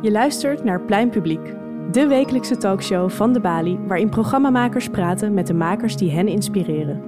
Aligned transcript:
Je 0.00 0.10
luistert 0.10 0.64
naar 0.64 0.80
Plein 0.80 1.10
Publiek, 1.10 1.54
de 1.90 2.06
wekelijkse 2.06 2.56
talkshow 2.56 3.10
van 3.10 3.32
de 3.32 3.40
Bali, 3.40 3.78
waarin 3.86 4.08
programmamakers 4.08 4.88
praten 4.88 5.34
met 5.34 5.46
de 5.46 5.54
makers 5.54 5.96
die 5.96 6.10
hen 6.10 6.28
inspireren. 6.28 7.02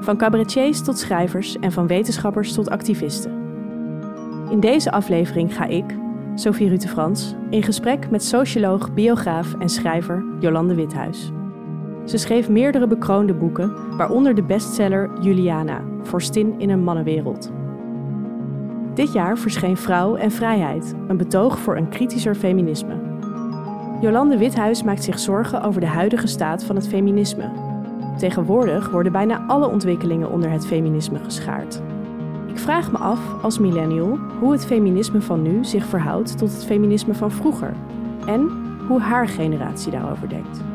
Van 0.00 0.16
cabaretiers 0.16 0.84
tot 0.84 0.98
schrijvers 0.98 1.58
en 1.58 1.72
van 1.72 1.86
wetenschappers 1.86 2.52
tot 2.52 2.70
activisten. 2.70 3.32
In 4.50 4.60
deze 4.60 4.90
aflevering 4.90 5.54
ga 5.54 5.66
ik, 5.66 5.84
Sophie 6.34 6.68
Rute 6.68 6.88
Frans, 6.88 7.34
in 7.50 7.62
gesprek 7.62 8.10
met 8.10 8.24
socioloog, 8.24 8.94
biograaf 8.94 9.54
en 9.58 9.68
schrijver 9.68 10.24
Jolande 10.40 10.74
Withuis. 10.74 11.32
Ze 12.04 12.16
schreef 12.18 12.48
meerdere 12.48 12.86
bekroonde 12.86 13.34
boeken, 13.34 13.96
waaronder 13.96 14.34
de 14.34 14.42
bestseller 14.42 15.10
Juliana, 15.20 15.80
Vorstin 16.02 16.54
in 16.58 16.70
een 16.70 16.82
mannenwereld. 16.84 17.52
Dit 18.94 19.12
jaar 19.12 19.38
verscheen 19.38 19.76
Vrouw 19.76 20.16
en 20.16 20.30
Vrijheid, 20.30 20.94
een 21.08 21.16
betoog 21.16 21.58
voor 21.58 21.76
een 21.76 21.88
kritischer 21.88 22.34
feminisme. 22.34 22.94
Jolande 24.00 24.38
Withuis 24.38 24.82
maakt 24.82 25.04
zich 25.04 25.18
zorgen 25.18 25.62
over 25.62 25.80
de 25.80 25.86
huidige 25.86 26.26
staat 26.26 26.64
van 26.64 26.76
het 26.76 26.88
feminisme. 26.88 27.50
Tegenwoordig 28.18 28.90
worden 28.90 29.12
bijna 29.12 29.44
alle 29.46 29.68
ontwikkelingen 29.68 30.30
onder 30.30 30.50
het 30.50 30.66
feminisme 30.66 31.18
geschaard. 31.18 31.80
Ik 32.46 32.58
vraag 32.58 32.92
me 32.92 32.98
af, 32.98 33.20
als 33.42 33.58
millennial, 33.58 34.18
hoe 34.40 34.52
het 34.52 34.66
feminisme 34.66 35.20
van 35.20 35.42
nu 35.42 35.64
zich 35.64 35.86
verhoudt 35.86 36.38
tot 36.38 36.52
het 36.52 36.64
feminisme 36.64 37.14
van 37.14 37.30
vroeger. 37.30 37.74
En 38.26 38.50
hoe 38.88 39.00
haar 39.00 39.28
generatie 39.28 39.90
daarover 39.90 40.28
denkt. 40.28 40.73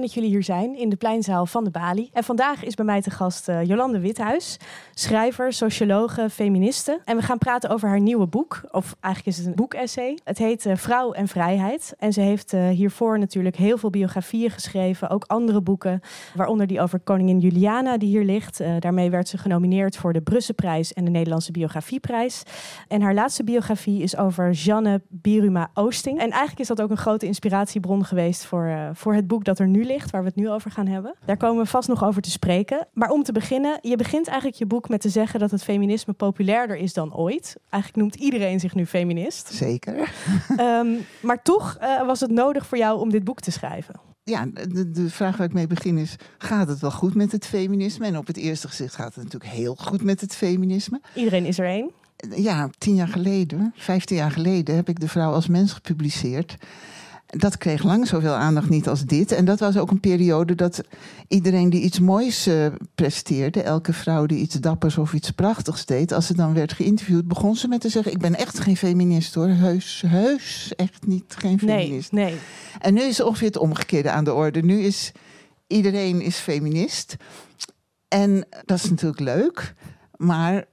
Dat 0.00 0.12
jullie 0.12 0.30
hier 0.30 0.42
zijn 0.42 0.76
in 0.76 0.88
de 0.88 0.96
pleinzaal 0.96 1.46
van 1.46 1.64
de 1.64 1.70
Bali. 1.70 2.10
En 2.12 2.24
vandaag 2.24 2.64
is 2.64 2.74
bij 2.74 2.84
mij 2.84 3.02
te 3.02 3.10
gast 3.10 3.48
uh, 3.48 3.64
Jolande 3.64 4.00
Withuis, 4.00 4.56
schrijver, 4.94 5.52
sociologe, 5.52 6.30
feministe. 6.30 7.00
En 7.04 7.16
we 7.16 7.22
gaan 7.22 7.38
praten 7.38 7.70
over 7.70 7.88
haar 7.88 8.00
nieuwe 8.00 8.26
boek, 8.26 8.60
of 8.70 8.96
eigenlijk 9.00 9.36
is 9.36 9.42
het 9.42 9.46
een 9.46 9.54
boekessay. 9.54 10.18
Het 10.24 10.38
heet 10.38 10.66
uh, 10.66 10.76
Vrouw 10.76 11.12
en 11.12 11.28
Vrijheid. 11.28 11.94
En 11.98 12.12
ze 12.12 12.20
heeft 12.20 12.52
uh, 12.52 12.68
hiervoor 12.68 13.18
natuurlijk 13.18 13.56
heel 13.56 13.78
veel 13.78 13.90
biografieën 13.90 14.50
geschreven, 14.50 15.10
ook 15.10 15.24
andere 15.26 15.60
boeken, 15.60 16.00
waaronder 16.34 16.66
die 16.66 16.80
over 16.80 17.00
koningin 17.00 17.38
Juliana 17.38 17.98
die 17.98 18.08
hier 18.08 18.24
ligt. 18.24 18.62
daarmee 18.78 19.10
werd 19.10 19.28
ze 19.28 19.38
genomineerd 19.38 19.96
voor 19.96 20.12
de 20.12 20.20
Brusselprijs 20.20 20.92
en 20.92 21.04
de 21.04 21.10
Nederlandse 21.10 21.52
Biografieprijs. 21.52 22.42
En 22.88 23.00
haar 23.00 23.14
laatste 23.14 23.44
biografie 23.44 24.02
is 24.02 24.16
over 24.16 24.50
Jeanne 24.50 25.00
Biruma 25.08 25.70
Oosting. 25.74 26.18
En 26.18 26.30
eigenlijk 26.30 26.60
is 26.60 26.66
dat 26.66 26.82
ook 26.82 26.90
een 26.90 26.96
grote 26.96 27.26
inspiratiebron 27.26 28.04
geweest 28.04 28.44
voor, 28.44 28.90
voor 28.92 29.14
het 29.14 29.26
boek 29.26 29.44
dat 29.44 29.58
er 29.58 29.68
nu 29.68 29.84
ligt, 29.88 30.10
waar 30.10 30.20
we 30.20 30.26
het 30.26 30.36
nu 30.36 30.50
over 30.50 30.70
gaan 30.70 30.86
hebben. 30.86 31.14
Daar 31.24 31.36
komen 31.36 31.62
we 31.62 31.68
vast 31.68 31.88
nog 31.88 32.04
over 32.04 32.22
te 32.22 32.30
spreken. 32.30 32.88
Maar 32.92 33.10
om 33.10 33.22
te 33.22 33.32
beginnen, 33.32 33.78
je 33.82 33.96
begint 33.96 34.26
eigenlijk 34.26 34.58
je 34.58 34.66
boek 34.66 34.88
met 34.88 35.00
te 35.00 35.08
zeggen 35.08 35.40
dat 35.40 35.50
het 35.50 35.62
feminisme 35.62 36.12
populairder 36.12 36.76
is 36.76 36.92
dan 36.92 37.14
ooit. 37.14 37.56
Eigenlijk 37.70 38.02
noemt 38.02 38.24
iedereen 38.24 38.60
zich 38.60 38.74
nu 38.74 38.86
feminist. 38.86 39.52
Zeker. 39.52 40.12
Um, 40.60 40.98
maar 41.20 41.42
toch 41.42 41.78
uh, 41.80 42.06
was 42.06 42.20
het 42.20 42.30
nodig 42.30 42.66
voor 42.66 42.78
jou 42.78 43.00
om 43.00 43.10
dit 43.10 43.24
boek 43.24 43.40
te 43.40 43.50
schrijven. 43.50 43.94
Ja, 44.24 44.46
de, 44.46 44.90
de, 44.90 45.10
vraag 45.10 45.36
waar 45.36 45.46
ik 45.46 45.52
mee 45.52 45.66
begin 45.66 45.98
is: 45.98 46.16
gaat 46.38 46.68
het 46.68 46.78
wel 46.78 46.90
goed 46.90 47.14
met 47.14 47.32
het 47.32 47.46
feminisme? 47.46 48.06
En 48.06 48.18
op 48.18 48.26
het 48.26 48.36
eerste 48.36 48.68
gezicht 48.68 48.94
gaat 48.94 49.14
het 49.14 49.24
natuurlijk 49.24 49.52
heel 49.52 49.74
goed 49.74 50.02
met 50.02 50.20
het 50.20 50.34
feminisme. 50.36 51.00
Iedereen 51.14 51.44
is 51.44 51.58
er 51.58 51.66
één. 51.66 51.90
Ja, 52.36 52.70
tien 52.78 52.94
jaar 52.94 53.08
geleden, 53.08 53.72
vijftien 53.76 54.16
jaar 54.16 54.30
geleden, 54.30 54.74
heb 54.74 54.88
ik 54.88 55.00
De 55.00 55.08
Vrouw 55.08 55.32
als 55.32 55.48
Mens 55.48 55.72
gepubliceerd. 55.72 56.56
Dat 57.36 57.58
kreeg 57.58 57.82
lang 57.82 58.06
zoveel 58.06 58.32
aandacht 58.32 58.68
niet 58.68 58.88
als 58.88 59.04
dit. 59.04 59.32
En 59.32 59.44
dat 59.44 59.60
was 59.60 59.76
ook 59.76 59.90
een 59.90 60.00
periode 60.00 60.54
dat 60.54 60.80
iedereen 61.28 61.70
die 61.70 61.82
iets 61.82 62.00
moois 62.00 62.48
uh, 62.48 62.66
presteerde, 62.94 63.62
elke 63.62 63.92
vrouw 63.92 64.26
die 64.26 64.38
iets 64.38 64.54
dappers 64.54 64.98
of 64.98 65.12
iets 65.12 65.30
prachtigs 65.30 65.86
deed, 65.86 66.12
als 66.12 66.26
ze 66.26 66.34
dan 66.34 66.54
werd 66.54 66.72
geïnterviewd, 66.72 67.28
begon 67.28 67.56
ze 67.56 67.68
met 67.68 67.80
te 67.80 67.88
zeggen: 67.88 68.12
Ik 68.12 68.18
ben 68.18 68.34
echt 68.34 68.58
geen 68.58 68.76
feminist 68.76 69.34
hoor. 69.34 69.48
Heus, 69.48 70.02
heus, 70.06 70.72
echt 70.76 71.06
niet 71.06 71.34
geen 71.38 71.58
feminist. 71.58 72.12
Nee, 72.12 72.24
nee. 72.24 72.38
En 72.78 72.94
nu 72.94 73.00
is 73.02 73.20
ongeveer 73.20 73.46
het 73.46 73.56
omgekeerde 73.56 74.10
aan 74.10 74.24
de 74.24 74.34
orde. 74.34 74.62
Nu 74.62 74.80
is 74.80 75.12
iedereen 75.66 76.20
is 76.20 76.36
feminist. 76.36 77.16
En 78.08 78.46
dat 78.64 78.76
is 78.76 78.90
natuurlijk 78.90 79.20
leuk. 79.20 79.74
Maar 80.16 80.64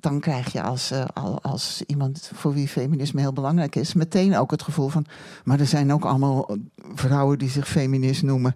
dan 0.00 0.20
krijg 0.20 0.52
je 0.52 0.62
als, 0.62 0.92
uh, 0.92 1.04
als 1.42 1.82
iemand 1.86 2.30
voor 2.34 2.52
wie 2.52 2.68
feminisme 2.68 3.20
heel 3.20 3.32
belangrijk 3.32 3.76
is, 3.76 3.94
meteen 3.94 4.36
ook 4.36 4.50
het 4.50 4.62
gevoel 4.62 4.88
van. 4.88 5.06
Maar 5.44 5.60
er 5.60 5.66
zijn 5.66 5.92
ook 5.92 6.04
allemaal 6.04 6.56
vrouwen 6.94 7.38
die 7.38 7.48
zich 7.48 7.68
feminist 7.68 8.22
noemen, 8.22 8.54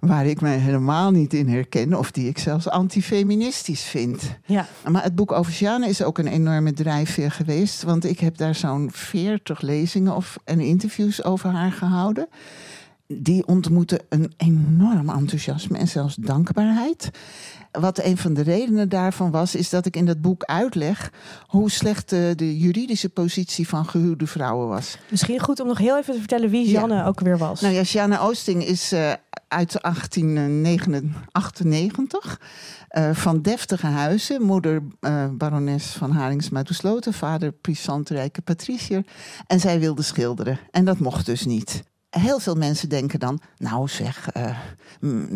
waar 0.00 0.26
ik 0.26 0.40
mij 0.40 0.56
helemaal 0.56 1.10
niet 1.10 1.34
in 1.34 1.48
herken, 1.48 1.98
of 1.98 2.10
die 2.10 2.28
ik 2.28 2.38
zelfs 2.38 2.68
antifeministisch 2.68 3.82
vind. 3.82 4.22
Ja. 4.46 4.66
Maar 4.88 5.02
het 5.02 5.14
boek 5.14 5.32
over 5.32 5.52
Sjane 5.52 5.88
is 5.88 6.02
ook 6.02 6.18
een 6.18 6.26
enorme 6.26 6.72
drijfveer 6.72 7.30
geweest, 7.30 7.82
want 7.82 8.04
ik 8.04 8.20
heb 8.20 8.36
daar 8.36 8.54
zo'n 8.54 8.90
veertig 8.92 9.60
lezingen 9.60 10.16
of, 10.16 10.38
en 10.44 10.60
interviews 10.60 11.24
over 11.24 11.50
haar 11.50 11.72
gehouden. 11.72 12.28
Die 13.12 13.46
ontmoeten 13.46 14.00
een 14.08 14.32
enorm 14.36 15.08
enthousiasme 15.08 15.78
en 15.78 15.88
zelfs 15.88 16.14
dankbaarheid. 16.14 17.10
Wat 17.70 18.04
een 18.04 18.16
van 18.16 18.34
de 18.34 18.42
redenen 18.42 18.88
daarvan 18.88 19.30
was, 19.30 19.54
is 19.54 19.70
dat 19.70 19.86
ik 19.86 19.96
in 19.96 20.06
dat 20.06 20.20
boek 20.20 20.44
uitleg 20.44 21.12
hoe 21.46 21.70
slecht 21.70 22.08
de, 22.08 22.32
de 22.36 22.58
juridische 22.58 23.08
positie 23.08 23.68
van 23.68 23.86
gehuwde 23.86 24.26
vrouwen 24.26 24.68
was. 24.68 24.98
Misschien 25.08 25.40
goed 25.40 25.60
om 25.60 25.66
nog 25.66 25.78
heel 25.78 25.98
even 25.98 26.12
te 26.12 26.18
vertellen 26.18 26.50
wie 26.50 26.70
Janne 26.70 26.94
ja. 26.94 27.06
ook 27.06 27.20
weer 27.20 27.38
was. 27.38 27.60
Nou 27.60 27.74
ja, 27.74 27.82
Janne 27.82 28.20
Oosting 28.20 28.64
is 28.64 28.92
uh, 28.92 29.12
uit 29.48 29.78
1898. 29.82 32.40
Uh, 32.90 33.14
van 33.14 33.42
deftige 33.42 33.86
huizen. 33.86 34.42
Moeder 34.42 34.82
uh, 35.00 35.24
barones 35.32 35.86
van 35.86 36.10
Haringsma 36.10 36.62
Sloten. 36.64 37.12
Vader 37.12 37.52
puissantrijke 37.52 38.42
patricier. 38.42 39.04
En 39.46 39.60
zij 39.60 39.80
wilde 39.80 40.02
schilderen. 40.02 40.58
En 40.70 40.84
dat 40.84 40.98
mocht 40.98 41.26
dus 41.26 41.44
niet 41.44 41.82
heel 42.10 42.38
veel 42.38 42.54
mensen 42.54 42.88
denken 42.88 43.18
dan, 43.18 43.40
nou 43.58 43.88
zeg, 43.88 44.28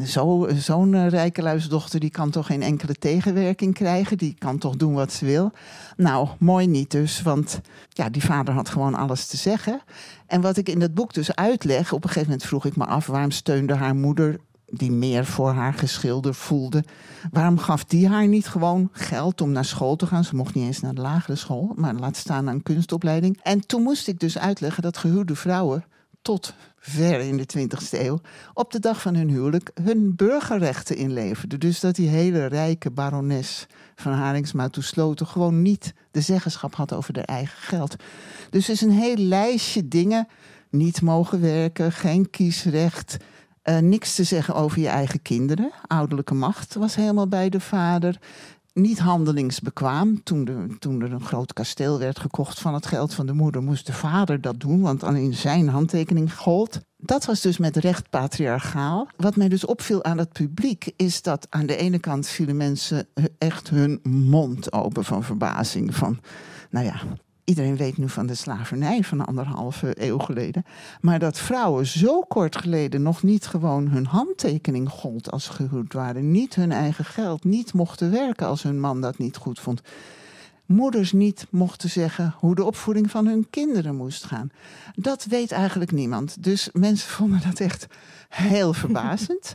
zo'n 0.03 0.51
zo 0.61 0.85
uh, 0.85 1.09
rijke 1.09 1.43
luisdochter 1.43 2.01
die 2.01 2.11
kan 2.11 2.31
toch 2.31 2.47
geen 2.47 2.63
enkele 2.63 2.95
tegenwerking 2.95 3.75
krijgen, 3.75 4.19
die 4.19 4.35
kan 4.39 4.59
toch 4.59 4.77
doen 4.77 4.95
wat 4.95 5.13
ze 5.13 5.25
wil. 5.25 5.53
Nou, 5.97 6.29
mooi 6.39 6.67
niet 6.67 6.91
dus, 6.91 7.23
want 7.23 7.61
ja, 7.89 8.09
die 8.09 8.25
vader 8.25 8.55
had 8.55 8.69
gewoon 8.69 8.95
alles 8.95 9.27
te 9.27 9.37
zeggen. 9.37 9.81
En 10.27 10.41
wat 10.41 10.57
ik 10.57 10.69
in 10.69 10.79
dat 10.79 10.95
boek 10.95 11.15
dus 11.15 11.35
uitleg, 11.35 11.93
op 11.93 12.03
een 12.03 12.09
gegeven 12.09 12.29
moment 12.29 12.49
vroeg 12.49 12.65
ik 12.65 12.77
me 12.77 12.85
af, 12.85 13.07
waarom 13.07 13.31
steunde 13.31 13.75
haar 13.75 13.95
moeder 13.95 14.41
die 14.67 14.93
meer 14.93 15.25
voor 15.25 15.53
haar 15.53 15.75
geschilderd 15.75 16.37
voelde. 16.37 16.85
Waarom 17.31 17.59
gaf 17.59 17.85
die 17.85 18.09
haar 18.09 18.27
niet 18.27 18.49
gewoon 18.49 18.89
geld 18.93 19.41
om 19.41 19.51
naar 19.51 19.65
school 19.65 19.97
te 19.97 20.07
gaan? 20.07 20.25
Ze 20.25 20.37
mocht 20.37 20.55
niet 20.55 20.65
eens 20.65 20.81
naar 20.81 20.95
de 20.95 21.01
lagere 21.01 21.37
school, 21.37 21.73
maar 21.77 21.95
laat 21.95 22.17
staan 22.17 22.49
aan 22.49 22.63
kunstopleiding. 22.63 23.41
En 23.43 23.67
toen 23.67 23.83
moest 23.83 24.09
ik 24.09 24.21
dus 24.21 24.39
uitleggen 24.39 24.83
dat 24.83 24.97
gehuwde 24.97 25.35
vrouwen 25.35 25.85
tot 26.25 26.55
ver 26.79 27.21
in 27.21 27.37
de 27.37 27.47
20e 27.59 28.01
eeuw, 28.01 28.21
op 28.55 28.73
de 28.73 28.81
dag 28.81 29.01
van 29.01 29.15
hun 29.15 29.29
huwelijk 29.29 29.71
hun 29.83 30.17
burgerrechten 30.17 30.97
inleverden. 30.97 31.61
Dus 31.61 31.81
dat 31.81 31.95
die 31.95 32.09
hele 32.09 32.47
rijke 32.47 32.91
barones 32.91 33.67
van 33.95 34.13
Haringsma 34.13 34.69
Sloten 34.71 35.27
gewoon 35.27 35.63
niet 35.63 35.95
de 36.11 36.21
zeggenschap 36.21 36.75
had 36.75 36.93
over 36.93 37.15
haar 37.15 37.25
eigen 37.25 37.59
geld. 37.59 37.97
Dus 38.51 38.69
is 38.69 38.81
een 38.81 38.91
heel 38.91 39.17
lijstje 39.17 39.89
dingen. 39.89 40.29
Niet 40.71 41.03
mogen 41.03 41.41
werken, 41.41 41.93
geen 41.93 42.31
kiesrecht, 42.31 43.17
uh, 43.65 43.79
niks 43.79 44.15
te 44.15 44.25
zeggen 44.25 44.55
over 44.55 44.81
je 44.81 44.89
eigen 44.89 45.23
kinderen. 45.23 45.73
Ouderlijke 45.87 46.35
macht 46.35 46.75
was 46.75 46.95
helemaal 46.95 47.29
bij 47.29 47.49
de 47.49 47.61
vader 47.61 48.19
niet 48.75 48.99
handelingsbekwaam. 48.99 50.23
Toen, 50.23 50.77
toen 50.79 51.03
er 51.03 51.13
een 51.13 51.25
groot 51.25 51.53
kasteel 51.53 51.99
werd 51.99 52.19
gekocht 52.19 52.61
van 52.61 52.75
het 52.75 52.87
geld 52.87 53.15
van 53.15 53.27
de 53.27 53.33
moeder, 53.33 53.63
moest 53.63 53.87
de 53.87 53.93
vader 53.93 54.41
dat 54.41 54.61
doen, 54.61 54.81
want 54.81 55.03
alleen 55.03 55.35
zijn 55.35 55.69
handtekening 55.69 56.37
gold. 56.37 56.81
Dat 56.97 57.25
was 57.25 57.41
dus 57.41 57.59
met 57.59 57.77
recht 57.77 58.11
patriarchaal. 58.11 59.09
Wat 59.17 59.37
mij 59.37 59.49
dus 59.49 59.65
opviel 59.67 60.05
aan 60.05 60.19
het 60.19 60.33
publiek, 60.33 60.93
is 60.97 61.23
dat 61.23 61.47
aan 61.51 61.67
de 61.67 61.77
ene 61.77 61.99
kant 61.99 62.29
vielen 62.29 62.57
mensen 62.57 63.07
echt 63.39 63.71
hun 63.71 64.01
mond 64.03 64.73
open 64.73 65.05
van 65.05 65.25
verbazing. 65.25 65.95
Van, 65.95 66.21
nou 66.71 66.87
ja, 66.87 67.01
Iedereen 67.45 67.77
weet 67.77 67.97
nu 67.97 68.09
van 68.09 68.27
de 68.27 68.35
slavernij 68.35 69.03
van 69.03 69.27
anderhalve 69.27 69.95
eeuw 69.99 70.19
geleden. 70.19 70.65
Maar 71.01 71.19
dat 71.19 71.39
vrouwen 71.39 71.87
zo 71.87 72.21
kort 72.21 72.57
geleden 72.57 73.03
nog 73.03 73.23
niet 73.23 73.47
gewoon 73.47 73.89
hun 73.89 74.07
handtekening 74.07 74.89
gold 74.89 75.31
als 75.31 75.49
gehuwd 75.49 75.93
waren. 75.93 76.31
Niet 76.31 76.55
hun 76.55 76.73
eigen 76.73 77.05
geld, 77.05 77.45
niet 77.45 77.73
mochten 77.73 78.11
werken 78.11 78.47
als 78.47 78.63
hun 78.63 78.81
man 78.81 79.01
dat 79.01 79.19
niet 79.19 79.37
goed 79.37 79.61
vond. 79.61 79.81
Moeders 80.67 81.13
niet 81.13 81.47
mochten 81.51 81.91
zeggen 81.91 82.35
hoe 82.39 82.55
de 82.55 82.65
opvoeding 82.65 83.11
van 83.11 83.27
hun 83.27 83.47
kinderen 83.51 83.97
moest 83.97 84.25
gaan. 84.25 84.51
Dat 84.95 85.25
weet 85.25 85.53
eigenlijk 85.53 85.93
niemand. 85.93 86.43
Dus 86.43 86.69
mensen 86.73 87.09
vonden 87.09 87.41
dat 87.43 87.61
echt 87.61 87.87
heel 88.29 88.73
verbazend. 88.73 89.55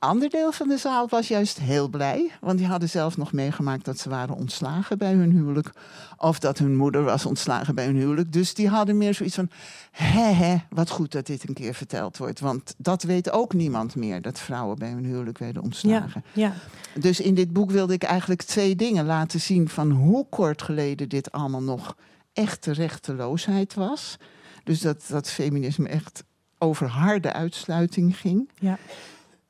ander 0.00 0.30
deel 0.30 0.52
van 0.52 0.68
de 0.68 0.76
zaal 0.76 1.08
was 1.08 1.28
juist 1.28 1.58
heel 1.58 1.88
blij. 1.88 2.30
Want 2.40 2.58
die 2.58 2.66
hadden 2.66 2.88
zelf 2.88 3.16
nog 3.16 3.32
meegemaakt 3.32 3.84
dat 3.84 3.98
ze 3.98 4.08
waren 4.08 4.34
ontslagen 4.34 4.98
bij 4.98 5.12
hun 5.12 5.30
huwelijk. 5.30 5.70
Of 6.16 6.38
dat 6.38 6.58
hun 6.58 6.76
moeder 6.76 7.04
was 7.04 7.26
ontslagen 7.26 7.74
bij 7.74 7.84
hun 7.84 7.96
huwelijk. 7.96 8.32
Dus 8.32 8.54
die 8.54 8.68
hadden 8.68 8.96
meer 8.98 9.14
zoiets 9.14 9.34
van: 9.34 9.50
hè, 9.90 10.32
hè, 10.32 10.56
wat 10.70 10.90
goed 10.90 11.12
dat 11.12 11.26
dit 11.26 11.48
een 11.48 11.54
keer 11.54 11.74
verteld 11.74 12.16
wordt. 12.16 12.40
Want 12.40 12.74
dat 12.76 13.02
weet 13.02 13.30
ook 13.30 13.52
niemand 13.52 13.94
meer, 13.94 14.22
dat 14.22 14.38
vrouwen 14.38 14.78
bij 14.78 14.90
hun 14.90 15.04
huwelijk 15.04 15.38
werden 15.38 15.62
ontslagen. 15.62 16.24
Ja, 16.32 16.52
Dus 16.94 17.20
in 17.20 17.34
dit 17.34 17.52
boek 17.52 17.70
wilde 17.70 17.92
ik 17.94 18.02
eigenlijk 18.02 18.42
twee 18.42 18.76
dingen 18.76 19.06
laten 19.06 19.40
zien: 19.40 19.68
van 19.68 19.90
hoe 19.90 20.26
kort 20.28 20.62
geleden 20.62 21.08
dit 21.08 21.32
allemaal 21.32 21.62
nog 21.62 21.96
echte 22.32 22.72
rechteloosheid 22.72 23.74
was. 23.74 24.16
Dus 24.64 24.80
dat, 24.80 25.04
dat 25.08 25.30
feminisme 25.30 25.88
echt 25.88 26.24
over 26.58 26.86
harde 26.86 27.32
uitsluiting 27.32 28.16
ging. 28.16 28.50
ja. 28.58 28.78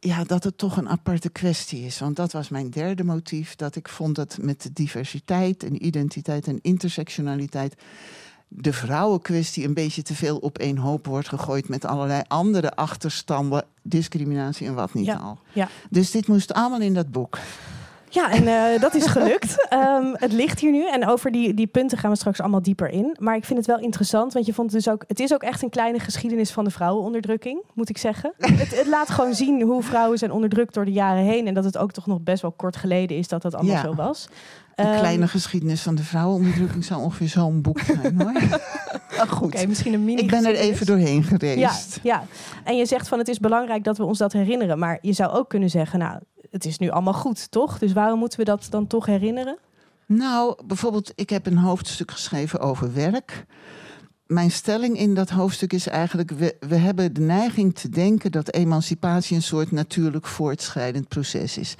Ja, 0.00 0.24
dat 0.24 0.44
het 0.44 0.58
toch 0.58 0.76
een 0.76 0.88
aparte 0.88 1.28
kwestie 1.30 1.84
is. 1.84 1.98
Want 1.98 2.16
dat 2.16 2.32
was 2.32 2.48
mijn 2.48 2.70
derde 2.70 3.04
motief. 3.04 3.56
Dat 3.56 3.76
ik 3.76 3.88
vond 3.88 4.14
dat 4.16 4.38
met 4.40 4.62
de 4.62 4.72
diversiteit 4.72 5.62
en 5.64 5.86
identiteit 5.86 6.46
en 6.46 6.58
intersectionaliteit. 6.62 7.74
de 8.48 8.72
vrouwenkwestie 8.72 9.64
een 9.66 9.74
beetje 9.74 10.02
te 10.02 10.14
veel 10.14 10.36
op 10.38 10.58
één 10.58 10.76
hoop 10.76 11.06
wordt 11.06 11.28
gegooid. 11.28 11.68
met 11.68 11.84
allerlei 11.84 12.22
andere 12.28 12.74
achterstanden, 12.76 13.64
discriminatie 13.82 14.66
en 14.66 14.74
wat 14.74 14.94
niet 14.94 15.06
Ja, 15.06 15.16
al. 15.16 15.38
ja. 15.52 15.68
Dus 15.90 16.10
dit 16.10 16.26
moest 16.28 16.52
allemaal 16.52 16.80
in 16.80 16.94
dat 16.94 17.10
boek. 17.10 17.38
Ja, 18.12 18.30
en 18.30 18.46
eh, 18.46 18.80
dat 18.80 18.94
is 18.94 19.06
gelukt. 19.06 19.54
Ehm, 19.68 20.06
het 20.12 20.32
ligt 20.32 20.60
hier 20.60 20.70
nu. 20.72 20.88
En 20.88 21.06
over 21.08 21.30
die, 21.30 21.54
die 21.54 21.66
punten 21.66 21.98
gaan 21.98 22.10
we 22.10 22.16
straks 22.16 22.40
allemaal 22.40 22.62
dieper 22.62 22.88
in. 22.88 23.16
Maar 23.20 23.36
ik 23.36 23.44
vind 23.44 23.58
het 23.58 23.66
wel 23.68 23.78
interessant, 23.78 24.32
want 24.32 24.46
je 24.46 24.54
vond 24.54 24.72
het 24.72 24.84
dus 24.84 24.92
ook... 24.92 25.04
Het 25.06 25.20
is 25.20 25.32
ook 25.34 25.42
echt 25.42 25.62
een 25.62 25.70
kleine 25.70 25.98
geschiedenis 25.98 26.50
van 26.50 26.64
de 26.64 26.70
vrouwenonderdrukking, 26.70 27.62
moet 27.74 27.88
ik 27.88 27.98
zeggen. 27.98 28.32
het, 28.38 28.76
het 28.78 28.86
laat 28.86 29.10
gewoon 29.10 29.34
zien 29.34 29.62
hoe 29.62 29.82
vrouwen 29.82 30.18
zijn 30.18 30.32
onderdrukt 30.32 30.74
door 30.74 30.84
de 30.84 30.92
jaren 30.92 31.24
heen. 31.24 31.46
En 31.46 31.54
dat 31.54 31.64
het 31.64 31.78
ook 31.78 31.92
toch 31.92 32.06
nog 32.06 32.20
best 32.20 32.42
wel 32.42 32.52
kort 32.52 32.76
geleden 32.76 33.16
is 33.16 33.28
dat 33.28 33.42
dat 33.42 33.54
allemaal 33.54 33.74
Ja. 33.74 33.82
zo 33.82 33.94
was. 33.94 34.28
Een 34.74 34.86
Ehm, 34.86 34.98
kleine 34.98 35.28
geschiedenis 35.28 35.82
van 35.82 35.94
de 35.94 36.02
vrouwenonderdrukking 36.02 36.84
zou 36.84 37.02
ongeveer 37.02 37.28
zo'n 37.28 37.62
boek 37.62 37.80
zijn 37.80 38.20
hoor. 38.20 38.32
Maar 38.32 39.28
goed, 39.38 39.66
misschien 39.68 39.92
een 39.94 40.04
mini 40.04 40.20
ik 40.22 40.30
ben 40.30 40.44
er 40.46 40.54
even 40.54 40.86
doorheen 40.86 41.16
Ja, 41.30 41.36
geweest. 41.68 41.98
ja, 42.02 42.24
en 42.64 42.76
je 42.76 42.86
zegt 42.86 43.08
van 43.08 43.18
het 43.18 43.28
is 43.28 43.38
belangrijk 43.38 43.84
dat 43.84 43.96
we 43.96 44.04
ons 44.04 44.18
dat 44.18 44.32
herinneren. 44.32 44.78
Maar 44.78 44.98
je 45.00 45.12
zou 45.12 45.30
ook 45.32 45.48
kunnen 45.48 45.70
zeggen, 45.70 45.98
nou, 45.98 46.18
het 46.50 46.64
is 46.64 46.78
nu 46.78 46.88
allemaal 46.88 47.14
goed, 47.14 47.50
toch? 47.50 47.78
Dus 47.78 47.92
waarom 47.92 48.18
moeten 48.18 48.38
we 48.38 48.44
dat 48.44 48.66
dan 48.70 48.86
toch 48.86 49.06
herinneren? 49.06 49.58
Nou, 50.06 50.66
bijvoorbeeld, 50.66 51.12
ik 51.14 51.30
heb 51.30 51.46
een 51.46 51.58
hoofdstuk 51.58 52.10
geschreven 52.10 52.60
over 52.60 52.94
werk. 52.94 53.44
Mijn 54.26 54.50
stelling 54.50 54.98
in 54.98 55.14
dat 55.14 55.30
hoofdstuk 55.30 55.72
is 55.72 55.86
eigenlijk: 55.86 56.30
we, 56.30 56.56
we 56.60 56.76
hebben 56.76 57.12
de 57.12 57.20
neiging 57.20 57.74
te 57.74 57.88
denken 57.88 58.32
dat 58.32 58.52
emancipatie 58.52 59.36
een 59.36 59.42
soort 59.42 59.70
natuurlijk 59.70 60.26
voortschrijdend 60.26 61.08
proces 61.08 61.58
is. 61.58 61.74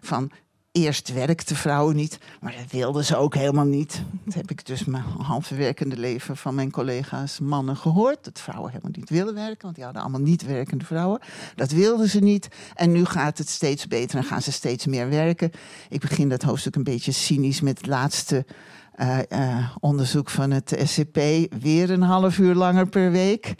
Van 0.00 0.30
eerst 0.74 1.12
werkten 1.12 1.56
vrouwen 1.56 1.96
niet, 1.96 2.18
maar 2.40 2.52
dat 2.52 2.70
wilden 2.70 3.04
ze 3.04 3.16
ook 3.16 3.34
helemaal 3.34 3.64
niet. 3.64 4.02
Dat 4.24 4.34
heb 4.34 4.50
ik 4.50 4.66
dus 4.66 4.84
mijn 4.84 5.02
halve 5.02 5.54
werkende 5.54 5.96
leven 5.96 6.36
van 6.36 6.54
mijn 6.54 6.70
collega's 6.70 7.40
mannen 7.40 7.76
gehoord. 7.76 8.24
Dat 8.24 8.40
vrouwen 8.40 8.70
helemaal 8.70 8.92
niet 8.96 9.10
willen 9.10 9.34
werken, 9.34 9.62
want 9.62 9.74
die 9.74 9.84
hadden 9.84 10.02
allemaal 10.02 10.20
niet 10.20 10.46
werkende 10.46 10.84
vrouwen. 10.84 11.20
Dat 11.54 11.70
wilden 11.70 12.08
ze 12.08 12.18
niet. 12.18 12.48
En 12.74 12.92
nu 12.92 13.04
gaat 13.04 13.38
het 13.38 13.48
steeds 13.48 13.86
beter 13.86 14.18
en 14.18 14.24
gaan 14.24 14.42
ze 14.42 14.52
steeds 14.52 14.86
meer 14.86 15.08
werken. 15.08 15.50
Ik 15.88 16.00
begin 16.00 16.28
dat 16.28 16.42
hoofdstuk 16.42 16.76
een 16.76 16.84
beetje 16.84 17.12
cynisch 17.12 17.60
met 17.60 17.78
het 17.78 17.86
laatste 17.86 18.46
eh, 18.94 19.18
eh, 19.28 19.70
onderzoek 19.80 20.30
van 20.30 20.50
het 20.50 20.74
SCP. 20.84 21.16
Weer 21.60 21.90
een 21.90 22.02
half 22.02 22.38
uur 22.38 22.54
langer 22.54 22.88
per 22.88 23.10
week. 23.10 23.54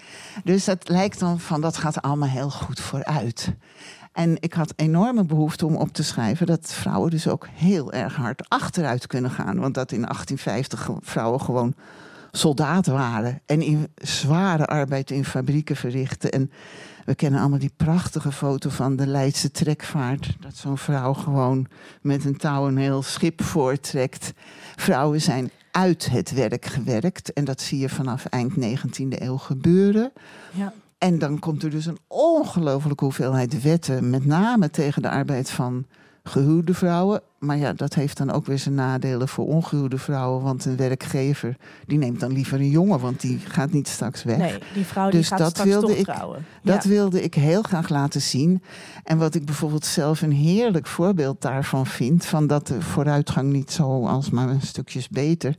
Dus 0.45 0.65
dat 0.65 0.89
lijkt 0.89 1.19
dan 1.19 1.41
van 1.41 1.61
dat 1.61 1.77
gaat 1.77 2.03
allemaal 2.03 2.29
heel 2.29 2.51
goed 2.51 2.81
vooruit. 2.81 3.55
En 4.15 4.37
ik 4.41 4.53
had 4.53 4.73
enorme 4.77 5.25
behoefte 5.25 5.67
om 5.67 5.77
op 5.77 5.93
te 5.93 6.03
schrijven 6.05 6.47
dat 6.47 6.73
vrouwen 6.73 7.11
dus 7.11 7.29
ook 7.29 7.47
heel 7.53 7.93
erg 7.93 8.17
hard 8.17 8.49
achteruit 8.49 9.07
kunnen 9.07 9.31
gaan. 9.31 9.59
Want 9.59 9.75
dat 9.75 9.93
in 9.93 10.01
1850 10.01 10.85
ge- 10.85 10.97
vrouwen 11.01 11.41
gewoon 11.41 11.75
soldaat 12.31 12.87
waren 12.87 13.41
en 13.47 13.63
in 13.63 13.89
zware 13.95 14.67
arbeid 14.67 15.11
in 15.11 15.25
fabrieken 15.25 15.77
verrichten. 15.77 16.31
En 16.33 16.51
we 17.05 17.15
kennen 17.15 17.41
allemaal 17.41 17.59
die 17.59 17.73
prachtige 17.77 18.33
foto 18.33 18.71
van 18.71 18.97
de 18.97 19.07
Leidse 19.07 19.51
trekvaart. 19.51 20.37
Dat 20.41 20.57
zo'n 20.57 20.79
vrouw 20.79 21.13
gewoon 21.13 21.67
met 22.01 22.25
een 22.25 22.37
touw 22.37 22.67
een 22.67 22.77
heel 22.77 23.03
schip 23.03 23.43
voortrekt. 23.43 24.33
Vrouwen 24.77 25.21
zijn 25.21 25.51
uit 25.71 26.09
het 26.11 26.33
werk 26.33 26.65
gewerkt. 26.65 27.33
En 27.33 27.45
dat 27.45 27.61
zie 27.61 27.79
je 27.79 27.89
vanaf 27.89 28.25
eind 28.25 28.53
19e 28.57 29.09
eeuw 29.09 29.37
gebeuren. 29.37 30.13
Ja. 30.53 30.73
En 31.05 31.19
dan 31.19 31.39
komt 31.39 31.63
er 31.63 31.71
dus 31.71 31.87
een 31.87 31.99
ongelofelijke 32.09 33.05
hoeveelheid 33.05 33.63
wetten, 33.63 34.11
met 34.11 34.25
name 34.25 34.71
tegen 34.71 35.03
de 35.03 35.11
arbeid 35.11 35.51
van 35.51 35.85
gehuwde 36.23 36.75
vrouwen. 36.75 37.21
Maar 37.39 37.57
ja, 37.57 37.73
dat 37.73 37.95
heeft 37.95 38.17
dan 38.17 38.31
ook 38.31 38.47
weer 38.47 38.59
zijn 38.59 38.75
nadelen 38.75 39.29
voor 39.29 39.47
ongehuwde 39.47 39.99
vrouwen. 39.99 40.43
Want 40.43 40.65
een 40.65 40.77
werkgever 40.77 41.57
die 41.87 41.99
neemt 41.99 42.21
dan 42.21 42.33
liever 42.33 42.61
een 42.61 42.71
jongen, 42.71 43.01
want 43.01 43.21
die 43.21 43.39
gaat 43.39 43.73
niet 43.73 43.89
straks 43.89 44.23
weg. 44.23 44.37
Nee, 44.37 44.59
die 44.75 44.85
vrouw 44.85 45.11
die 45.11 45.19
Dus 45.19 45.29
gaat 45.29 45.39
dat 45.39 45.51
straks 45.51 45.69
wilde 45.69 45.87
toch 45.87 45.97
ik- 45.97 46.05
trouwen. 46.05 46.45
Dat 46.63 46.83
ja. 46.83 46.89
wilde 46.89 47.23
ik 47.23 47.35
heel 47.35 47.63
graag 47.63 47.89
laten 47.89 48.23
zien. 48.23 48.63
En 49.05 49.19
wat 49.19 49.35
ik 49.35 49.45
bijvoorbeeld 49.45 49.87
zelf 49.87 50.23
een 50.23 50.33
heerlijk 50.33 50.87
voorbeeld 50.87 51.41
daarvan 51.43 51.87
vind, 51.87 52.25
van 52.25 52.47
dat 52.47 52.67
de 52.67 52.81
vooruitgang 52.83 53.53
niet 53.53 53.71
zo 53.71 54.07
als 54.07 54.31
maar 54.31 54.49
een 54.49 54.61
stukjes 54.63 55.09
beter, 55.09 55.55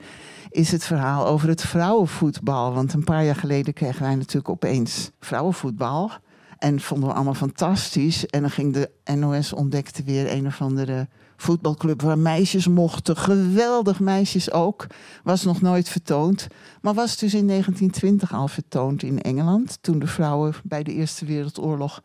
is 0.56 0.72
het 0.72 0.84
verhaal 0.84 1.28
over 1.28 1.48
het 1.48 1.62
vrouwenvoetbal. 1.62 2.74
Want 2.74 2.94
een 2.94 3.04
paar 3.04 3.26
jaar 3.26 3.36
geleden 3.36 3.74
kregen 3.74 4.02
wij 4.02 4.16
natuurlijk 4.16 4.50
opeens 4.50 5.12
vrouwenvoetbal. 5.20 6.12
En 6.58 6.80
vonden 6.80 7.10
we 7.10 7.16
allemaal 7.16 7.34
fantastisch. 7.34 8.26
En 8.26 8.42
dan 8.42 8.50
ging 8.50 8.74
de 8.74 8.92
NOS 9.16 9.54
ontdekte 9.54 10.04
weer 10.04 10.32
een 10.32 10.46
of 10.46 10.62
andere 10.62 11.08
voetbalclub 11.38 12.02
waar 12.02 12.18
meisjes 12.18 12.68
mochten. 12.68 13.18
Geweldig 13.18 14.00
meisjes 14.00 14.52
ook. 14.52 14.88
Was 15.24 15.44
nog 15.44 15.62
nooit 15.62 15.90
vertoond. 15.90 16.48
Maar 16.82 16.94
was 16.94 17.18
dus 17.18 17.34
in 17.34 17.48
1920 17.48 18.34
al 18.34 18.48
vertoond 18.48 19.04
in 19.04 19.22
Engeland. 19.22 19.78
Toen 19.82 20.00
de 20.00 20.08
vrouwen 20.08 20.54
bij 20.64 20.84
de 20.84 20.94
Eerste 20.94 21.26
Wereldoorlog 21.26 22.02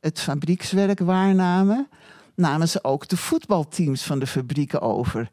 het 0.00 0.20
fabriekswerk 0.20 0.98
waarnamen. 0.98 1.88
Namen 2.34 2.68
ze 2.68 2.84
ook 2.84 3.08
de 3.08 3.16
voetbalteams 3.16 4.02
van 4.02 4.18
de 4.18 4.26
fabrieken 4.26 4.80
over. 4.80 5.28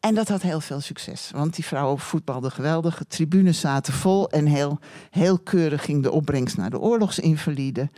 En 0.00 0.14
dat 0.14 0.28
had 0.28 0.42
heel 0.42 0.60
veel 0.60 0.80
succes. 0.80 1.30
Want 1.34 1.54
die 1.54 1.64
vrouwen 1.64 1.98
voetbalden 1.98 2.50
geweldig. 2.50 2.98
De 2.98 3.06
tribunes 3.06 3.60
zaten 3.60 3.92
vol. 3.92 4.30
En 4.30 4.46
heel, 4.46 4.78
heel 5.10 5.38
keurig 5.38 5.84
ging 5.84 6.02
de 6.02 6.10
opbrengst 6.10 6.56
naar 6.56 6.70
de 6.70 6.78
oorlogsinvaliden. 6.80 7.90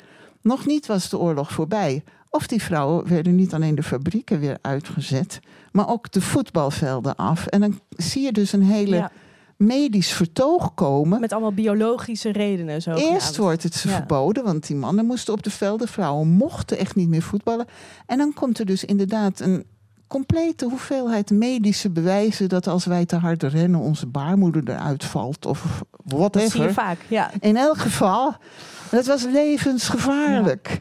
Nog 0.43 0.67
niet 0.67 0.87
was 0.87 1.08
de 1.08 1.19
oorlog 1.19 1.52
voorbij. 1.52 2.05
Of 2.31 2.47
die 2.47 2.62
vrouwen 2.62 3.08
werden 3.08 3.35
niet 3.35 3.55
alleen 3.55 3.75
de 3.75 3.82
fabrieken 3.82 4.41
weer 4.41 4.58
uitgezet, 4.61 5.41
maar 5.73 5.88
ook 5.88 6.11
de 6.12 6.20
voetbalvelden 6.20 7.17
af. 7.17 7.47
En 7.47 7.61
dan 7.61 7.81
zie 7.97 8.23
je 8.23 8.32
dus 8.32 8.53
een 8.53 8.62
hele 8.62 8.96
Ja, 8.96 9.11
medisch 9.56 10.12
vertoog 10.12 10.75
komen. 10.75 11.20
met 11.20 11.32
allemaal 11.32 11.53
biologische 11.53 12.32
redenen. 12.32 12.82
Zo 12.82 12.94
Eerst 12.94 13.36
wordt 13.36 13.63
het 13.63 13.74
ze 13.74 13.89
Ja. 13.89 13.94
verboden, 13.96 14.44
want 14.44 14.67
die 14.67 14.77
mannen 14.77 15.06
moesten 15.06 15.32
op 15.34 15.43
de 15.43 15.51
velden, 15.51 15.89
vrouwen 15.89 16.29
mochten 16.29 16.79
echt 16.79 16.94
niet 16.94 17.08
meer 17.08 17.22
voetballen. 17.22 17.67
En 18.06 18.19
dan 18.19 18.32
komt 18.32 18.58
er 18.58 18.67
dus 18.67 18.84
inderdaad 18.84 19.41
een 19.41 19.65
complete 20.10 20.64
hoeveelheid 20.64 21.31
medische 21.31 21.90
bewijzen 21.90 22.48
dat 22.48 22.67
als 22.67 22.84
wij 22.84 23.06
te 23.06 23.17
hard 23.17 23.43
rennen, 23.43 23.81
onze 23.81 24.06
baarmoeder 24.06 24.62
eruit 24.69 25.05
valt 25.05 25.46
of 25.46 25.82
Dat 26.05 26.40
zie 26.50 26.62
je 26.62 26.72
vaak, 26.72 26.98
ja. 27.08 27.31
In 27.40 27.56
elk 27.56 27.79
geval, 27.79 28.34
dat 28.90 29.06
was 29.06 29.24
levensgevaarlijk. 29.24 30.81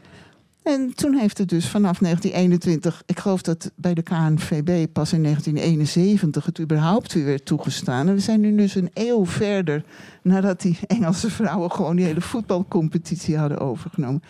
En 0.62 0.94
toen 0.94 1.14
heeft 1.14 1.38
het 1.38 1.48
dus 1.48 1.68
vanaf 1.68 1.98
1921, 1.98 3.02
ik 3.06 3.18
geloof 3.18 3.42
dat 3.42 3.70
bij 3.76 3.94
de 3.94 4.02
KNVB 4.02 4.92
pas 4.92 5.12
in 5.12 5.22
1971 5.22 6.44
het 6.44 6.60
überhaupt 6.60 7.12
weer 7.12 7.24
werd 7.24 7.44
toegestaan. 7.44 8.08
En 8.08 8.14
we 8.14 8.20
zijn 8.20 8.40
nu 8.40 8.54
dus 8.54 8.74
een 8.74 8.90
eeuw 8.94 9.26
verder 9.26 9.84
nadat 10.22 10.60
die 10.60 10.78
Engelse 10.86 11.30
vrouwen 11.30 11.72
gewoon 11.72 11.96
die 11.96 12.04
hele 12.04 12.20
voetbalcompetitie 12.20 13.36
hadden 13.36 13.58
overgenomen. 13.58 14.22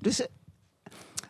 Dus 0.00 0.26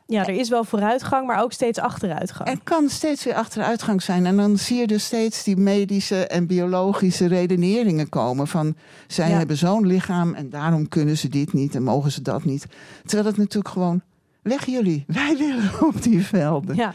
Ja, 0.09 0.27
er 0.27 0.35
is 0.35 0.49
wel 0.49 0.65
vooruitgang, 0.65 1.27
maar 1.27 1.43
ook 1.43 1.53
steeds 1.53 1.79
achteruitgang. 1.79 2.49
er 2.49 2.61
kan 2.65 2.89
steeds 2.89 3.25
weer 3.25 3.35
achteruitgang 3.35 4.03
zijn. 4.03 4.27
En 4.27 4.37
dan 4.37 4.59
zie 4.59 4.77
je 4.79 4.87
dus 4.87 5.05
steeds 5.05 5.45
die 5.45 5.57
medische 5.57 6.27
en 6.27 6.47
biologische 6.47 7.27
redeneringen 7.27 8.09
komen. 8.09 8.47
Van 8.47 8.77
zij 9.07 9.29
Ja. 9.31 9.37
hebben 9.37 9.57
zo'n 9.57 9.87
lichaam 9.87 10.35
en 10.35 10.51
daarom 10.51 10.89
kunnen 10.89 11.17
ze 11.19 11.29
dit 11.29 11.53
niet 11.53 11.75
en 11.75 11.83
mogen 11.83 12.11
ze 12.13 12.23
dat 12.23 12.45
niet. 12.45 12.67
Terwijl 13.05 13.29
het 13.29 13.37
natuurlijk 13.37 13.69
gewoon, 13.75 14.01
weg 14.43 14.67
jullie, 14.67 15.05
wij 15.23 15.37
willen 15.39 15.87
op 15.87 16.03
die 16.03 16.25
velden. 16.25 16.77
Ja, 16.77 16.95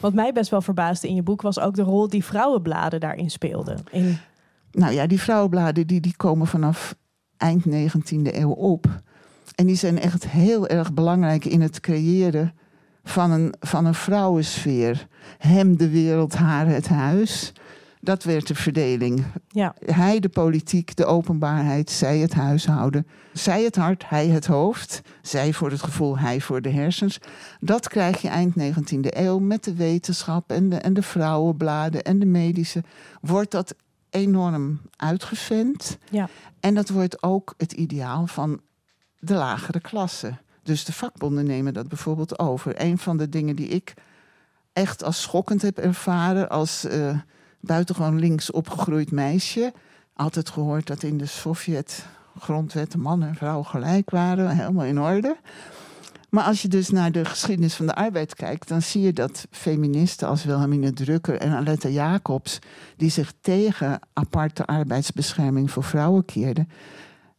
wat 0.00 0.14
mij 0.14 0.32
best 0.32 0.50
wel 0.50 0.62
verbaasde 0.62 1.08
in 1.08 1.14
je 1.14 1.22
boek 1.22 1.42
was 1.42 1.58
ook 1.60 1.74
de 1.74 1.82
rol 1.82 2.08
die 2.08 2.24
vrouwenbladen 2.24 3.00
daarin 3.00 3.30
speelden. 3.30 3.78
In, 3.90 4.18
Nou 4.72 4.92
ja, 4.92 5.06
die 5.06 5.20
vrouwenbladen 5.20 5.86
die, 5.86 6.00
die 6.00 6.16
komen 6.16 6.46
vanaf 6.46 6.94
eind 7.36 7.64
19e 7.66 8.34
eeuw 8.34 8.50
op. 8.50 8.86
En 9.54 9.66
die 9.66 9.76
zijn 9.76 9.98
echt 9.98 10.26
heel 10.28 10.68
erg 10.68 10.92
belangrijk 10.92 11.44
in 11.44 11.60
het 11.60 11.80
creëren 11.80 12.54
van 13.04 13.30
een, 13.30 13.54
van 13.60 13.84
een 13.84 13.94
vrouwensfeer. 13.94 15.06
Hem 15.38 15.76
de 15.76 15.90
wereld, 15.90 16.34
haar 16.34 16.66
het 16.66 16.88
huis. 16.88 17.52
Dat 18.00 18.24
werd 18.24 18.46
de 18.46 18.54
verdeling. 18.54 19.24
Ja. 19.48 19.74
Hij 19.84 20.20
de 20.20 20.28
politiek, 20.28 20.96
de 20.96 21.04
openbaarheid, 21.04 21.90
zij 21.90 22.18
het 22.18 22.34
huishouden. 22.34 23.06
Zij 23.32 23.62
het 23.62 23.76
hart, 23.76 24.08
hij 24.08 24.26
het 24.28 24.46
hoofd. 24.46 25.00
Zij 25.22 25.52
voor 25.52 25.70
het 25.70 25.82
gevoel, 25.82 26.18
hij 26.18 26.40
voor 26.40 26.62
de 26.62 26.70
hersens. 26.70 27.18
Dat 27.60 27.88
krijg 27.88 28.22
je 28.22 28.28
eind 28.28 28.54
19e 28.58 28.98
eeuw 29.00 29.38
met 29.38 29.64
de 29.64 29.74
wetenschap 29.74 30.50
en 30.50 30.68
de, 30.68 30.76
en 30.76 30.94
de 30.94 31.02
vrouwenbladen 31.02 32.02
en 32.02 32.18
de 32.18 32.26
medische. 32.26 32.82
Wordt 33.20 33.50
dat 33.50 33.74
enorm 34.10 34.80
uitgevent. 34.96 35.98
Ja. 36.10 36.28
En 36.60 36.74
dat 36.74 36.88
wordt 36.88 37.22
ook 37.22 37.54
het 37.56 37.72
ideaal 37.72 38.26
van 38.26 38.60
de 39.24 39.34
lagere 39.34 39.80
klasse. 39.80 40.36
Dus 40.62 40.84
de 40.84 40.92
vakbonden 40.92 41.46
nemen 41.46 41.74
dat 41.74 41.88
bijvoorbeeld 41.88 42.38
over. 42.38 42.80
Een 42.80 42.98
van 42.98 43.16
de 43.16 43.28
dingen 43.28 43.56
die 43.56 43.68
ik 43.68 43.94
echt 44.72 45.04
als 45.04 45.22
schokkend 45.22 45.62
heb 45.62 45.78
ervaren 45.78 46.48
als 46.48 46.84
uh, 46.84 47.18
buitengewoon 47.60 48.18
links 48.18 48.50
opgegroeid 48.50 49.10
meisje. 49.10 49.72
Altijd 50.14 50.50
gehoord 50.50 50.86
dat 50.86 51.02
in 51.02 51.18
de 51.18 51.26
Sovjet-grondwet 51.26 52.96
man 52.96 53.22
en 53.22 53.34
vrouw 53.34 53.62
gelijk 53.62 54.10
waren, 54.10 54.56
helemaal 54.56 54.84
in 54.84 55.00
orde. 55.00 55.36
Maar 56.28 56.44
als 56.44 56.62
je 56.62 56.68
dus 56.68 56.90
naar 56.90 57.12
de 57.12 57.24
geschiedenis 57.24 57.74
van 57.74 57.86
de 57.86 57.94
arbeid 57.94 58.34
kijkt, 58.34 58.68
dan 58.68 58.82
zie 58.82 59.02
je 59.02 59.12
dat 59.12 59.46
feministen 59.50 60.28
als 60.28 60.44
Wilhelmine 60.44 60.92
Drucker 60.92 61.38
en 61.38 61.52
Aletta 61.52 61.88
Jacobs, 61.88 62.58
die 62.96 63.10
zich 63.10 63.32
tegen 63.40 64.00
aparte 64.12 64.66
arbeidsbescherming 64.66 65.70
voor 65.70 65.84
vrouwen 65.84 66.24
keerden, 66.24 66.68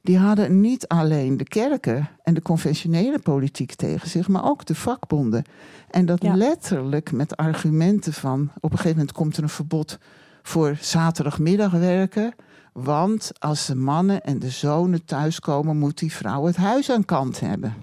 die 0.04 0.18
hadden 0.18 0.62
niet 0.62 0.88
alleen 0.88 1.38
de 1.38 1.44
kerken 1.44 2.10
en 2.24 2.34
de 2.34 2.42
conventionele 2.42 3.20
politiek 3.20 3.76
tegen 3.76 4.10
zich, 4.10 4.28
maar 4.28 4.46
ook 4.46 4.66
de 4.66 4.76
vakbonden. 4.76 5.44
En 5.90 6.06
dat 6.06 6.24
letterlijk 6.24 7.12
met 7.12 7.38
argumenten 7.38 8.14
van 8.14 8.52
op 8.56 8.72
een 8.72 8.78
gegeven 8.78 8.98
moment 8.98 9.12
komt 9.12 9.38
er 9.38 9.44
een 9.44 9.50
verbod 9.50 9.98
voor 10.42 10.78
zaterdagmiddag 10.82 11.72
werken. 11.72 12.34
Want 12.74 13.32
als 13.40 13.66
de 13.66 13.76
mannen 13.76 14.22
en 14.22 14.40
de 14.40 14.50
zonen 14.50 15.06
thuiskomen, 15.06 15.78
moet 15.78 15.98
die 15.98 16.12
vrouw 16.12 16.46
het 16.46 16.56
huis 16.56 16.92
aan 16.92 17.06
kant 17.06 17.40
hebben. 17.40 17.74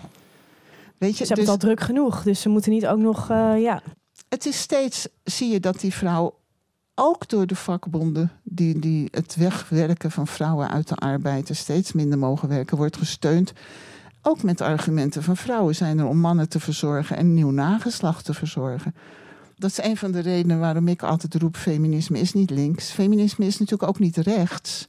Weet 0.99 1.19
je, 1.19 1.25
ze 1.25 1.33
hebben 1.35 1.53
het 1.53 1.61
dus 1.61 1.71
al 1.71 1.75
druk 1.75 1.81
genoeg, 1.81 2.23
dus 2.23 2.41
ze 2.41 2.49
moeten 2.49 2.73
niet 2.73 2.87
ook 2.87 2.99
nog, 2.99 3.31
uh, 3.31 3.61
ja. 3.61 3.83
Het 4.29 4.47
is 4.47 4.61
steeds, 4.61 5.09
zie 5.25 5.53
je 5.53 5.61
dat 5.61 5.81
die 5.81 5.95
vrouw 5.95 6.40
ook 6.95 7.29
door 7.29 7.47
de 7.47 7.55
vakbonden, 7.55 8.31
die, 8.43 8.79
die 8.79 9.09
het 9.11 9.37
wegwerken 9.37 10.11
van 10.11 10.27
vrouwen 10.27 10.71
uit 10.71 10.89
de 10.89 10.95
arbeid 10.95 11.49
er 11.49 11.57
steeds 11.57 11.93
minder 11.93 12.19
mogen 12.19 12.49
werken, 12.49 12.77
wordt 12.77 12.97
gesteund. 12.97 13.53
Ook 14.23 14.43
met 14.43 14.61
argumenten 14.61 15.23
van 15.23 15.37
vrouwen 15.37 15.75
zijn 15.75 15.99
er 15.99 16.07
om 16.07 16.19
mannen 16.19 16.49
te 16.49 16.61
verzorgen 16.61 17.17
en 17.17 17.35
nieuw 17.35 17.51
nageslacht 17.51 18.25
te 18.25 18.35
verzorgen. 18.35 18.95
Dat 19.57 19.71
is 19.71 19.83
een 19.83 19.97
van 19.97 20.11
de 20.11 20.21
redenen 20.21 20.59
waarom 20.59 20.89
ik 20.89 21.03
altijd 21.03 21.35
roep: 21.35 21.57
feminisme 21.57 22.19
is 22.19 22.33
niet 22.33 22.51
links. 22.51 22.91
Feminisme 22.91 23.47
is 23.47 23.59
natuurlijk 23.59 23.89
ook 23.89 23.99
niet 23.99 24.17
rechts. 24.17 24.89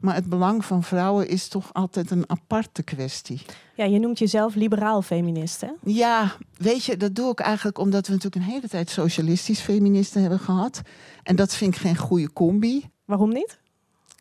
Maar 0.00 0.14
het 0.14 0.28
belang 0.28 0.64
van 0.64 0.82
vrouwen 0.82 1.28
is 1.28 1.48
toch 1.48 1.72
altijd 1.72 2.10
een 2.10 2.24
aparte 2.26 2.82
kwestie. 2.82 3.42
Ja, 3.74 3.84
je 3.84 3.98
noemt 3.98 4.18
jezelf 4.18 4.54
liberaal 4.54 5.02
feminist, 5.02 5.60
hè? 5.60 5.70
Ja, 5.84 6.32
weet 6.56 6.84
je, 6.84 6.96
dat 6.96 7.14
doe 7.14 7.30
ik 7.30 7.40
eigenlijk 7.40 7.78
omdat 7.78 8.06
we 8.06 8.12
natuurlijk 8.12 8.44
een 8.44 8.52
hele 8.52 8.68
tijd 8.68 8.90
socialistisch 8.90 9.60
feministen 9.60 10.20
hebben 10.20 10.38
gehad. 10.38 10.80
En 11.22 11.36
dat 11.36 11.54
vind 11.54 11.74
ik 11.74 11.80
geen 11.80 11.96
goede 11.96 12.32
combi. 12.32 12.90
Waarom 13.04 13.32
niet? 13.32 13.58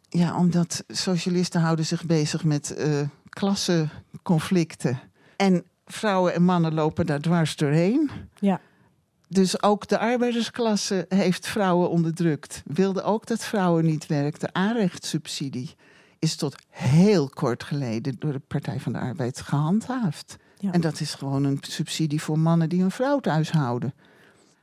Ja, 0.10 0.38
omdat 0.38 0.84
socialisten 0.88 1.62
houden 1.62 1.86
zich 1.86 2.06
bezig 2.06 2.44
met 2.44 2.76
uh, 2.78 3.02
klassenconflicten. 3.30 5.00
En 5.36 5.64
vrouwen 5.86 6.34
en 6.34 6.44
mannen 6.44 6.74
lopen 6.74 7.06
daar 7.06 7.22
dwars 7.22 7.56
doorheen. 7.56 8.10
Ja. 8.40 8.62
Dus 9.32 9.62
ook 9.62 9.88
de 9.88 10.00
arbeidersklasse 10.00 11.06
heeft 11.10 11.48
vrouwen 11.48 11.90
onderdrukt. 11.90 12.62
Wilde 12.66 13.04
ook 13.04 13.26
dat 13.26 13.44
vrouwen 13.44 13.86
niet 13.86 14.08
werkten. 14.08 14.56
Aanrechtssubsidie 14.56 15.76
is 16.20 16.36
tot 16.36 16.56
heel 16.70 17.30
kort 17.30 17.64
geleden 17.64 18.16
door 18.20 18.32
de 18.32 18.42
Partij 18.48 18.80
van 18.80 18.92
de 18.92 19.00
Arbeid 19.00 19.42
gehandhaafd. 19.42 20.36
Ja. 20.60 20.72
En 20.72 20.82
dat 20.82 21.00
is 21.00 21.14
gewoon 21.14 21.44
een 21.44 21.58
subsidie 21.62 22.22
voor 22.22 22.40
mannen 22.40 22.70
die 22.70 22.84
een 22.84 22.92
vrouw 22.92 23.20
thuis 23.20 23.52
houden. 23.52 23.94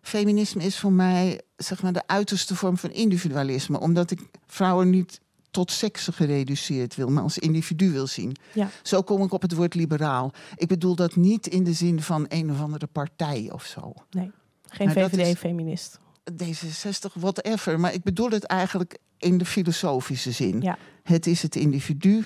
Feminisme 0.03 0.63
is 0.63 0.79
voor 0.79 0.93
mij 0.93 1.41
zeg 1.57 1.83
maar, 1.83 1.93
de 1.93 2.07
uiterste 2.07 2.55
vorm 2.55 2.79
van 2.79 2.91
individualisme, 2.91 3.81
omdat 3.81 4.11
ik 4.11 4.21
vrouwen 4.47 4.91
niet 4.91 5.21
tot 5.51 5.71
seksen 5.71 6.13
gereduceerd 6.13 6.95
wil, 6.95 7.09
maar 7.09 7.23
als 7.23 7.39
individu 7.39 7.91
wil 7.93 8.07
zien. 8.07 8.37
Ja. 8.53 8.69
Zo 8.83 9.03
kom 9.03 9.23
ik 9.23 9.33
op 9.33 9.43
het 9.43 9.55
woord 9.55 9.75
liberaal. 9.75 10.33
Ik 10.57 10.69
bedoel 10.69 10.95
dat 10.95 11.17
niet 11.17 11.47
in 11.47 11.65
de 11.65 11.73
zin 11.73 12.03
van 12.03 12.27
een 12.29 12.51
of 12.51 12.61
andere 12.61 12.87
partij 12.87 13.51
of 13.53 13.65
zo. 13.65 13.93
Nee. 14.11 14.31
Geen 14.69 14.91
VVD-feminist. 14.91 15.99
D66, 16.33 17.13
whatever. 17.15 17.81
Maar 17.81 17.93
ik 17.93 18.03
bedoel 18.03 18.31
het 18.31 18.45
eigenlijk 18.45 18.99
in 19.19 19.39
de 19.39 19.45
filosofische 19.45 20.31
zin. 20.31 20.61
Ja. 20.61 20.79
Het 21.03 21.27
is 21.27 21.43
het 21.43 21.57
individu. 21.57 22.25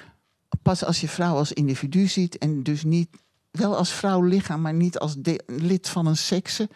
Pas 0.62 0.84
als 0.84 1.00
je 1.00 1.08
vrouw 1.08 1.34
als 1.34 1.52
individu 1.52 2.06
ziet 2.06 2.38
en 2.38 2.62
dus 2.62 2.84
niet 2.84 3.08
wel 3.50 3.76
als 3.76 3.92
vrouw 3.92 4.22
lichaam, 4.22 4.60
maar 4.60 4.74
niet 4.74 4.98
als 4.98 5.16
lid 5.46 5.88
van 5.88 6.06
een 6.06 6.16
sekse 6.16 6.68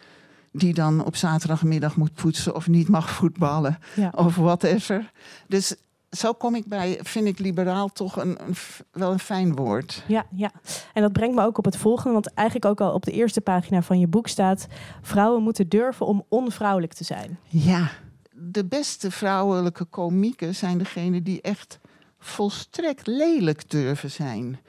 die 0.52 0.75
dan 0.75 1.04
op 1.04 1.16
zaterdagmiddag 1.16 1.97
moet 1.97 2.14
poetsen 2.14 2.54
of 2.54 2.68
niet 2.68 2.88
mag 2.88 3.11
voetballen 3.11 3.78
ja. 3.97 4.12
of 4.14 4.37
whatever. 4.37 5.12
Dus 5.49 5.75
zo 6.16 6.33
kom 6.33 6.54
ik 6.54 6.66
bij, 6.66 6.99
vind 7.02 7.26
ik 7.26 7.38
liberaal 7.38 7.88
toch 7.88 8.16
een, 8.16 8.37
een, 8.47 8.54
wel 8.92 9.12
een 9.12 9.18
fijn 9.18 9.54
woord. 9.54 10.02
Ja, 10.06 10.26
ja, 10.30 10.50
en 10.92 11.02
dat 11.02 11.12
brengt 11.12 11.35
me 11.35 11.42
ook 11.42 11.59
op 11.59 11.64
het 11.64 11.76
volgende, 11.76 12.12
want 12.12 12.35
eigenlijk 12.35 12.66
ook 12.66 12.80
al 12.80 12.92
op 12.92 13.04
de 13.04 13.12
eerste 13.12 13.40
pagina 13.40 13.83
van 13.83 13.99
je 13.99 14.06
boek 14.06 14.28
staat: 14.28 14.66
vrouwen 15.02 15.42
moeten 15.42 15.68
durven 15.68 16.06
om 16.06 16.25
onvrouwelijk 16.28 16.92
te 16.92 17.04
zijn. 17.04 17.38
Ja, 17.49 17.90
de 18.33 18.64
beste 18.64 19.11
vrouwelijke 19.11 19.85
komieken 19.85 20.54
zijn 20.54 20.78
degene 20.78 21.23
die 21.23 21.40
echt 21.40 21.78
volstrekt 22.18 23.06
lelijk 23.06 23.71
durven 23.71 24.11
zijn. 24.11 24.61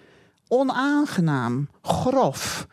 Onaangenaam, 0.47 1.69
grof. 1.81 2.67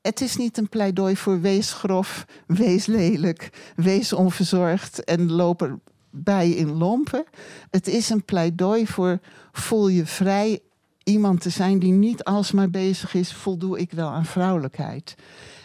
Het 0.00 0.20
is 0.20 0.36
niet 0.36 0.58
een 0.58 0.68
pleidooi 0.68 1.16
voor 1.16 1.40
wees 1.40 1.72
grof, 1.72 2.24
wees 2.46 2.86
lelijk, 2.86 3.72
wees 3.76 4.12
onverzorgd 4.12 5.04
en 5.04 5.32
loop 5.32 5.78
bij 6.10 6.50
in 6.50 6.76
lompen. 6.76 7.24
Het 7.70 7.86
is 7.86 8.10
een 8.10 8.24
pleidooi 8.24 8.86
voor 8.86 9.18
voel 9.52 9.88
je 9.88 10.06
vrij 10.06 10.60
iemand 11.04 11.40
te 11.40 11.50
zijn 11.50 11.78
die 11.78 11.92
niet 11.92 12.24
alsmaar 12.24 12.70
bezig 12.70 13.14
is, 13.14 13.32
voldoe 13.32 13.78
ik 13.78 13.92
wel 13.92 14.08
aan 14.08 14.24
vrouwelijkheid. 14.24 15.14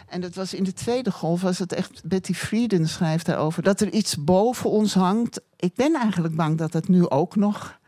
En 0.08 0.20
dat 0.20 0.34
was 0.34 0.54
in 0.54 0.64
de 0.64 0.72
tweede 0.72 1.10
golf, 1.10 1.40
was 1.40 1.58
het 1.58 1.72
echt, 1.72 2.02
Betty 2.04 2.34
Friedan 2.34 2.86
schrijft 2.86 3.26
daarover, 3.26 3.62
dat 3.62 3.80
er 3.80 3.92
iets 3.92 4.24
boven 4.24 4.70
ons 4.70 4.94
hangt. 4.94 5.40
Ik 5.56 5.74
ben 5.74 5.94
eigenlijk 5.94 6.36
bang 6.36 6.58
dat 6.58 6.72
het 6.72 6.88
nu 6.88 7.08
ook 7.08 7.36
nog 7.36 7.78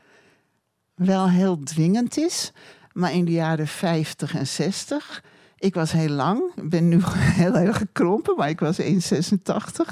wel 0.95 1.29
heel 1.29 1.59
dwingend 1.63 2.17
is. 2.17 2.53
Maar 2.93 3.13
in 3.13 3.25
de 3.25 3.33
jaren 3.33 3.67
50 3.67 4.35
en 4.35 4.47
60 4.47 5.23
ik 5.59 5.75
was 5.75 5.93
heel 5.93 6.09
lang, 6.09 6.69
ben 6.69 6.89
nu 6.89 7.01
heel 7.43 7.57
erg 7.57 7.77
gekrompen, 7.77 8.35
maar 8.37 8.49
ik 8.49 8.61
was 8.61 8.81
1,86. 8.81 8.87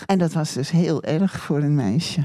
En 0.07 0.19
dat 0.19 0.33
was 0.33 0.53
dus 0.53 0.71
heel 0.71 1.03
erg 1.03 1.41
voor 1.41 1.63
een 1.63 1.75
meisje. 1.75 2.25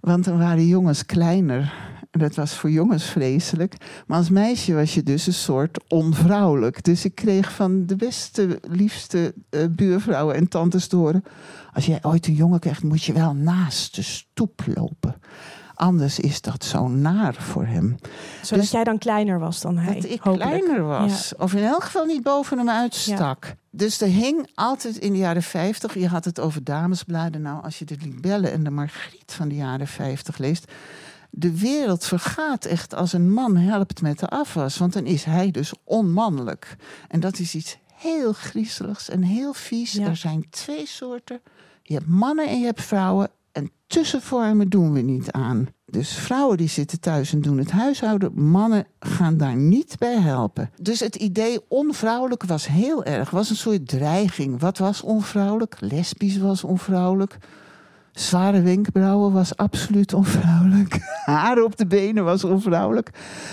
Want 0.00 0.24
dan 0.24 0.38
waren 0.38 0.66
jongens 0.66 1.06
kleiner. 1.06 1.92
Dat 2.10 2.34
was 2.34 2.54
voor 2.54 2.70
jongens 2.70 3.04
vreselijk. 3.04 3.76
Maar 4.06 4.18
als 4.18 4.30
meisje 4.30 4.74
was 4.74 4.94
je 4.94 5.02
dus 5.02 5.26
een 5.26 5.32
soort 5.32 5.84
onvrouwelijk. 5.88 6.84
Dus 6.84 7.04
ik 7.04 7.14
kreeg 7.14 7.52
van 7.52 7.86
de 7.86 7.96
beste, 7.96 8.60
liefste 8.68 9.34
uh, 9.50 9.64
buurvrouwen 9.70 10.34
en 10.34 10.48
tantes 10.48 10.86
te 10.86 11.22
als 11.72 11.86
jij 11.86 11.98
ooit 12.02 12.26
een 12.26 12.34
jongen 12.34 12.58
krijgt, 12.58 12.82
moet 12.82 13.04
je 13.04 13.12
wel 13.12 13.34
naast 13.34 13.94
de 13.94 14.02
stoep 14.02 14.62
lopen. 14.74 15.16
Anders 15.74 16.18
is 16.18 16.40
dat 16.40 16.64
zo 16.64 16.88
naar 16.88 17.34
voor 17.34 17.66
hem. 17.66 17.96
Zodat 18.42 18.62
dus 18.62 18.72
jij 18.72 18.84
dan 18.84 18.98
kleiner 18.98 19.38
was 19.38 19.60
dan 19.60 19.78
hij. 19.78 19.94
Dat 19.94 20.04
ik 20.04 20.20
kleiner 20.20 20.82
was. 20.82 21.34
Of 21.36 21.54
in 21.54 21.64
elk 21.64 21.84
geval 21.84 22.04
niet 22.04 22.22
boven 22.22 22.58
hem 22.58 22.68
uitstak. 22.68 23.54
Dus 23.70 24.00
er 24.00 24.08
hing 24.08 24.50
altijd 24.54 24.96
in 24.96 25.12
de 25.12 25.18
jaren 25.18 25.42
50, 25.42 25.94
je 25.94 26.08
had 26.08 26.24
het 26.24 26.40
over 26.40 26.64
damesbladen. 26.64 27.42
Nou, 27.42 27.62
als 27.62 27.78
je 27.78 27.84
de 27.84 27.96
Libelle 28.00 28.48
en 28.48 28.64
de 28.64 28.70
Margriet 28.70 29.32
van 29.32 29.48
de 29.48 29.54
jaren 29.54 29.86
50 29.86 30.38
leest. 30.38 30.72
De 31.30 31.58
wereld 31.58 32.04
vergaat 32.04 32.64
echt 32.64 32.94
als 32.94 33.12
een 33.12 33.32
man 33.32 33.56
helpt 33.56 34.02
met 34.02 34.18
de 34.18 34.28
afwas. 34.28 34.78
Want 34.78 34.92
dan 34.92 35.04
is 35.04 35.24
hij 35.24 35.50
dus 35.50 35.72
onmannelijk. 35.84 36.76
En 37.08 37.20
dat 37.20 37.38
is 37.38 37.54
iets 37.54 37.78
heel 37.94 38.32
griezeligs 38.32 39.08
en 39.08 39.22
heel 39.22 39.54
vies. 39.54 39.98
Er 39.98 40.16
zijn 40.16 40.46
twee 40.50 40.86
soorten. 40.86 41.40
Je 41.82 41.94
hebt 41.94 42.06
mannen 42.06 42.48
en 42.48 42.58
je 42.58 42.64
hebt 42.64 42.82
vrouwen 42.82 43.30
tussenvormen 43.86 44.68
doen 44.68 44.92
we 44.92 45.00
niet 45.00 45.32
aan. 45.32 45.68
Dus 45.86 46.12
vrouwen 46.12 46.56
die 46.56 46.68
zitten 46.68 47.00
thuis 47.00 47.32
en 47.32 47.40
doen 47.40 47.58
het 47.58 47.70
huishouden, 47.70 48.42
mannen 48.42 48.86
gaan 48.98 49.36
daar 49.36 49.56
niet 49.56 49.96
bij 49.98 50.20
helpen. 50.20 50.70
Dus 50.82 51.00
het 51.00 51.16
idee 51.16 51.60
onvrouwelijk 51.68 52.44
was 52.44 52.66
heel 52.66 53.04
erg, 53.04 53.30
was 53.30 53.50
een 53.50 53.56
soort 53.56 53.88
dreiging. 53.88 54.60
Wat 54.60 54.78
was 54.78 55.02
onvrouwelijk? 55.02 55.76
Lesbisch 55.80 56.38
was 56.38 56.64
onvrouwelijk. 56.64 57.38
Zware 58.12 58.62
wenkbrauwen 58.62 59.32
was 59.32 59.56
absoluut 59.56 60.14
onvrouwelijk. 60.14 60.98
haar 61.24 61.62
op 61.62 61.76
de 61.76 61.86
benen 61.86 62.24
was 62.24 62.44
onvrouwelijk. 62.44 63.10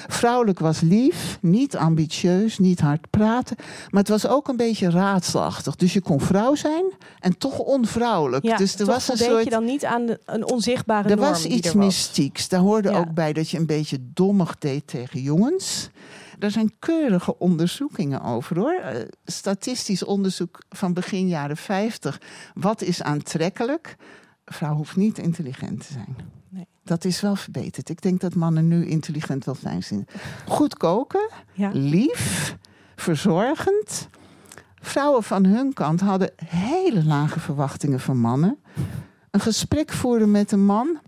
Vrouwelijk 0.07 0.59
was 0.59 0.79
lief, 0.81 1.37
niet 1.41 1.77
ambitieus, 1.77 2.59
niet 2.59 2.79
hard 2.79 3.09
praten. 3.09 3.55
Maar 3.89 3.99
het 3.99 4.09
was 4.09 4.27
ook 4.27 4.47
een 4.47 4.57
beetje 4.57 4.89
raadselachtig. 4.89 5.75
Dus 5.75 5.93
je 5.93 6.01
kon 6.01 6.19
vrouw 6.21 6.55
zijn 6.55 6.83
en 7.19 7.37
toch 7.37 7.57
onvrouwelijk. 7.59 8.43
Ja, 8.45 8.57
dus 8.57 8.75
er 8.79 8.85
was 8.85 9.09
een 9.09 9.17
soort. 9.17 9.43
je 9.43 9.49
dan 9.49 9.65
niet 9.65 9.85
aan 9.85 10.05
de- 10.05 10.19
een 10.25 10.45
onzichtbare 10.51 11.09
Er 11.09 11.15
norm 11.15 11.29
was 11.29 11.45
iets 11.45 11.67
er 11.69 11.77
was. 11.77 11.85
mystieks. 11.85 12.47
Daar 12.49 12.59
hoorde 12.59 12.89
Ja. 12.89 12.97
ook 12.97 13.13
bij 13.13 13.33
dat 13.33 13.49
je 13.49 13.57
een 13.57 13.65
beetje 13.65 13.97
dommig 14.13 14.57
deed 14.57 14.87
tegen 14.87 15.21
jongens. 15.21 15.89
Er 16.39 16.51
zijn 16.51 16.73
keurige 16.79 17.37
onderzoekingen 17.39 18.21
over 18.21 18.57
hoor. 18.59 18.73
Eh, 18.73 19.01
statistisch 19.25 20.03
onderzoek 20.03 20.61
van 20.69 20.93
begin 20.93 21.27
jaren 21.27 21.57
50. 21.57 22.21
Wat 22.53 22.81
is 22.81 23.01
aantrekkelijk? 23.03 23.95
Vrouw 24.45 24.75
hoeft 24.75 24.95
niet 24.95 25.17
intelligent 25.17 25.87
te 25.87 25.93
zijn. 25.93 26.15
Dat 26.91 27.05
is 27.05 27.21
wel 27.21 27.36
verbeterd. 27.36 27.89
Ik 27.89 28.01
denk 28.01 28.19
dat 28.21 28.36
mannen 28.36 28.67
nu 28.67 28.86
intelligent 28.86 29.45
wel 29.45 29.55
fijn 29.55 29.83
zijn. 29.83 30.07
Goed 30.48 30.77
koken, 30.77 31.29
Ja. 31.53 31.69
lief, 31.74 32.55
verzorgend. 32.95 34.07
Vrouwen 34.81 35.24
van 35.24 35.45
hun 35.45 35.74
kant 35.74 36.01
hadden 36.01 36.31
hele 36.45 37.03
lage 37.03 37.39
verwachtingen 37.39 38.00
van 38.00 38.17
mannen. 38.17 38.57
Een 39.31 39.39
gesprek 39.39 39.91
voeren 39.91 40.31
met 40.31 40.51
een 40.51 40.65
man. 40.65 41.00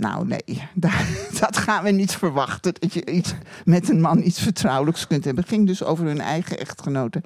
Nou 0.00 0.26
nee, 0.26 0.44
daar, 0.74 1.08
dat 1.40 1.56
gaan 1.56 1.84
we 1.84 1.90
niet 1.90 2.12
verwachten. 2.12 2.74
Dat 2.78 2.92
je 2.94 3.10
iets, 3.10 3.34
met 3.64 3.88
een 3.88 4.00
man 4.00 4.22
iets 4.22 4.40
vertrouwelijks 4.40 5.06
kunt 5.06 5.24
hebben. 5.24 5.42
Het 5.42 5.52
ging 5.52 5.66
dus 5.66 5.84
over 5.84 6.04
hun 6.06 6.20
eigen 6.20 6.58
echtgenoten. 6.58 7.22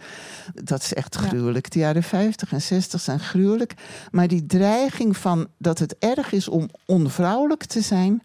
Dat 0.54 0.82
is 0.82 0.94
echt 0.94 1.14
Ja. 1.20 1.28
gruwelijk. 1.28 1.70
De 1.70 1.78
jaren 1.78 2.02
50 2.02 2.52
en 2.52 2.62
60 2.62 3.00
zijn 3.00 3.20
gruwelijk. 3.20 3.74
Maar 4.10 4.28
die 4.28 4.46
dreiging 4.46 5.16
van 5.16 5.46
dat 5.58 5.78
het 5.78 5.96
erg 5.98 6.32
is 6.32 6.48
om 6.48 6.68
onvrouwelijk 6.86 7.64
te 7.64 7.80
zijn. 7.80 8.22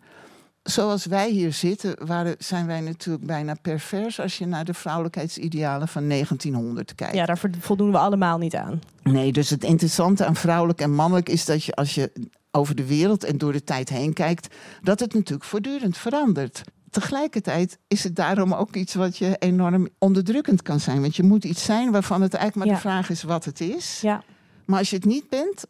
Zoals 0.63 1.05
wij 1.05 1.29
hier 1.29 1.53
zitten, 1.53 2.05
waren, 2.05 2.35
zijn 2.39 2.67
wij 2.67 2.81
natuurlijk 2.81 3.25
bijna 3.25 3.53
pervers 3.61 4.19
als 4.19 4.37
je 4.37 4.45
naar 4.45 4.65
de 4.65 4.73
vrouwelijkheidsidealen 4.73 5.87
van 5.87 6.07
1900 6.09 6.95
kijkt. 6.95 7.15
ja, 7.15 7.25
daar 7.25 7.37
vo- 7.37 7.47
voldoen 7.59 7.91
we 7.91 7.97
allemaal 7.97 8.37
niet 8.37 8.55
aan. 8.55 8.81
Nee, 9.03 9.31
dus 9.31 9.49
het 9.49 9.63
interessante 9.63 10.25
aan 10.25 10.35
vrouwelijk 10.35 10.81
en 10.81 10.93
mannelijk 10.93 11.29
is 11.29 11.45
dat 11.45 11.63
je 11.63 11.73
als 11.73 11.95
je 11.95 12.11
over 12.51 12.75
de 12.75 12.85
wereld 12.85 13.23
en 13.23 13.37
door 13.37 13.51
de 13.51 13.63
tijd 13.63 13.89
heen 13.89 14.13
kijkt, 14.13 14.55
dat 14.81 14.99
het 14.99 15.13
natuurlijk 15.13 15.49
voortdurend 15.49 15.97
verandert. 15.97 16.61
Tegelijkertijd 16.89 17.77
is 17.87 18.03
het 18.03 18.15
daarom 18.15 18.53
ook 18.53 18.75
iets 18.75 18.93
wat 18.93 19.17
je 19.17 19.35
enorm 19.39 19.87
onderdrukkend 19.97 20.61
kan 20.61 20.79
zijn. 20.79 21.01
Want 21.01 21.15
je 21.15 21.23
moet 21.23 21.43
iets 21.45 21.63
zijn 21.63 21.91
waarvan 21.91 22.21
het 22.21 22.33
eigenlijk 22.33 22.65
maar 22.71 22.77
Ja. 22.77 22.81
de 22.83 22.89
vraag 22.89 23.09
is 23.09 23.23
wat 23.23 23.45
het 23.45 23.61
is. 23.61 24.01
Ja, 24.01 24.23
Maar 24.65 24.79
als 24.79 24.89
je 24.89 24.95
het 24.95 25.05
niet 25.05 25.29
bent, 25.29 25.63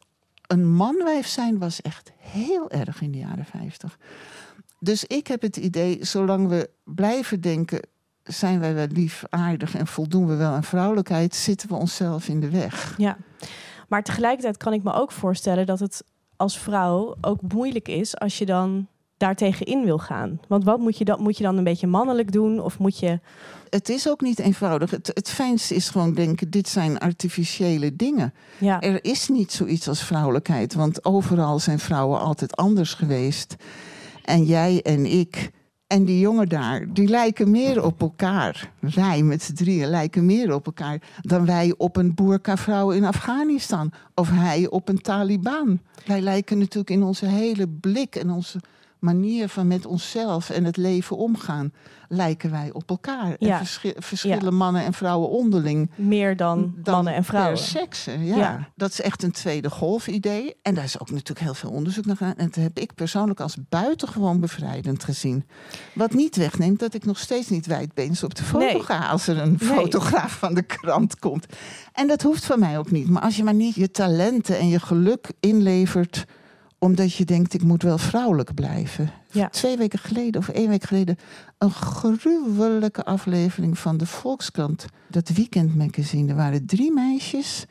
een 0.47 0.67
manwijf 0.73 1.27
zijn 1.27 1.57
was 1.57 1.81
echt 1.81 2.11
heel 2.17 2.71
erg 2.71 3.01
in 3.01 3.11
de 3.11 3.17
jaren 3.17 3.45
50. 3.45 3.97
Dus 4.79 5.03
ik 5.05 5.27
heb 5.27 5.41
het 5.41 5.57
idee, 5.57 5.97
zolang 6.05 6.47
we 6.47 6.69
blijven 6.83 7.41
denken, 7.41 7.79
zijn 8.23 8.59
wij 8.59 8.73
wel 8.73 8.87
lief, 8.87 9.23
aardig 9.29 9.75
en 9.75 9.87
voldoen 9.87 10.27
we 10.27 10.35
wel 10.35 10.51
aan 10.51 10.63
vrouwelijkheid, 10.63 11.35
zitten 11.35 11.69
we 11.69 11.75
onszelf 11.75 12.27
in 12.27 12.39
de 12.39 12.49
weg. 12.49 12.93
ja. 12.97 13.17
Maar 13.87 14.03
tegelijkertijd 14.03 14.57
kan 14.57 14.73
ik 14.73 14.83
me 14.83 14.93
ook 14.93 15.11
voorstellen 15.11 15.65
dat 15.65 15.79
het 15.79 16.03
als 16.39 16.59
vrouw 16.59 17.15
ook 17.21 17.41
moeilijk 17.53 17.87
is 17.87 18.17
als 18.17 18.37
je 18.37 18.45
dan 18.45 18.87
daartegen 19.17 19.65
in 19.65 19.83
wil 19.83 19.97
gaan. 19.97 20.39
Want 20.47 20.63
wat 20.63 20.79
moet 20.79 20.97
je 20.97 21.05
dan? 21.05 21.21
Moet 21.21 21.37
je 21.37 21.43
dan 21.43 21.57
een 21.57 21.63
beetje 21.63 21.87
mannelijk 21.87 22.31
doen? 22.31 22.59
Of 22.59 22.79
moet 22.79 22.99
je. 22.99 23.19
Het 23.69 23.89
is 23.89 24.09
ook 24.09 24.21
niet 24.21 24.39
eenvoudig. 24.39 24.91
Het, 24.91 25.11
het 25.13 25.29
fijnste 25.29 25.75
is 25.75 25.89
gewoon 25.89 26.13
denken, 26.13 26.49
dit 26.49 26.67
zijn 26.67 26.97
artificiële 26.97 27.95
dingen. 27.95 28.33
Ja, 28.57 28.81
Er 28.81 29.03
is 29.03 29.27
niet 29.27 29.51
zoiets 29.51 29.87
als 29.87 30.03
vrouwelijkheid, 30.03 30.73
want 30.73 31.05
overal 31.05 31.59
zijn 31.59 31.79
vrouwen 31.79 32.19
altijd 32.19 32.55
anders 32.55 32.93
geweest. 32.93 33.55
En 34.23 34.43
jij 34.43 34.81
en 34.81 35.05
ik 35.05 35.51
en 35.89 36.05
die 36.05 36.19
jongen 36.19 36.49
daar, 36.49 36.93
die 36.93 37.07
lijken 37.07 37.51
meer 37.51 37.83
op 37.83 38.01
elkaar. 38.01 38.71
Wij 38.79 39.23
met 39.23 39.41
z'n 39.41 39.53
drieën 39.53 39.87
lijken 39.87 40.25
meer 40.25 40.53
op 40.53 40.65
elkaar 40.65 41.01
dan 41.21 41.45
wij 41.45 41.73
op 41.77 41.95
een 41.95 42.13
boerka-vrouw 42.13 42.91
in 42.91 43.05
Afghanistan. 43.05 43.91
Of 44.15 44.29
hij 44.31 44.67
op 44.67 44.89
een 44.89 45.01
Taliban. 45.01 45.79
Wij 46.05 46.21
lijken 46.21 46.57
natuurlijk 46.57 46.89
in 46.89 47.03
onze 47.03 47.25
hele 47.25 47.67
blik 47.67 48.15
en 48.15 48.29
onze 48.29 48.59
manier 48.99 49.49
van 49.49 49.67
met 49.67 49.85
onszelf 49.85 50.49
en 50.49 50.63
het 50.63 50.77
leven 50.77 51.17
omgaan, 51.17 51.73
lijken 52.07 52.51
wij 52.51 52.69
op 52.73 52.89
elkaar. 52.89 53.35
Ja. 53.39 53.51
En 53.51 53.57
verschi- 53.57 53.93
verschillen 53.97 54.55
mannen 54.55 54.83
en 54.83 54.93
vrouwen 54.93 55.29
onderling 55.29 55.89
meer 55.95 56.35
dan, 56.37 56.73
dan 56.75 56.93
mannen 56.93 57.13
en 57.13 57.23
vrouwen. 57.23 57.53
Per 57.53 57.63
sekse, 57.63 58.11
ja. 58.25 58.37
Ja. 58.37 58.69
Dat 58.75 58.91
is 58.91 59.01
echt 59.01 59.23
een 59.23 59.31
tweede 59.31 59.69
golf 59.69 60.07
idee. 60.07 60.55
En 60.61 60.73
daar 60.75 60.83
is 60.83 60.99
ook 60.99 61.09
natuurlijk 61.11 61.39
heel 61.39 61.53
veel 61.53 61.69
onderzoek 61.69 62.05
naar 62.05 62.15
gedaan. 62.17 62.35
En 62.35 62.45
dat 62.45 62.55
heb 62.55 62.79
ik 62.79 62.95
persoonlijk 62.95 63.39
als 63.39 63.57
buitengewoon 63.69 64.39
bevrijdend 64.39 65.03
gezien. 65.03 65.45
Wat 65.93 66.13
niet 66.13 66.35
wegneemt 66.35 66.79
dat 66.79 66.93
ik 66.93 67.05
nog 67.05 67.17
steeds 67.17 67.49
niet 67.49 67.65
wijdbeens 67.65 68.23
op 68.23 68.35
de 68.35 68.43
foto 68.43 68.65
Nee. 68.65 68.81
ga... 68.83 69.07
als 69.07 69.27
er 69.27 69.37
een 69.37 69.57
Nee. 69.59 69.69
fotograaf 69.69 70.31
van 70.31 70.53
de 70.53 70.63
krant 70.63 71.19
komt. 71.19 71.45
En 71.93 72.07
dat 72.07 72.21
hoeft 72.21 72.45
van 72.45 72.59
mij 72.59 72.77
ook 72.77 72.91
niet. 72.91 73.09
Maar 73.09 73.21
als 73.21 73.35
je 73.37 73.43
maar 73.43 73.53
niet 73.53 73.75
je 73.75 73.91
talenten 73.91 74.59
en 74.59 74.67
je 74.67 74.79
geluk 74.79 75.31
inlevert 75.39 76.25
omdat 76.79 77.13
je 77.13 77.25
denkt, 77.25 77.53
ik 77.53 77.63
moet 77.63 77.83
wel 77.83 77.97
vrouwelijk 77.97 78.53
blijven. 78.53 79.11
Ja. 79.31 79.49
Twee 79.49 79.77
weken 79.77 79.99
geleden 79.99 80.41
of 80.41 80.49
één 80.49 80.69
week 80.69 80.83
geleden... 80.83 81.17
een 81.57 81.71
gruwelijke 81.71 83.05
aflevering 83.05 83.77
van 83.77 83.97
de 83.97 84.05
Volkskrant. 84.05 84.85
Dat 85.07 85.29
weekendmagazine. 85.29 86.29
Er 86.29 86.35
waren 86.35 86.65
drie 86.65 86.93
meisjes, 86.93 87.65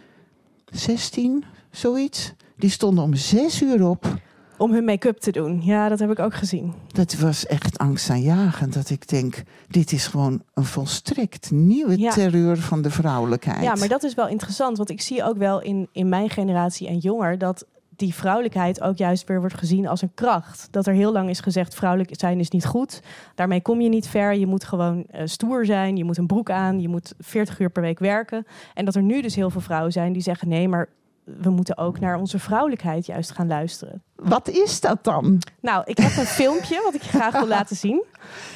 16, 0.71 1.45
zoiets. 1.71 2.33
Die 2.57 2.71
stonden 2.71 3.05
om 3.05 3.15
zes 3.15 3.63
uur 3.63 3.89
op. 3.89 4.19
Om 4.59 4.73
hun 4.73 4.85
make-up 4.85 5.19
te 5.19 5.31
doen. 5.31 5.63
Ja, 5.65 5.89
dat 5.89 5.99
heb 5.99 6.11
ik 6.11 6.19
ook 6.19 6.35
gezien. 6.35 6.73
Dat 6.87 7.15
was 7.15 7.47
echt 7.47 7.79
angstaanjagend. 7.79 8.75
Dat 8.75 8.91
ik 8.91 9.09
denk, 9.09 9.43
dit 9.69 9.93
is 9.93 10.07
gewoon 10.07 10.43
een 10.55 10.65
volstrekt 10.65 11.51
nieuwe 11.51 11.99
Ja. 11.99 12.11
terreur 12.11 12.59
van 12.59 12.83
de 12.83 12.91
vrouwelijkheid. 12.91 13.63
Ja, 13.63 13.75
maar 13.75 13.89
dat 13.89 14.03
is 14.03 14.15
wel 14.15 14.29
interessant. 14.29 14.77
Want 14.77 14.91
ik 14.91 15.01
zie 15.01 15.25
ook 15.25 15.37
wel 15.37 15.63
in, 15.63 15.89
in 15.93 16.09
mijn 16.09 16.31
generatie 16.31 16.89
en 16.89 16.99
jonger 16.99 17.39
dat 17.39 17.67
die 17.99 18.15
vrouwelijkheid 18.15 18.81
ook 18.81 18.97
juist 18.97 19.29
weer 19.29 19.41
wordt 19.41 19.59
gezien 19.59 19.89
als 19.89 20.03
een 20.03 20.15
kracht. 20.15 20.69
Dat 20.71 20.87
er 20.87 20.95
heel 20.95 21.13
lang 21.13 21.29
is 21.29 21.41
gezegd, 21.41 21.75
vrouwelijk 21.75 22.11
zijn 22.13 22.41
is 22.41 22.51
niet 22.51 22.67
goed. 22.67 23.03
Daarmee 23.35 23.63
kom 23.63 23.81
je 23.81 23.89
niet 23.89 24.09
ver. 24.09 24.35
Je 24.35 24.47
moet 24.47 24.65
gewoon 24.65 25.05
eh, 25.11 25.23
stoer 25.25 25.67
zijn. 25.67 25.97
Je 25.97 26.05
moet 26.05 26.19
een 26.19 26.27
broek 26.27 26.51
aan. 26.51 26.81
Je 26.81 26.89
moet 26.89 27.15
40 27.19 27.59
uur 27.59 27.71
per 27.71 27.83
week 27.83 27.99
werken. 27.99 28.47
En 28.75 28.85
dat 28.85 28.95
er 28.95 29.03
nu 29.03 29.23
dus 29.23 29.35
heel 29.35 29.51
veel 29.51 29.61
vrouwen 29.61 29.93
zijn 29.93 30.13
die 30.13 30.23
zeggen... 30.23 30.49
nee, 30.49 30.69
maar 30.69 30.89
we 31.25 31.51
moeten 31.51 31.77
ook 31.79 32.01
naar 32.01 32.19
onze 32.19 32.39
vrouwelijkheid 32.39 33.07
juist 33.07 33.31
gaan 33.31 33.47
luisteren. 33.47 34.03
Wat 34.15 34.49
is 34.49 34.81
dat 34.81 35.05
dan? 35.05 35.39
Nou, 35.61 35.83
ik 35.85 35.99
heb 35.99 36.17
een 36.17 36.27
filmpje 36.27 36.81
wat 36.85 36.95
ik 36.95 37.03
je 37.03 37.09
graag 37.09 37.33
wil 37.33 37.47
laten 37.47 37.77
zien. 37.77 38.05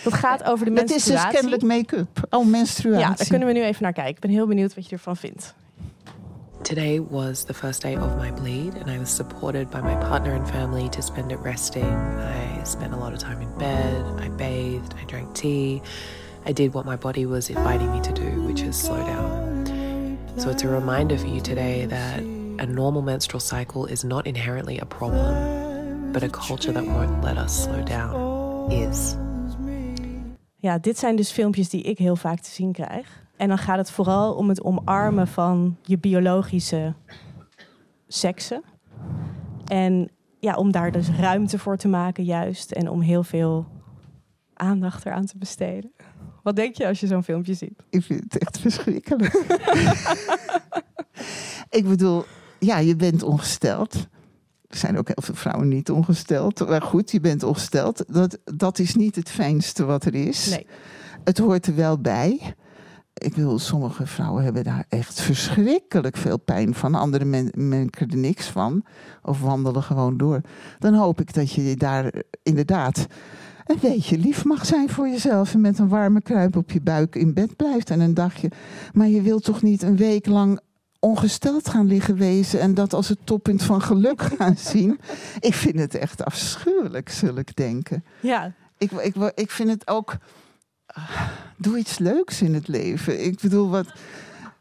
Dat 0.05 0.13
gaat 0.13 0.45
over 0.45 0.67
de 0.67 0.73
Dat 0.73 0.85
is 0.85 0.91
menstruatie. 0.91 1.31
dus 1.31 1.41
kennelijk 1.41 1.63
make-up. 1.63 2.27
Oh, 2.31 2.47
menstruatie. 2.47 3.01
ja, 3.01 3.15
daar 3.15 3.27
kunnen 3.27 3.49
we 3.49 3.55
nu 3.55 3.63
even 3.63 3.83
naar 3.83 3.93
kijken. 3.93 4.15
Ik 4.15 4.21
ben 4.21 4.31
heel 4.31 4.47
benieuwd 4.47 4.75
wat 4.75 4.89
je 4.89 4.93
ervan 4.93 5.17
vindt. 5.17 5.55
Today 6.65 7.01
was 7.01 7.45
the 7.47 7.55
first 7.55 7.83
day 7.83 7.97
of 7.97 8.17
my 8.17 8.31
bleed, 8.31 8.75
and 8.77 8.89
I 8.89 8.97
was 8.97 9.11
supported 9.11 9.69
by 9.69 9.81
my 9.81 9.97
partner 9.97 10.33
and 10.33 10.49
family 10.49 10.89
to 10.91 11.03
spend 11.03 11.33
it 11.33 11.39
resting. 11.39 11.85
I 11.85 12.63
spent 12.63 12.95
a 12.95 12.97
lot 12.97 13.13
of 13.13 13.19
time 13.19 13.43
in 13.43 13.59
bed, 13.59 14.05
I 14.21 14.29
bathed, 14.29 14.95
I 14.95 15.05
drank 15.05 15.35
tea. 15.35 15.83
I 16.47 16.53
did 16.53 16.73
what 16.73 16.87
my 16.87 16.95
body 16.95 17.27
was 17.27 17.51
inviting 17.51 17.91
me 17.93 18.01
to 18.03 18.13
do, 18.13 18.43
which 18.45 18.63
is 18.63 18.77
slow 18.77 19.05
down. 19.05 19.67
So 20.37 20.51
it's 20.51 20.63
a 20.63 20.69
reminder 20.69 21.19
for 21.19 21.27
you 21.27 21.41
today 21.41 21.87
that 21.87 22.21
a 22.21 22.67
normal 22.67 23.03
menstrual 23.03 23.41
cycle 23.41 23.87
is 23.87 24.05
not 24.05 24.27
inherently 24.27 24.79
a 24.79 24.87
problem, 24.87 26.13
but 26.13 26.23
a 26.23 26.29
culture 26.29 26.71
that 26.71 26.87
won't 26.87 27.25
let 27.25 27.39
us 27.39 27.65
slow 27.65 27.83
down 27.83 28.71
is. 28.71 29.17
Ja, 30.57 30.79
dit 30.79 30.99
zijn 30.99 31.17
dus 31.17 31.33
filmpjes 31.33 31.69
die 31.69 31.83
ik 31.83 31.99
heel 31.99 32.17
vaak 32.17 32.41
te 32.41 32.51
zien 32.51 32.73
krijg. 32.73 33.21
En 33.37 33.49
dan 33.49 33.59
gaat 33.59 33.79
het 33.79 33.91
vooral 33.91 34.35
om 34.35 34.49
het 34.49 34.63
omarmen 34.63 35.29
van 35.29 35.77
je 35.83 35.99
biologische 35.99 36.95
seksen. 38.09 38.63
En 39.67 40.11
ja, 40.39 40.55
om 40.55 40.73
daar 40.73 40.93
dus 40.93 41.09
ruimte 41.11 41.59
voor 41.59 41.77
te 41.77 41.89
maken 41.89 42.25
juist. 42.25 42.73
En 42.73 42.89
om 42.89 43.01
heel 43.01 43.23
veel 43.23 43.67
aandacht 44.55 45.07
eraan 45.07 45.27
te 45.27 45.39
besteden. 45.39 45.93
Wat 46.43 46.57
denk 46.57 46.77
je 46.77 46.87
als 46.87 47.01
je 47.01 47.07
zo'n 47.07 47.25
filmpje 47.25 47.55
ziet? 47.55 47.83
Ik 47.91 48.03
vind 48.03 48.23
het 48.23 48.39
echt 48.39 48.59
verschrikkelijk. 48.59 49.35
ik 51.79 51.85
bedoel, 51.89 52.25
ja, 52.59 52.79
je 52.79 52.97
bent 52.97 53.23
ongesteld. 53.23 53.95
Er 54.69 54.77
zijn 54.77 54.99
ook 54.99 55.07
heel 55.07 55.23
veel 55.23 55.35
vrouwen 55.35 55.69
niet 55.69 55.91
ongesteld. 55.91 56.69
Maar 56.69 56.83
goed, 56.83 57.11
je 57.11 57.21
bent 57.21 57.43
ongesteld. 57.43 58.05
Dat, 58.15 58.39
dat 58.45 58.79
is 58.79 58.95
niet 58.95 59.17
het 59.17 59.31
fijnste 59.31 59.85
wat 59.85 60.05
er 60.05 60.15
is. 60.15 60.51
Nee. 60.51 60.67
Het 61.25 61.39
hoort 61.39 61.67
er 61.67 61.75
wel 61.75 61.99
bij. 62.01 62.55
Ik 63.23 63.35
bedoel, 63.35 63.59
sommige 63.59 64.07
vrouwen 64.07 64.45
hebben 64.45 64.65
daar 64.65 64.85
echt 64.89 65.21
verschrikkelijk 65.21 66.17
veel 66.17 66.39
pijn 66.39 66.75
van. 66.75 66.95
Andere 66.95 67.25
men, 67.25 67.51
merken 67.55 68.09
er 68.09 68.17
niks 68.17 68.47
van. 68.47 68.85
Of 69.23 69.41
wandelen 69.41 69.83
gewoon 69.83 70.17
door. 70.17 70.41
Dan 70.79 70.95
hoop 70.95 71.21
ik 71.21 71.35
dat 71.35 71.53
je 71.53 71.77
daar 71.77 72.13
inderdaad 72.43 73.07
een 73.67 73.79
beetje 73.81 74.19
lief 74.19 74.45
mag 74.45 74.67
zijn 74.67 74.91
voor 74.91 75.09
jezelf. 75.09 75.55
En 75.55 75.61
met 75.61 75.79
een 75.79 75.89
warme 75.89 76.23
kruip 76.23 76.57
op 76.57 76.71
je 76.71 76.81
buik 76.81 77.15
in 77.15 77.35
bed 77.35 77.57
blijft 77.57 77.91
en 77.91 78.01
een 78.01 78.15
dagje. 78.15 78.51
Maar 78.93 79.09
je 79.09 79.23
wilt 79.23 79.45
toch 79.45 79.63
niet 79.63 79.83
een 79.83 79.97
week 79.97 80.27
lang 80.27 80.61
ongesteld 81.01 81.69
gaan 81.69 81.87
liggen 81.87 82.17
wezen 82.17 82.61
en 82.61 82.75
dat 82.75 82.93
als 82.93 83.09
het 83.09 83.19
toppunt 83.25 83.63
van 83.63 83.83
geluk 83.83 84.23
gaan 84.23 84.57
zien. 84.73 85.01
Ik 85.41 85.55
vind 85.55 85.79
het 85.79 85.95
echt 85.95 86.25
afschuwelijk, 86.25 87.09
zul 87.09 87.37
ik 87.37 87.57
denken. 87.57 88.05
Ja, 88.21 88.53
Ik, 88.79 88.91
ik, 88.91 89.15
ik 89.35 89.51
vind 89.51 89.69
het 89.69 89.89
ook. 89.89 90.17
Doe 91.57 91.79
iets 91.79 91.99
leuks 91.99 92.43
in 92.43 92.55
het 92.55 92.69
leven. 92.69 93.25
Ik 93.25 93.41
bedoel, 93.41 93.69
wat, 93.69 93.87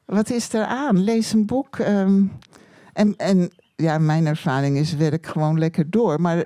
wat 0.05 0.29
is 0.29 0.53
er 0.53 0.65
aan? 0.65 1.03
Lees 1.03 1.33
een 1.33 1.45
boek. 1.45 1.79
ehm, 1.79 2.23
en, 2.93 3.15
en 3.15 3.51
ja, 3.75 3.97
mijn 3.97 4.25
ervaring 4.25 4.77
is: 4.77 4.95
werk 4.95 5.25
gewoon 5.25 5.59
lekker 5.59 5.89
door. 5.89 6.21
Maar 6.21 6.45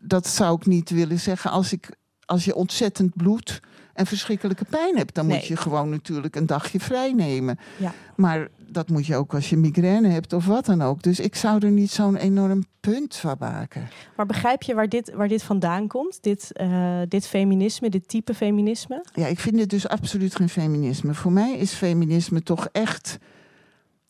dat 0.00 0.26
zou 0.26 0.56
ik 0.56 0.66
niet 0.66 0.90
willen 0.90 1.18
zeggen 1.18 1.50
als, 1.50 1.72
ik, 1.72 1.88
als 2.24 2.44
je 2.44 2.54
ontzettend 2.54 3.16
bloed 3.16 3.60
en 3.94 4.06
verschrikkelijke 4.06 4.64
pijn 4.64 4.96
hebt. 4.96 5.14
Dan 5.14 5.26
moet 5.26 5.46
je 5.46 5.56
gewoon 5.56 5.90
natuurlijk 5.90 6.36
een 6.36 6.46
dagje 6.46 6.80
vrij 6.80 7.12
nemen. 7.12 7.58
Ja. 7.76 7.92
Maar 8.16 8.48
dat 8.72 8.88
moet 8.88 9.06
je 9.06 9.16
ook 9.16 9.34
als 9.34 9.50
je 9.50 9.56
migraine 9.56 10.08
hebt 10.08 10.32
of 10.32 10.46
wat 10.46 10.64
dan 10.64 10.82
ook. 10.82 11.02
Dus 11.02 11.20
ik 11.20 11.34
zou 11.34 11.66
er 11.66 11.70
niet 11.70 11.90
zo'n 11.90 12.16
enorm 12.16 12.64
punt 12.80 13.16
van 13.16 13.36
maken. 13.38 13.88
Maar 14.16 14.26
begrijp 14.26 14.62
je 14.62 14.74
waar 14.74 14.88
dit, 14.88 15.12
waar 15.14 15.28
dit 15.28 15.42
vandaan 15.42 15.86
komt? 15.86 16.22
Dit, 16.22 16.52
eh, 16.52 17.00
dit 17.08 17.26
feminisme, 17.26 17.90
dit 17.90 18.08
type 18.08 18.34
feminisme? 18.34 19.04
Ja, 19.14 19.26
ik 19.26 19.38
vind 19.38 19.56
dit 19.56 19.70
dus 19.70 19.88
absoluut 19.88 20.36
geen 20.36 20.48
feminisme. 20.48 21.14
Voor 21.14 21.32
mij 21.32 21.56
is 21.56 21.72
feminisme 21.72 22.42
toch 22.42 22.68
echt 22.72 23.18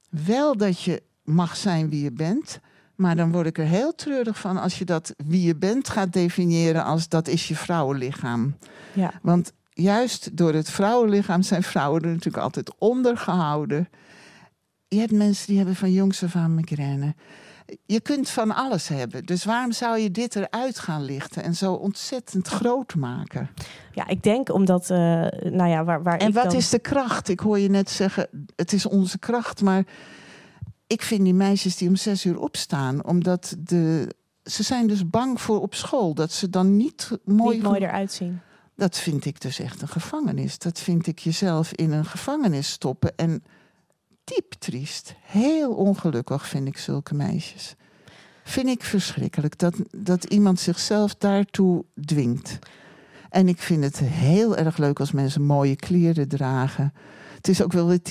wel 0.08 0.56
dat 0.56 0.82
je 0.82 1.02
mag 1.24 1.56
zijn 1.56 1.90
wie 1.90 2.02
je 2.02 2.12
bent. 2.12 2.60
Maar 2.94 3.16
dan 3.16 3.32
word 3.32 3.46
ik 3.46 3.58
er 3.58 3.66
heel 3.66 3.94
treurig 3.94 4.38
van 4.38 4.56
als 4.56 4.78
je 4.78 4.84
dat 4.84 5.14
wie 5.26 5.46
je 5.46 5.56
bent 5.56 5.88
gaat 5.88 6.12
definiëren 6.12 6.84
als 6.84 7.08
dat 7.08 7.28
is 7.28 7.48
je 7.48 7.56
vrouwenlichaam. 7.56 8.56
Ja. 8.92 9.12
Want 9.22 9.52
juist 9.70 10.36
door 10.36 10.54
het 10.54 10.70
vrouwenlichaam 10.70 11.42
zijn 11.42 11.62
vrouwen 11.62 12.02
er 12.02 12.08
natuurlijk 12.08 12.44
altijd 12.44 12.72
onder 12.78 13.16
gehouden. 13.16 13.88
Je 14.92 14.98
hebt 14.98 15.12
mensen 15.12 15.46
die 15.46 15.56
hebben 15.56 15.76
van 15.76 15.92
jongs 15.92 16.22
af 16.22 16.36
aan 16.36 16.54
migraine. 16.54 17.14
Je 17.86 18.00
kunt 18.00 18.28
van 18.28 18.54
alles 18.54 18.88
hebben. 18.88 19.24
Dus 19.24 19.44
waarom 19.44 19.72
zou 19.72 19.98
je 19.98 20.10
dit 20.10 20.36
eruit 20.36 20.78
gaan 20.78 21.02
lichten 21.02 21.42
en 21.42 21.54
zo 21.54 21.72
ontzettend 21.72 22.48
groot 22.48 22.94
maken? 22.94 23.50
Ja, 23.92 24.06
ik 24.06 24.22
denk 24.22 24.52
omdat, 24.52 24.90
eh, 24.90 24.98
nou 25.40 25.66
ja, 25.68 25.84
waar, 25.84 26.02
waar 26.02 26.18
En 26.18 26.28
ik 26.28 26.34
wat 26.34 26.44
dan... 26.44 26.54
is 26.54 26.68
de 26.68 26.78
kracht? 26.78 27.28
Ik 27.28 27.40
hoor 27.40 27.58
je 27.58 27.68
net 27.68 27.90
zeggen, 27.90 28.28
het 28.56 28.72
is 28.72 28.86
onze 28.86 29.18
kracht. 29.18 29.62
Maar 29.62 29.84
ik 30.86 31.02
vind 31.02 31.24
die 31.24 31.34
meisjes 31.34 31.76
die 31.76 31.88
om 31.88 31.96
zes 31.96 32.24
uur 32.24 32.38
opstaan, 32.38 33.04
omdat 33.04 33.56
de, 33.58 34.14
ze 34.44 34.62
zijn 34.62 34.86
dus 34.86 35.08
bang 35.08 35.40
voor 35.40 35.60
op 35.60 35.74
school. 35.74 36.14
Dat 36.14 36.32
ze 36.32 36.50
dan 36.50 36.76
niet 36.76 37.10
mooi... 37.24 37.56
niet 37.56 37.64
mooi 37.64 37.80
eruit 37.80 38.12
zien. 38.12 38.40
Dat 38.76 38.98
vind 38.98 39.24
ik 39.24 39.40
dus 39.40 39.58
echt 39.58 39.82
een 39.82 39.88
gevangenis. 39.88 40.58
Dat 40.58 40.80
vind 40.80 41.06
ik 41.06 41.18
jezelf 41.18 41.72
in 41.72 41.92
een 41.92 42.04
gevangenis 42.04 42.70
stoppen. 42.70 43.16
En 43.16 43.42
diep 44.24 44.52
triest. 44.58 45.14
Heel 45.22 45.72
ongelukkig 45.74 46.48
vind 46.48 46.66
ik 46.68 46.78
zulke 46.78 47.14
meisjes. 47.14 47.74
Vind 48.44 48.68
ik 48.68 48.82
verschrikkelijk 48.82 49.58
dat, 49.58 49.74
dat 49.96 50.24
iemand 50.24 50.60
zichzelf 50.60 51.14
daartoe 51.14 51.84
dwingt. 52.04 52.58
En 53.30 53.48
ik 53.48 53.58
vind 53.58 53.84
het 53.84 53.98
heel 53.98 54.56
erg 54.56 54.76
leuk 54.76 55.00
als 55.00 55.12
mensen 55.12 55.42
mooie 55.42 55.76
kleren 55.76 56.28
dragen. 56.28 56.92
Het 57.36 57.48
is 57.48 57.62
ook 57.62 57.72
wel 57.72 57.86
weer 57.86 58.02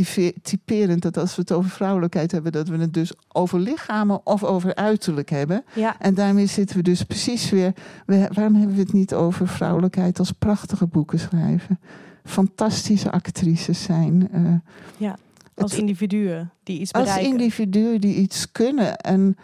typerend 0.41 1.01
dat 1.01 1.17
als 1.17 1.35
we 1.35 1.41
het 1.41 1.51
over 1.51 1.69
vrouwelijkheid 1.69 2.31
hebben, 2.31 2.51
dat 2.51 2.67
we 2.67 2.77
het 2.77 2.93
dus 2.93 3.11
over 3.27 3.59
lichamen 3.59 4.25
of 4.25 4.43
over 4.43 4.75
uiterlijk 4.75 5.29
hebben. 5.29 5.63
Ja, 5.73 5.99
En 5.99 6.13
daarmee 6.13 6.45
zitten 6.45 6.75
we 6.75 6.81
dus 6.83 7.03
precies 7.03 7.49
weer. 7.49 7.73
we- 8.05 8.29
waarom 8.33 8.55
hebben 8.55 8.75
we 8.75 8.81
het 8.81 8.93
niet 8.93 9.13
over 9.13 9.47
vrouwelijkheid 9.47 10.19
als 10.19 10.31
prachtige 10.31 10.87
boeken 10.87 11.19
schrijven? 11.19 11.79
Fantastische 12.23 13.11
actrices 13.11 13.83
zijn. 13.83 14.29
eh, 14.31 14.53
Ja, 14.97 15.15
als 15.61 15.77
individuen 15.77 16.51
die 16.63 16.79
iets 16.79 16.93
als 16.93 17.03
bereiken. 17.03 17.31
individuen 17.31 18.01
die 18.01 18.15
iets 18.15 18.51
kunnen. 18.51 18.97
En 18.97 19.35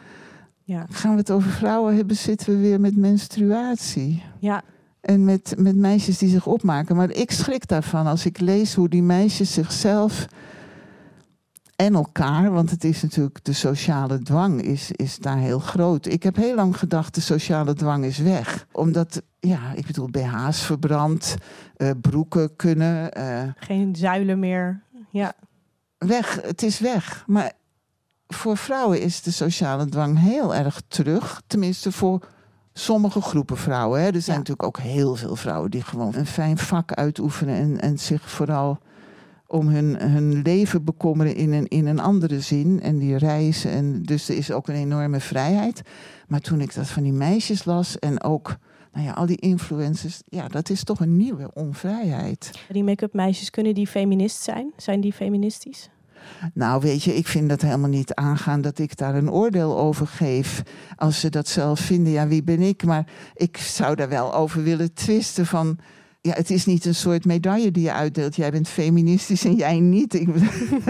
Ja, 0.64 0.86
gaan 0.90 1.12
we 1.12 1.18
het 1.18 1.32
over 1.32 1.50
vrouwen 1.52 1.96
hebben, 1.96 2.16
zitten 2.16 2.54
we 2.54 2.58
weer 2.62 2.80
met 2.80 2.96
menstruatie. 2.96 4.24
ja, 4.40 4.64
En 5.02 5.26
met, 5.26 5.54
met 5.58 5.76
meisjes 5.76 6.18
die 6.18 6.30
zich 6.30 6.46
opmaken. 6.46 6.96
Maar 6.96 7.12
ik 7.12 7.32
schrik 7.32 7.68
daarvan 7.68 8.08
als 8.08 8.26
ik 8.26 8.40
lees 8.40 8.74
hoe 8.76 8.90
die 8.90 9.04
meisjes 9.04 9.54
zichzelf 9.54 10.28
en 11.76 11.94
elkaar, 11.96 12.52
want 12.52 12.70
het 12.70 12.84
is 12.84 13.02
natuurlijk 13.02 13.44
de 13.44 13.54
sociale 13.54 14.20
dwang 14.22 14.62
is, 14.62 14.92
is 14.92 15.18
daar 15.18 15.38
heel 15.38 15.60
groot. 15.60 16.06
Ik 16.06 16.24
heb 16.24 16.36
heel 16.36 16.56
lang 16.56 16.78
gedacht 16.78 17.16
de 17.16 17.22
sociale 17.22 17.74
dwang 17.74 18.06
is 18.06 18.18
weg. 18.18 18.68
Omdat, 18.72 19.22
ja, 19.40 19.74
ik 19.76 19.86
bedoel, 19.86 20.10
BH's 20.10 20.62
verbrand, 20.62 21.36
eh, 21.76 21.90
broeken 22.02 22.56
kunnen, 22.56 23.14
eh, 23.14 23.44
geen 23.56 23.96
zuilen 23.96 24.40
meer. 24.40 24.82
Ja, 25.10 25.34
weg. 25.98 26.42
Het 26.42 26.64
is 26.64 26.80
weg. 26.80 27.24
Maar 27.28 27.52
voor 28.28 28.58
vrouwen 28.58 29.02
is 29.02 29.22
de 29.22 29.32
sociale 29.32 29.86
dwang 29.86 30.20
heel 30.20 30.56
erg 30.56 30.82
terug. 30.88 31.42
Tenminste 31.48 31.92
voor 31.92 32.28
sommige 32.74 33.22
groepen 33.22 33.58
vrouwen. 33.58 34.00
Hè. 34.02 34.06
Er 34.06 34.12
zijn 34.22 34.24
Ja. 34.38 34.38
natuurlijk 34.38 34.64
ook 34.64 34.80
heel 34.80 35.16
veel 35.16 35.36
vrouwen 35.36 35.72
die 35.72 35.82
gewoon 35.84 36.16
een 36.16 36.26
fijn 36.26 36.58
vak 36.58 36.94
uitoefenen. 36.94 37.56
En, 37.56 37.82
en 37.82 38.00
zich 38.00 38.30
vooral 38.30 38.80
om 39.48 39.68
hun, 39.68 39.96
hun 40.00 40.42
leven 40.42 40.84
bekommeren 40.84 41.36
in 41.36 41.54
een, 41.54 41.68
in 41.68 41.86
een 41.86 42.00
andere 42.00 42.42
zin. 42.42 42.82
En 42.82 42.98
die 42.98 43.18
reizen. 43.18 43.72
En 43.72 44.04
dus 44.04 44.30
er 44.30 44.38
is 44.38 44.52
ook 44.52 44.68
een 44.68 44.76
enorme 44.76 45.20
vrijheid. 45.20 45.82
Maar 46.28 46.40
toen 46.40 46.62
ik 46.62 46.74
dat 46.74 46.88
van 46.88 47.04
die 47.04 47.14
meisjes 47.14 47.66
las 47.66 48.00
en 48.00 48.24
ook... 48.24 48.58
Nou 48.92 49.10
ja, 49.10 49.16
al 49.16 49.26
die 49.26 49.38
influencers, 49.38 50.22
ja, 50.30 50.48
dat 50.48 50.70
is 50.70 50.84
toch 50.84 51.00
een 51.00 51.18
nieuwe 51.18 51.52
onvrijheid. 51.54 52.52
die 52.70 52.84
make-up 52.84 53.14
meisjes, 53.14 53.50
kunnen 53.50 53.74
die 53.74 53.88
feminist 53.88 54.42
zijn? 54.42 54.72
Zijn 54.78 55.02
die 55.02 55.14
feministisch? 55.14 55.90
Nou, 56.54 56.82
weet 56.82 57.04
je, 57.04 57.16
ik 57.16 57.28
vind 57.28 57.50
dat 57.50 57.62
helemaal 57.62 57.90
niet 57.90 58.14
aangaan 58.14 58.62
dat 58.62 58.80
ik 58.80 58.98
daar 58.98 59.16
een 59.16 59.32
oordeel 59.32 59.78
over 59.78 60.08
geef. 60.08 60.64
Als 60.96 61.20
ze 61.20 61.30
dat 61.30 61.48
zelf 61.48 61.80
vinden, 61.80 62.14
ja, 62.14 62.28
wie 62.28 62.44
ben 62.44 62.62
ik? 62.62 62.84
Maar 62.84 63.08
ik 63.34 63.58
zou 63.58 63.96
daar 63.96 64.10
wel 64.10 64.34
over 64.36 64.64
willen 64.64 64.94
twisten 64.94 65.46
van... 65.46 65.78
Ja, 66.22 66.34
het 66.34 66.50
is 66.50 66.66
niet 66.66 66.86
een 66.86 66.96
soort 66.96 67.26
medaille 67.26 67.72
die 67.72 67.84
je 67.84 67.92
uitdeelt. 67.92 68.36
Jij 68.36 68.52
bent 68.52 68.68
feministisch 68.68 69.46
en 69.46 69.56
jij 69.56 69.80
niet. 69.80 70.14
Ik, 70.14 70.28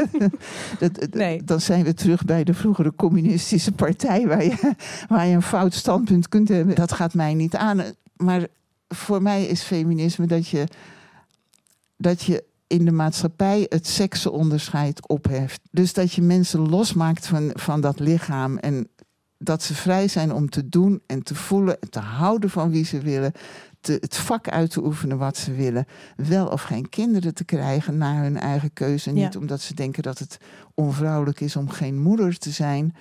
dat, 0.80 1.08
Nee. 1.14 1.44
Dan 1.44 1.62
zijn 1.62 1.84
we 1.84 1.94
terug 1.94 2.26
bij 2.26 2.44
de 2.44 2.54
vroegere 2.54 2.96
communistische 2.96 3.72
partij... 3.72 4.28
Waar 4.28 4.44
je, 4.44 4.74
waar 5.08 5.28
je 5.28 5.36
een 5.36 5.42
fout 5.42 5.74
standpunt 5.74 6.30
kunt 6.30 6.48
hebben. 6.48 6.76
Dat 6.76 6.92
gaat 6.92 7.14
mij 7.14 7.34
niet 7.34 7.56
aan. 7.56 7.84
Maar 8.16 8.48
voor 8.88 9.22
mij 9.22 9.46
is 9.46 9.62
feminisme 9.62 10.28
dat 10.28 10.48
je... 10.48 10.68
dat 11.98 12.22
je 12.22 12.44
in 12.68 12.86
de 12.86 12.92
maatschappij 12.92 13.66
het 13.70 13.88
seksenonderscheid 13.88 15.08
opheft. 15.08 15.62
Dus 15.72 15.94
dat 15.94 16.14
je 16.14 16.22
mensen 16.22 16.70
losmaakt 16.70 17.28
van, 17.28 17.52
van 17.54 17.82
dat 17.82 18.00
lichaam 18.00 18.58
en 18.58 18.88
dat 19.38 19.64
ze 19.64 19.76
vrij 19.76 20.08
zijn 20.08 20.34
om 20.34 20.50
te 20.50 20.70
doen 20.70 21.02
en 21.06 21.24
te 21.24 21.36
voelen 21.36 21.82
en 21.82 21.90
te 21.90 22.00
houden 22.00 22.50
van 22.50 22.70
wie 22.72 22.86
ze 22.86 23.00
willen. 23.00 23.32
Te, 23.88 23.98
het 24.02 24.18
vak 24.18 24.50
uit 24.50 24.72
te 24.72 24.84
oefenen 24.86 25.18
wat 25.18 25.38
ze 25.38 25.54
willen. 25.54 25.86
Wel 26.16 26.48
of 26.48 26.62
geen 26.62 26.90
kinderen 26.90 27.34
te 27.34 27.44
krijgen 27.44 27.98
naar 27.98 28.24
hun 28.24 28.38
eigen 28.38 28.74
keuze. 28.74 29.12
Niet 29.12 29.34
Ja. 29.34 29.40
omdat 29.40 29.62
ze 29.62 29.74
denken 29.74 30.04
dat 30.04 30.20
het 30.20 30.38
onvrouwelijk 30.74 31.40
is 31.40 31.56
om 31.56 31.70
geen 31.70 32.02
moeder 32.02 32.38
te 32.38 32.52
zijn. 32.52 32.96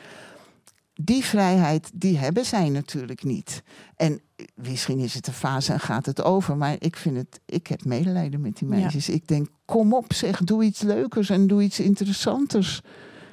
Die 0.94 1.24
vrijheid, 1.24 1.90
die 1.94 2.18
hebben 2.18 2.44
zij 2.44 2.68
natuurlijk 2.68 3.24
niet. 3.24 3.62
En 3.96 4.20
misschien 4.54 4.98
is 4.98 5.14
het 5.14 5.26
een 5.26 5.32
fase 5.32 5.72
en 5.72 5.80
gaat 5.80 6.06
het 6.06 6.22
over. 6.22 6.56
Maar 6.56 6.76
ik 6.78 6.96
vind 6.96 7.16
het, 7.16 7.40
ik 7.46 7.66
heb 7.66 7.84
medelijden 7.84 8.40
met 8.40 8.56
die 8.58 8.68
Ja. 8.68 8.74
meisjes. 8.74 9.08
Ik 9.08 9.28
denk, 9.28 9.48
kom 9.64 9.94
op 9.94 10.12
zeg, 10.12 10.38
doe 10.38 10.64
iets 10.64 10.80
leukers 10.82 11.30
en 11.30 11.46
doe 11.46 11.62
iets 11.62 11.80
interessanters. 11.80 12.82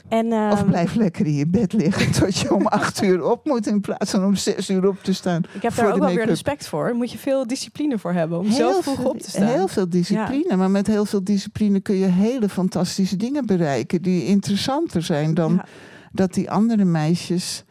En, 0.08 0.26
Of 0.26 0.60
ehm, 0.60 0.66
blijf 0.68 0.96
lekker 0.96 1.26
in 1.26 1.34
je 1.34 1.48
bed 1.48 1.74
liggen 1.74 2.12
tot 2.22 2.38
je 2.38 2.54
om 2.54 2.68
acht 2.68 3.04
uur 3.04 3.24
op 3.24 3.46
moet 3.46 3.68
in 3.68 3.82
plaats 3.82 4.12
van 4.12 4.26
om 4.26 4.36
zes 4.36 4.70
uur 4.70 4.88
op 4.88 5.04
te 5.04 5.14
staan. 5.14 5.42
ik 5.54 5.62
heb 5.62 5.76
daar 5.76 5.94
ook 5.94 6.00
wel 6.00 6.14
weer 6.14 6.26
respect 6.26 6.68
voor. 6.68 6.84
Daar 6.86 6.96
moet 6.96 7.12
je 7.12 7.18
veel 7.18 7.48
discipline 7.48 8.00
voor 8.00 8.14
hebben 8.14 8.40
om 8.40 8.52
zo 8.52 8.82
vroeg 8.82 8.96
veel, 8.96 9.10
op 9.10 9.20
te 9.20 9.30
staan. 9.30 9.48
Heel 9.48 9.68
veel 9.68 9.90
discipline, 9.90 10.56
maar 10.56 10.72
met 10.72 10.88
heel 10.88 11.06
veel 11.06 11.24
discipline 11.24 11.80
kun 11.80 11.96
je 11.96 12.06
hele 12.06 12.50
fantastische 12.50 13.16
dingen 13.16 13.46
bereiken 13.46 14.02
die 14.02 14.26
interessanter 14.26 15.02
zijn 15.04 15.34
dan 15.34 15.54
Ja. 15.54 15.66
dat 16.12 16.34
die 16.34 16.52
andere 16.52 16.86
meisjes 16.86 17.64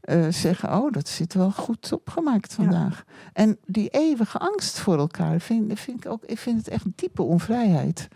eh, 0.00 0.26
zeggen: 0.30 0.74
Oh, 0.82 0.92
dat 0.92 1.08
zit 1.08 1.34
wel 1.34 1.50
goed 1.50 1.92
opgemaakt 1.92 2.54
vandaag. 2.54 3.04
En 3.32 3.58
die 3.66 3.88
eeuwige 3.88 4.38
angst 4.38 4.78
voor 4.78 4.98
elkaar 4.98 5.40
vind, 5.40 5.80
vind 5.80 6.04
ik 6.04 6.10
ook. 6.10 6.24
Ik 6.24 6.38
vind 6.38 6.58
het 6.58 6.68
echt 6.68 6.84
diepe 6.96 7.22
onvrijheid. 7.22 8.08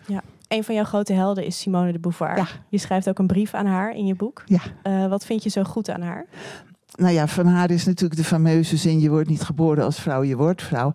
Een 0.48 0.64
van 0.64 0.74
jouw 0.74 0.84
grote 0.84 1.12
helden 1.12 1.44
is 1.44 1.58
Simone 1.58 1.92
de 1.92 1.98
Beauvoir. 1.98 2.36
Ja. 2.36 2.46
Je 2.68 2.78
schrijft 2.78 3.08
ook 3.08 3.18
een 3.18 3.26
brief 3.26 3.54
aan 3.54 3.66
haar 3.66 3.94
in 3.94 4.06
je 4.06 4.14
boek. 4.14 4.42
Ja. 4.46 4.60
Eh, 4.82 5.08
wat 5.08 5.24
vind 5.24 5.42
je 5.42 5.50
zo 5.50 5.62
goed 5.62 5.90
aan 5.90 6.02
haar? 6.02 6.26
Nou 6.96 7.12
ja, 7.12 7.26
van 7.26 7.46
haar 7.46 7.70
is 7.70 7.84
natuurlijk 7.84 8.20
de 8.20 8.26
fameuze 8.26 8.76
zin: 8.76 9.00
Je 9.00 9.10
wordt 9.10 9.28
niet 9.28 9.42
geboren 9.42 9.84
als 9.84 10.00
vrouw, 10.00 10.22
je 10.22 10.36
wordt 10.36 10.62
vrouw. 10.62 10.92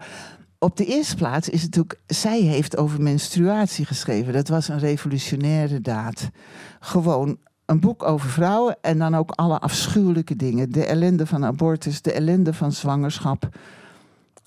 Op 0.60 0.78
de 0.78 0.86
eerste 0.86 1.16
plaats 1.16 1.50
is 1.50 1.62
het 1.62 1.76
natuurlijk, 1.76 2.02
zij 2.08 2.40
heeft 2.40 2.78
over 2.78 3.02
menstruatie 3.02 3.86
geschreven. 3.86 4.34
Dat 4.34 4.48
was 4.48 4.68
een 4.68 4.80
revolutionaire 4.80 5.82
daad. 5.82 6.30
Gewoon 6.80 7.38
een 7.66 7.80
boek 7.80 8.04
over 8.04 8.30
vrouwen 8.30 8.78
en 8.82 8.98
dan 8.98 9.16
ook 9.16 9.32
alle 9.32 9.60
afschuwelijke 9.60 10.36
dingen. 10.36 10.72
De 10.72 10.86
ellende 10.86 11.26
van 11.26 11.46
abortus, 11.46 12.02
de 12.02 12.12
ellende 12.12 12.54
van 12.54 12.72
zwangerschap. 12.72 13.50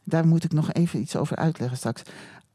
Daar 0.04 0.26
moet 0.26 0.44
ik 0.44 0.52
nog 0.52 0.72
even 0.72 1.00
iets 1.00 1.16
over 1.16 1.36
uitleggen 1.36 1.76
straks. 1.76 2.02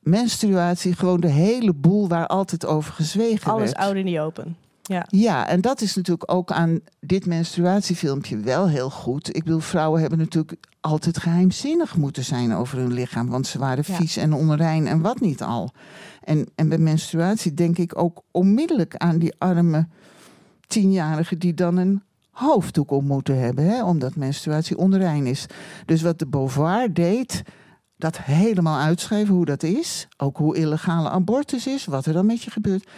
Menstruatie, 0.09 0.95
gewoon 0.95 1.19
de 1.19 1.27
hele 1.27 1.73
boel 1.73 2.07
waar 2.07 2.27
altijd 2.27 2.65
over 2.65 2.93
gezwegen 2.93 3.51
Alles 3.51 3.63
werd. 3.71 3.77
oud 3.77 3.95
in 3.95 4.05
die 4.05 4.21
open. 4.21 4.55
Ja. 4.81 5.05
Ja, 5.09 5.47
en 5.47 5.61
dat 5.61 5.81
is 5.81 5.95
natuurlijk 5.95 6.31
ook 6.31 6.51
aan 6.51 6.79
dit 6.99 7.25
menstruatiefilmpje 7.25 8.37
wel 8.39 8.67
heel 8.69 8.89
goed. 8.89 9.35
Ik 9.35 9.43
bedoel, 9.43 9.59
vrouwen 9.59 10.01
hebben 10.01 10.19
natuurlijk 10.19 10.55
altijd 10.81 11.17
geheimzinnig 11.17 11.95
moeten 11.97 12.23
zijn 12.23 12.53
over 12.53 12.77
hun 12.77 12.93
lichaam. 12.93 13.29
Want 13.29 13.47
ze 13.47 13.59
waren 13.59 13.83
Ja. 13.87 13.93
vies 13.95 14.17
en 14.17 14.33
onrein 14.33 14.87
en 14.87 15.01
wat 15.01 15.19
niet 15.19 15.41
al. 15.41 15.71
En, 16.23 16.47
en 16.55 16.69
bij 16.69 16.77
menstruatie 16.77 17.53
denk 17.53 17.77
ik 17.77 17.99
ook 18.01 18.21
onmiddellijk 18.31 18.95
aan 18.95 19.17
die 19.17 19.33
arme 19.37 19.87
tienjarigen 20.67 21.39
die 21.39 21.53
dan 21.53 21.77
een 21.77 22.01
hoofddoek 22.31 22.91
om 22.91 23.05
moeten 23.05 23.39
hebben. 23.39 23.65
Hè, 23.65 23.83
omdat 23.83 24.15
menstruatie 24.15 24.77
onrein 24.77 25.25
is. 25.25 25.45
Dus 25.85 26.01
wat 26.01 26.19
de 26.19 26.27
Beauvoir 26.27 26.93
deed, 26.93 27.41
dat 27.99 28.17
helemaal 28.17 28.79
uitschrijven 28.79 29.35
hoe 29.35 29.45
dat 29.45 29.63
is. 29.63 30.07
Ook 30.17 30.37
hoe 30.37 30.55
illegale 30.55 31.09
abortus 31.09 31.67
is, 31.67 31.85
wat 31.85 32.05
er 32.05 32.13
dan 32.13 32.25
met 32.25 32.43
je 32.43 32.51
gebeurt. 32.51 32.89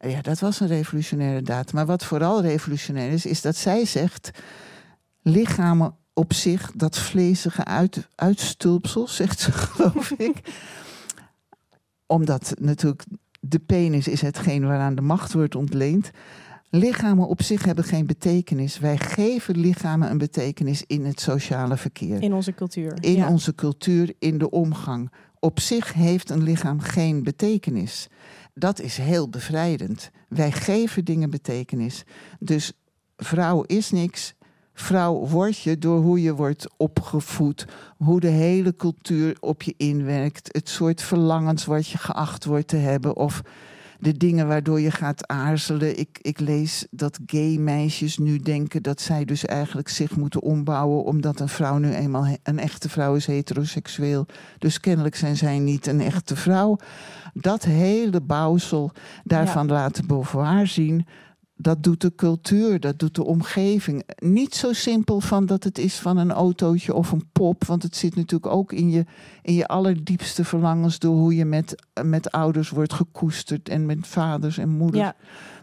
Ja, 0.00 0.22
dat 0.22 0.38
was 0.38 0.60
een 0.60 0.66
revolutionaire 0.66 1.42
daad. 1.42 1.72
Maar 1.72 1.86
wat 1.86 2.04
vooral 2.04 2.42
revolutionair 2.42 3.12
is, 3.12 3.26
is 3.26 3.40
dat 3.40 3.56
zij 3.56 3.84
zegt... 3.84 4.30
lichamen 5.22 5.94
op 6.12 6.32
zich, 6.32 6.72
dat 6.74 6.98
vlezige 6.98 7.64
uit, 7.64 8.08
uitstulpsel, 8.14 9.08
zegt 9.20 9.40
ze 9.40 9.52
geloof 9.52 10.10
ik. 10.10 10.40
Omdat 12.06 12.54
natuurlijk 12.58 13.04
de 13.40 13.58
penis 13.58 14.08
is 14.08 14.20
hetgeen 14.20 14.66
waaraan 14.66 14.94
de 14.94 15.02
macht 15.02 15.32
wordt 15.32 15.54
ontleend. 15.54 16.10
Lichamen 16.70 17.28
op 17.28 17.42
zich 17.42 17.64
hebben 17.64 17.84
geen 17.84 18.06
betekenis. 18.06 18.78
Wij 18.78 18.98
geven 18.98 19.58
lichamen 19.58 20.10
een 20.10 20.18
betekenis 20.18 20.84
in 20.86 21.04
het 21.04 21.20
sociale 21.20 21.76
verkeer 21.76 22.22
In 22.22 22.32
onze 22.34 22.54
cultuur. 22.54 22.96
in 23.00 23.16
ja. 23.16 23.28
onze 23.28 23.54
cultuur, 23.54 24.14
in 24.18 24.38
de 24.38 24.50
omgang. 24.50 25.10
Op 25.40 25.60
zich 25.60 25.92
heeft 25.92 26.30
een 26.30 26.42
lichaam 26.42 26.80
geen 26.80 27.22
betekenis. 27.22 28.08
Dat 28.54 28.80
is 28.80 28.96
heel 28.96 29.28
bevrijdend. 29.28 30.10
Wij 30.28 30.52
geven 30.52 31.04
dingen 31.04 31.30
betekenis. 31.30 32.04
Dus 32.38 32.72
vrouw 33.16 33.62
is 33.62 33.90
niks. 33.90 34.34
Vrouw 34.74 35.26
word 35.26 35.58
je 35.58 35.78
door 35.78 36.00
hoe 36.00 36.22
je 36.22 36.34
wordt 36.34 36.66
opgevoed, 36.76 37.66
hoe 37.96 38.20
de 38.20 38.28
hele 38.28 38.76
cultuur 38.76 39.36
op 39.40 39.62
je 39.62 39.74
inwerkt, 39.76 40.48
het 40.52 40.68
soort 40.68 41.02
verlangens 41.02 41.64
wat 41.64 41.88
je 41.88 41.98
geacht 41.98 42.44
wordt 42.44 42.68
te 42.68 42.76
hebben 42.76 43.16
of 43.16 43.42
de 44.00 44.16
dingen 44.16 44.48
waardoor 44.48 44.80
je 44.80 44.90
gaat 44.90 45.26
aarzelen. 45.26 45.98
Ik, 45.98 46.18
ik 46.22 46.40
lees 46.40 46.86
dat 46.90 47.18
gay 47.26 47.56
meisjes 47.56 48.18
nu 48.18 48.38
denken 48.38 48.82
dat 48.82 49.00
zij 49.00 49.24
dus 49.24 49.44
eigenlijk 49.44 49.88
zich 49.88 50.16
moeten 50.16 50.42
ombouwen 50.42 51.04
omdat 51.04 51.40
een 51.40 51.48
vrouw 51.48 51.78
nu 51.78 51.94
eenmaal 51.94 52.26
een 52.42 52.58
echte 52.58 52.88
vrouw 52.88 53.14
is 53.14 53.26
heteroseksueel. 53.26 54.26
Dus 54.58 54.80
kennelijk 54.80 55.16
zijn 55.16 55.36
zij 55.36 55.58
niet 55.58 55.86
een 55.86 56.00
echte 56.00 56.36
vrouw. 56.36 56.78
Dat 57.32 57.64
hele 57.64 58.20
bouwsel 58.20 58.92
daarvan 59.24 59.66
laten 59.66 60.06
Beauvoir 60.06 60.66
zien. 60.66 61.06
Dat 61.58 61.82
doet 61.82 62.00
de 62.00 62.14
cultuur, 62.14 62.80
dat 62.80 62.98
doet 62.98 63.14
de 63.14 63.24
omgeving. 63.24 64.02
Niet 64.18 64.54
zo 64.54 64.72
simpel 64.72 65.20
van 65.20 65.46
dat 65.46 65.64
het 65.64 65.78
is 65.78 65.98
van 65.98 66.16
een 66.16 66.32
autootje 66.32 66.94
of 66.94 67.12
een 67.12 67.28
pop. 67.32 67.64
Want 67.64 67.82
het 67.82 67.96
zit 67.96 68.16
natuurlijk 68.16 68.52
ook 68.52 68.72
in 68.72 68.90
je, 68.90 69.04
in 69.42 69.54
je 69.54 69.66
allerdiepste 69.66 70.44
verlangens 70.44 70.98
door 70.98 71.16
hoe 71.16 71.36
je 71.36 71.44
met, 71.44 71.82
met 72.04 72.30
ouders 72.30 72.70
wordt 72.70 72.92
gekoesterd 72.92 73.68
en 73.68 73.86
met 73.86 73.98
vaders 74.00 74.58
en 74.58 74.68
moeders. 74.68 75.04
Ja, 75.04 75.14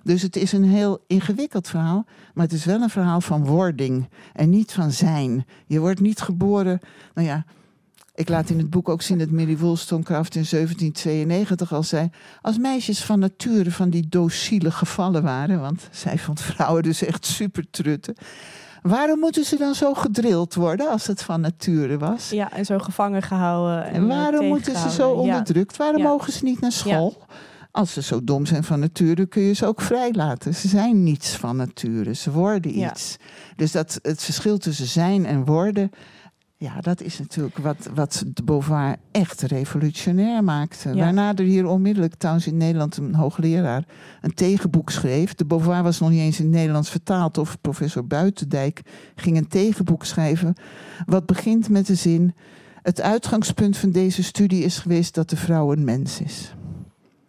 Dus 0.03 0.21
het 0.21 0.35
is 0.35 0.51
een 0.51 0.63
heel 0.63 1.03
ingewikkeld 1.07 1.67
verhaal, 1.67 2.05
maar 2.33 2.45
het 2.45 2.55
is 2.55 2.65
wel 2.65 2.81
een 2.81 2.89
verhaal 2.89 3.21
van 3.21 3.45
wording 3.45 4.09
en 4.33 4.49
niet 4.49 4.71
van 4.71 4.91
zijn. 4.91 5.45
Je 5.65 5.79
wordt 5.79 5.99
niet 5.99 6.21
geboren, 6.21 6.79
nou 7.13 7.27
ja, 7.27 7.45
ik 8.15 8.29
laat 8.29 8.49
in 8.49 8.57
het 8.57 8.69
boek 8.69 8.89
ook 8.89 9.01
zien 9.01 9.17
dat 9.17 9.29
Mary 9.29 9.57
Wollstonecraft 9.57 10.35
in 10.35 10.45
1792 10.49 11.73
al 11.73 11.83
zei, 11.83 12.09
als 12.41 12.57
meisjes 12.57 13.03
van 13.03 13.19
nature 13.19 13.71
van 13.71 13.89
die 13.89 14.07
docile 14.09 14.71
gevallen 14.71 15.23
waren, 15.23 15.59
want 15.61 15.87
zij 15.91 16.17
vond 16.17 16.41
vrouwen 16.41 16.83
dus 16.83 17.03
echt 17.03 17.25
super 17.25 17.65
trutten. 17.71 18.15
Waarom 18.81 19.19
moeten 19.19 19.43
ze 19.45 19.57
dan 19.57 19.75
zo 19.75 19.93
gedrild 19.93 20.53
worden 20.55 20.89
als 20.89 21.07
het 21.07 21.21
van 21.23 21.41
nature 21.41 21.97
was? 21.97 22.29
ja, 22.29 22.51
en 22.51 22.65
zo 22.65 22.79
gevangen 22.79 23.21
gehouden. 23.21 23.85
En, 23.85 23.93
En 23.93 24.07
waarom 24.07 24.41
eh, 24.41 24.47
moeten 24.49 24.77
ze 24.77 24.89
zo 24.91 25.09
onderdrukt? 25.11 25.77
Waarom 25.77 26.01
Ja. 26.01 26.07
mogen 26.07 26.33
ze 26.33 26.43
niet 26.43 26.59
naar 26.59 26.71
school? 26.71 27.25
Als 27.71 27.93
ze 27.93 28.01
zo 28.01 28.23
dom 28.23 28.45
zijn 28.45 28.63
van 28.63 28.79
nature, 28.79 29.25
kun 29.25 29.41
je 29.41 29.53
ze 29.53 29.65
ook 29.65 29.81
vrijlaten. 29.81 30.55
Ze 30.55 30.67
zijn 30.67 31.03
niets 31.03 31.35
van 31.35 31.55
nature, 31.55 32.13
ze 32.15 32.31
worden 32.31 32.77
Ja. 32.77 32.91
iets. 32.91 33.17
Dus 33.55 33.71
dat, 33.71 33.99
het 34.01 34.23
verschil 34.23 34.57
tussen 34.57 34.87
zijn 34.87 35.25
en 35.25 35.45
worden, 35.45 35.89
ja, 36.63 36.81
dat 36.81 37.01
is 37.01 37.19
natuurlijk 37.19 37.57
wat, 37.57 37.89
wat 37.93 38.23
de 38.33 38.43
Beauvoir 38.43 38.95
echt 39.11 39.41
revolutionair 39.41 40.43
maakte. 40.43 40.89
Ja. 40.89 40.95
Waarna 40.95 41.35
er 41.35 41.43
hier 41.43 41.65
onmiddellijk, 41.65 42.15
trouwens 42.15 42.47
in 42.47 42.57
Nederland, 42.57 42.97
een 42.97 43.15
hoogleraar 43.15 43.83
een 44.21 44.33
tegenboek 44.33 44.89
schreef. 44.89 45.33
De 45.33 45.45
Beauvoir 45.45 45.83
was 45.83 45.99
nog 45.99 46.09
niet 46.09 46.19
eens 46.19 46.39
in 46.39 46.45
het 46.45 46.53
Nederlands 46.53 46.89
vertaald, 46.89 47.37
of 47.37 47.61
professor 47.61 48.07
Buitendijk 48.07 48.81
ging 49.15 49.37
een 49.37 49.47
tegenboek 49.47 50.05
schrijven. 50.05 50.55
Wat 51.05 51.25
begint 51.25 51.69
met 51.69 51.87
de 51.87 51.95
zin. 51.95 52.33
Het 52.81 53.01
uitgangspunt 53.01 53.77
van 53.77 53.91
deze 53.91 54.23
studie 54.23 54.63
is 54.63 54.79
geweest 54.79 55.13
dat 55.13 55.29
de 55.29 55.35
vrouw 55.35 55.71
een 55.71 55.83
mens 55.83 56.21
is. 56.21 56.53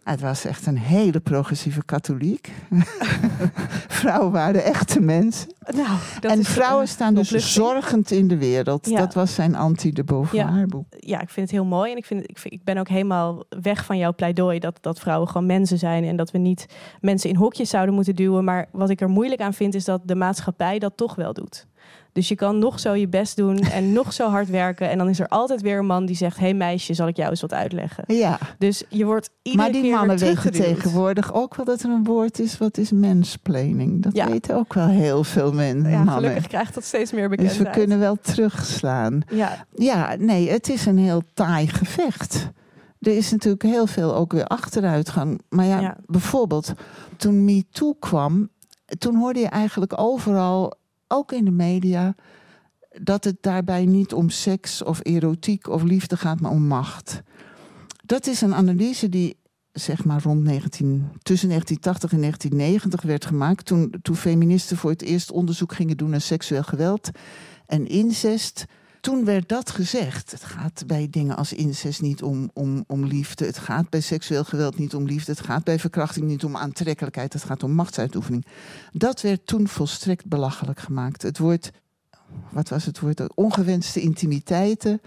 Het 0.05 0.21
was 0.21 0.45
echt 0.45 0.65
een 0.65 0.77
hele 0.77 1.19
progressieve 1.19 1.85
katholiek. 1.85 2.51
vrouwen 4.01 4.31
waren 4.31 4.63
echte 4.63 4.99
mensen. 4.99 5.53
Nou, 5.75 5.97
dat 6.19 6.31
en 6.31 6.39
is, 6.39 6.47
vrouwen 6.47 6.83
eh, 6.83 6.89
staan 6.89 7.13
dus 7.13 7.53
zorgend 7.53 8.11
in 8.11 8.27
de 8.27 8.37
wereld. 8.37 8.89
Ja. 8.89 8.97
Dat 8.97 9.13
was 9.13 9.33
zijn 9.33 9.55
anti-de 9.55 10.03
Beauvoir 10.03 10.67
boek. 10.67 10.85
ja, 10.99 11.21
ik 11.21 11.29
vind 11.29 11.49
het 11.49 11.59
heel 11.59 11.65
mooi. 11.65 11.91
En 11.91 11.97
ik, 11.97 12.05
vind, 12.05 12.29
ik, 12.29 12.37
vind, 12.37 12.53
ik 12.53 12.63
ben 12.63 12.77
ook 12.77 12.87
helemaal 12.87 13.43
weg 13.49 13.85
van 13.85 13.97
jouw 13.97 14.13
pleidooi 14.13 14.59
dat, 14.59 14.77
dat 14.81 14.99
vrouwen 14.99 15.27
gewoon 15.27 15.47
mensen 15.47 15.77
zijn. 15.77 16.03
En 16.03 16.15
dat 16.15 16.31
we 16.31 16.37
niet 16.37 16.65
mensen 17.01 17.29
in 17.29 17.35
hokjes 17.35 17.69
zouden 17.69 17.95
moeten 17.95 18.15
duwen. 18.15 18.43
Maar 18.43 18.67
wat 18.71 18.89
ik 18.89 19.01
er 19.01 19.09
moeilijk 19.09 19.41
aan 19.41 19.53
vind, 19.53 19.75
is 19.75 19.85
dat 19.85 20.01
de 20.03 20.15
maatschappij 20.15 20.79
dat 20.79 20.97
toch 20.97 21.15
wel 21.15 21.33
doet. 21.33 21.67
Dus 22.11 22.27
je 22.27 22.35
kan 22.35 22.59
nog 22.59 22.79
zo 22.79 22.93
je 22.93 23.07
best 23.07 23.35
doen 23.35 23.57
en 23.57 23.91
nog 23.93 24.13
zo 24.13 24.29
hard 24.29 24.49
werken. 24.49 24.89
En 24.89 24.97
dan 24.97 25.09
is 25.09 25.19
er 25.19 25.27
altijd 25.27 25.61
weer 25.61 25.77
een 25.77 25.85
man 25.85 26.05
die 26.05 26.15
zegt: 26.15 26.37
hey 26.39 26.53
meisje, 26.53 26.93
zal 26.93 27.07
ik 27.07 27.15
jou 27.17 27.29
eens 27.29 27.41
wat 27.41 27.53
uitleggen? 27.53 28.03
Ja, 28.07 28.39
Dus 28.57 28.83
je 28.89 29.05
wordt 29.05 29.29
iedere 29.41 29.63
maar 29.63 29.71
die 29.71 29.81
keer 29.81 29.91
mannen 29.91 30.17
weer 30.17 30.35
weten 30.35 30.51
tegenwoordig 30.51 31.33
ook 31.33 31.55
wel 31.55 31.65
dat 31.65 31.81
er 31.81 31.89
een 31.89 32.03
woord 32.03 32.39
is. 32.39 32.57
Wat 32.57 32.77
is 32.77 32.91
mansplaining? 32.91 34.03
Dat 34.03 34.15
Ja. 34.15 34.27
weten 34.27 34.55
ook 34.55 34.73
wel 34.73 34.87
heel 34.87 35.23
veel 35.23 35.51
men, 35.53 35.77
Ja, 35.83 35.89
mannen. 35.97 36.13
gelukkig 36.13 36.47
krijgt 36.47 36.73
dat 36.73 36.83
steeds 36.83 37.11
meer 37.11 37.29
Dus 37.29 37.37
bekendheid. 37.37 37.67
we 37.67 37.79
kunnen 37.79 37.99
wel 37.99 38.15
terugslaan. 38.21 39.21
Ja, 39.27 39.65
Ja, 39.75 40.15
nee, 40.19 40.49
het 40.49 40.69
is 40.69 40.85
een 40.85 40.97
heel 40.97 41.21
taai 41.33 41.67
gevecht. 41.67 42.49
Er 42.99 43.17
is 43.17 43.31
natuurlijk 43.31 43.63
heel 43.63 43.87
veel 43.87 44.15
ook 44.15 44.31
weer 44.33 44.45
achteruitgang. 44.45 45.41
Maar 45.49 45.65
ja, 45.65 45.79
Ja. 45.79 45.97
bijvoorbeeld 46.05 46.73
toen 47.17 47.45
MeToo 47.45 47.93
kwam, 47.99 48.49
toen 48.97 49.15
hoorde 49.15 49.39
je 49.39 49.47
eigenlijk 49.47 49.93
overal, 50.01 50.73
ook 51.07 51.31
in 51.31 51.45
de 51.45 51.51
media, 51.51 52.15
dat 53.01 53.23
het 53.23 53.37
daarbij 53.41 53.85
niet 53.85 54.13
om 54.13 54.29
seks 54.29 54.83
of 54.83 54.99
erotiek 55.03 55.67
of 55.67 55.83
liefde 55.83 56.17
gaat, 56.17 56.39
maar 56.39 56.51
om 56.51 56.67
macht. 56.67 57.21
Dat 58.03 58.27
is 58.27 58.41
een 58.41 58.53
analyse 58.53 59.09
die 59.09 59.37
zeg 59.71 60.05
maar 60.05 60.21
rond 60.23 60.43
19, 60.43 61.09
tussen 61.21 61.49
1980 61.49 62.11
en 62.11 62.19
1990 62.19 63.01
werd 63.01 63.25
gemaakt. 63.25 63.65
Toen, 63.65 63.95
toen 64.01 64.15
feministen 64.15 64.77
voor 64.77 64.89
het 64.89 65.01
eerst 65.01 65.31
onderzoek 65.31 65.73
gingen 65.73 65.97
doen 65.97 66.09
naar 66.09 66.21
seksueel 66.21 66.63
geweld 66.63 67.09
en 67.65 67.87
incest. 67.87 68.65
Toen 69.05 69.25
werd 69.25 69.49
dat 69.49 69.69
gezegd. 69.69 70.31
Het 70.31 70.43
gaat 70.43 70.83
bij 70.87 71.07
dingen 71.09 71.35
als 71.35 71.53
incest 71.53 72.01
niet 72.01 72.23
om, 72.23 72.49
om, 72.53 72.83
om 72.87 73.05
liefde. 73.05 73.45
Het 73.45 73.57
gaat 73.57 73.89
bij 73.89 74.01
seksueel 74.01 74.43
geweld 74.43 74.77
niet 74.77 74.95
om 74.95 75.05
liefde. 75.05 75.31
Het 75.31 75.41
gaat 75.41 75.63
bij 75.63 75.79
verkrachting 75.79 76.25
niet 76.25 76.43
om 76.43 76.57
aantrekkelijkheid. 76.57 77.33
Het 77.33 77.43
gaat 77.43 77.63
om 77.63 77.71
machtsuitoefening. 77.71 78.45
Dat 78.91 79.21
werd 79.21 79.47
toen 79.47 79.67
volstrekt 79.67 80.25
belachelijk 80.25 80.79
gemaakt. 80.79 81.21
Het 81.21 81.37
woord, 81.37 81.71
wat 82.49 82.69
was 82.69 82.85
het 82.85 82.99
woord? 82.99 83.35
Ongewenste 83.35 84.01
intimiteiten. 84.01 85.01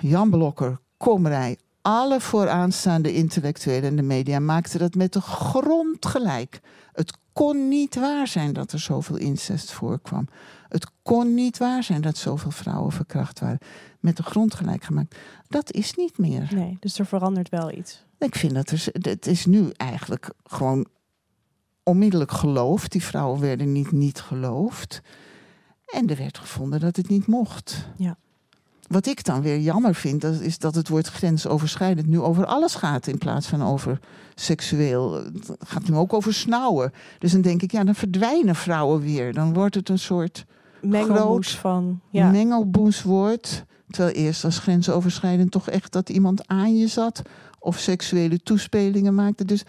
Jan 0.00 0.30
Blokker, 0.30 0.78
Komrij, 0.96 1.58
alle 1.82 2.20
vooraanstaande 2.20 3.12
intellectuelen 3.12 3.90
in 3.90 3.96
de 3.96 4.02
media 4.02 4.38
maakten 4.38 4.78
dat 4.78 4.94
met 4.94 5.12
de 5.12 5.20
grond 5.20 6.06
gelijk. 6.06 6.60
Het 6.92 7.18
kon 7.32 7.68
niet 7.68 7.94
waar 7.94 8.26
zijn 8.26 8.52
dat 8.52 8.72
er 8.72 8.80
zoveel 8.80 9.16
incest 9.16 9.72
voorkwam. 9.72 10.28
Het 10.74 10.90
kon 11.02 11.34
niet 11.34 11.58
waar 11.58 11.82
zijn 11.82 12.00
dat 12.00 12.16
zoveel 12.16 12.50
vrouwen 12.50 12.92
verkracht 12.92 13.40
waren. 13.40 13.58
Met 14.00 14.16
de 14.16 14.22
grond 14.22 14.54
gelijk 14.54 14.84
gemaakt. 14.84 15.16
Dat 15.48 15.72
is 15.72 15.94
niet 15.94 16.18
meer. 16.18 16.48
nee, 16.54 16.76
dus 16.80 16.98
er 16.98 17.06
verandert 17.06 17.48
wel 17.48 17.72
iets. 17.72 18.04
Ik 18.18 18.34
vind 18.34 18.54
dat 18.54 18.70
er, 18.70 18.86
het 18.92 19.26
is 19.26 19.46
nu 19.46 19.70
eigenlijk 19.76 20.30
gewoon 20.44 20.86
onmiddellijk 21.82 22.30
geloofd. 22.30 22.92
Die 22.92 23.02
vrouwen 23.02 23.40
werden 23.40 23.72
niet 23.72 23.92
niet 23.92 24.20
geloofd. 24.20 25.00
En 25.86 26.08
er 26.08 26.16
werd 26.16 26.38
gevonden 26.38 26.80
dat 26.80 26.96
het 26.96 27.08
niet 27.08 27.26
mocht. 27.26 27.88
Ja. 27.96 28.16
Wat 28.86 29.06
ik 29.06 29.24
dan 29.24 29.42
weer 29.42 29.58
jammer 29.58 29.94
vind, 29.94 30.20
dat 30.20 30.40
is 30.40 30.58
dat 30.58 30.74
het 30.74 30.88
woord 30.88 31.06
grensoverschrijdend 31.06 32.06
nu 32.06 32.20
over 32.20 32.46
alles 32.46 32.74
gaat 32.74 33.06
in 33.06 33.18
plaats 33.18 33.46
van 33.46 33.62
over 33.62 33.98
seksueel. 34.34 35.12
Het 35.12 35.56
gaat 35.58 35.88
nu 35.88 35.96
ook 35.96 36.12
over 36.12 36.34
snauwen. 36.34 36.92
Dus 37.18 37.32
dan 37.32 37.40
denk 37.40 37.62
ik, 37.62 37.72
ja, 37.72 37.84
dan 37.84 37.94
verdwijnen 37.94 38.54
vrouwen 38.54 39.00
weer. 39.00 39.32
Dan 39.32 39.54
wordt 39.54 39.74
het 39.74 39.88
een 39.88 39.98
soort 39.98 40.44
Groot 40.90 41.48
van... 41.48 42.00
Ja, 42.10 42.30
mengelboeswoord. 42.30 43.64
Terwijl 43.90 44.14
eerst 44.14 44.42
was 44.42 44.58
grensoverschrijdend 44.58 45.50
toch 45.50 45.68
echt 45.68 45.92
dat 45.92 46.08
iemand 46.08 46.48
aan 46.48 46.76
je 46.76 46.86
zat 46.86 47.22
of 47.58 47.78
seksuele 47.78 48.38
toespelingen 48.38 49.14
maakte. 49.14 49.44
Dus 49.44 49.64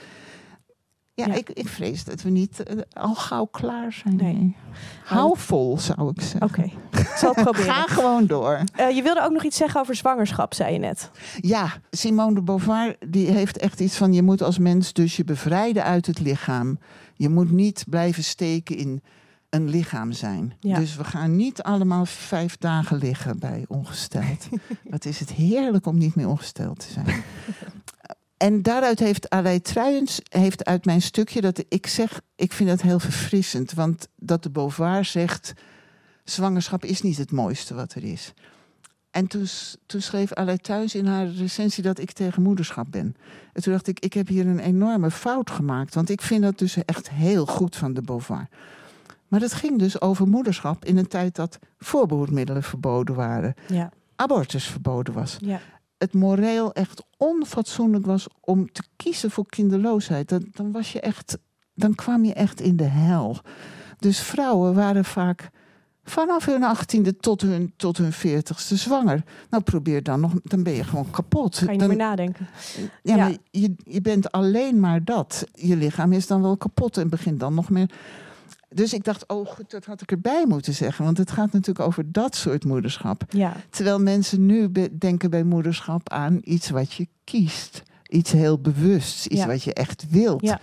Ja, 1.13 1.25
Ja. 1.25 1.34
Ik, 1.34 1.49
ik 1.49 1.67
vrees 1.67 2.04
dat 2.04 2.21
we 2.21 2.30
niet 2.30 2.63
eh, 2.63 2.78
al 2.93 3.15
gauw 3.15 3.45
klaar 3.45 3.93
zijn. 3.93 4.15
Nee. 4.15 4.56
Hou 5.04 5.38
vol, 5.38 5.80
zou 5.80 6.10
ik 6.10 6.21
zeggen. 6.21 6.41
Oké, 6.41 6.63
ik 6.99 7.13
zal 7.17 7.34
het 7.34 7.43
proberen. 7.49 7.73
Ga 7.73 7.82
gewoon 7.88 8.25
door. 8.25 8.60
Eh, 8.73 8.95
je 8.95 9.01
wilde 9.01 9.23
ook 9.23 9.32
nog 9.32 9.43
iets 9.43 9.58
zeggen 9.58 9.82
over 9.82 9.95
zwangerschap, 9.95 10.54
zei 10.54 10.73
je 10.73 10.80
net. 10.80 11.12
Ja, 11.39 11.73
Simone 11.89 12.34
de 12.36 12.41
Beauvoir 12.41 12.95
die 13.08 13.28
heeft 13.28 13.58
echt 13.58 13.80
iets 13.80 13.97
van... 13.97 14.13
je 14.13 14.21
moet 14.21 14.41
als 14.41 14.58
mens 14.58 14.93
dus 14.93 15.15
je 15.15 15.23
bevrijden 15.23 15.84
uit 15.84 16.06
het 16.06 16.19
lichaam. 16.19 16.80
Je 17.13 17.30
moet 17.30 17.51
niet 17.51 17.86
blijven 17.89 18.23
steken 18.23 18.78
in 18.78 19.01
een 19.49 19.69
lichaam 19.69 20.12
zijn. 20.12 20.53
Ja. 20.60 20.79
Dus 20.79 20.95
we 20.95 21.03
gaan 21.03 21.36
niet 21.36 21.63
allemaal 21.63 22.05
vijf 22.05 22.58
dagen 22.58 22.97
liggen 22.97 23.39
bij 23.39 23.65
ongesteld. 23.67 24.47
Wat 24.84 25.05
is 25.05 25.19
het 25.19 25.31
heerlijk 25.31 25.86
om 25.86 25.97
niet 25.97 26.15
meer 26.15 26.27
ongesteld 26.27 26.79
te 26.79 26.91
zijn. 26.91 27.23
En 28.38 28.62
daaruit 28.62 28.99
heeft 28.99 29.29
Alei 29.29 29.62
Truijens 29.62 30.21
heeft 30.29 30.65
uit 30.65 30.86
mijn 30.86 31.01
stukje 31.01 31.41
dat 31.41 31.63
ik 31.69 31.88
zeg, 31.88 32.21
ik 32.36 32.53
vind 32.53 32.69
dat 32.69 32.81
heel 32.81 32.99
verfrissend, 32.99 33.73
want 33.73 34.08
dat 34.15 34.43
de 34.43 34.49
Beauvoir 34.49 35.05
zegt, 35.05 35.53
zwangerschap 36.23 36.86
is 36.86 37.01
niet 37.01 37.17
het 37.17 37.31
mooiste 37.31 37.73
wat 37.73 37.93
er 37.93 38.03
is. 38.03 38.34
En 39.12 39.27
toen, 39.27 39.47
toen 39.86 40.01
schreef 40.01 40.34
Alei 40.34 40.58
Thuis 40.58 40.95
in 40.95 41.05
haar 41.05 41.27
recensie 41.27 41.84
dat 41.84 41.99
ik 41.99 42.12
tegen 42.12 42.41
moederschap 42.41 42.88
ben. 42.89 43.15
En 43.53 43.62
toen 43.62 43.73
dacht 43.73 43.88
ik, 43.88 43.99
ik 43.99 44.13
heb 44.13 44.27
hier 44.27 44.47
een 44.47 44.60
enorme 44.60 45.12
fout 45.12 45.49
gemaakt, 45.49 45.93
want 45.93 46.10
ik 46.10 46.21
vind 46.21 46.41
dat 46.41 46.58
dus 46.58 46.77
echt 46.86 47.10
heel 47.10 47.45
goed 47.45 47.75
van 47.75 47.93
de 47.93 48.01
Beauvoir. 48.01 48.47
Maar 49.27 49.41
het 49.41 49.53
ging 49.53 49.79
dus 49.79 50.01
over 50.01 50.27
moederschap 50.27 50.85
in 50.85 50.97
een 50.97 51.07
tijd 51.07 51.35
dat 51.35 51.59
voorbehoedmiddelen 51.77 52.63
verboden 52.63 53.15
waren, 53.15 53.53
Ja, 53.67 53.91
abortus 54.15 54.65
verboden 54.65 55.13
was 55.13 55.38
ja, 55.39 55.59
het 55.97 56.13
moreel 56.13 56.73
echt 56.73 57.03
onfatsoenlijk 57.17 58.05
was 58.05 58.27
om 58.41 58.71
te 58.71 58.83
kiezen 58.95 59.31
voor 59.31 59.45
kinderloosheid, 59.45 60.29
dan, 60.29 60.45
dan 60.51 60.71
was 60.71 60.91
je 60.91 60.99
echt, 60.99 61.38
dan 61.73 61.95
kwam 61.95 62.25
je 62.25 62.33
echt 62.33 62.61
in 62.61 62.75
de 62.75 62.83
hel. 62.83 63.38
Dus 63.99 64.19
vrouwen 64.19 64.73
waren 64.73 65.05
vaak 65.05 65.49
vanaf 66.03 66.45
hun 66.45 66.63
achttiende 66.63 67.17
tot 67.17 67.41
hun, 67.41 67.73
tot 67.75 67.97
hun 67.97 68.11
veertigste 68.13 68.75
zwanger. 68.75 69.23
Nou, 69.49 69.63
probeer 69.63 70.03
dan 70.03 70.19
nog, 70.19 70.31
dan 70.43 70.63
ben 70.63 70.73
je 70.73 70.83
gewoon 70.83 71.09
kapot. 71.09 71.57
ga 71.57 71.71
je 71.71 71.77
niet 71.77 71.88
meer 71.88 71.97
nadenken. 71.97 72.47
ja, 73.03 73.15
Ja. 73.15 73.15
maar 73.15 73.38
je, 73.51 73.73
je 73.83 74.01
bent 74.01 74.31
alleen 74.31 74.79
maar 74.79 75.03
dat. 75.03 75.47
Je 75.53 75.75
lichaam 75.75 76.11
is 76.11 76.27
dan 76.27 76.41
wel 76.41 76.57
kapot 76.57 76.97
en 76.97 77.09
begint 77.09 77.39
dan 77.39 77.53
nog 77.53 77.69
meer. 77.69 77.89
Dus 78.75 78.93
ik 78.93 79.03
dacht, 79.03 79.27
oh 79.27 79.47
goed, 79.47 79.71
dat 79.71 79.85
had 79.85 80.01
ik 80.01 80.11
erbij 80.11 80.45
moeten 80.47 80.73
zeggen. 80.73 81.05
Want 81.05 81.17
het 81.17 81.31
gaat 81.31 81.51
natuurlijk 81.51 81.88
over 81.88 82.11
dat 82.11 82.35
soort 82.35 82.65
moederschap. 82.65 83.23
Ja, 83.29 83.55
Terwijl 83.69 83.99
mensen 83.99 84.45
nu 84.45 84.71
denken 84.97 85.29
bij 85.29 85.43
moederschap 85.43 86.09
aan 86.09 86.39
iets 86.43 86.69
wat 86.69 86.93
je 86.93 87.07
kiest. 87.23 87.83
Iets 88.07 88.31
heel 88.31 88.59
bewusts, 88.59 89.27
iets 89.27 89.41
Ja. 89.41 89.47
wat 89.47 89.63
je 89.63 89.73
echt 89.73 90.05
wilt. 90.09 90.41
Ja. 90.41 90.59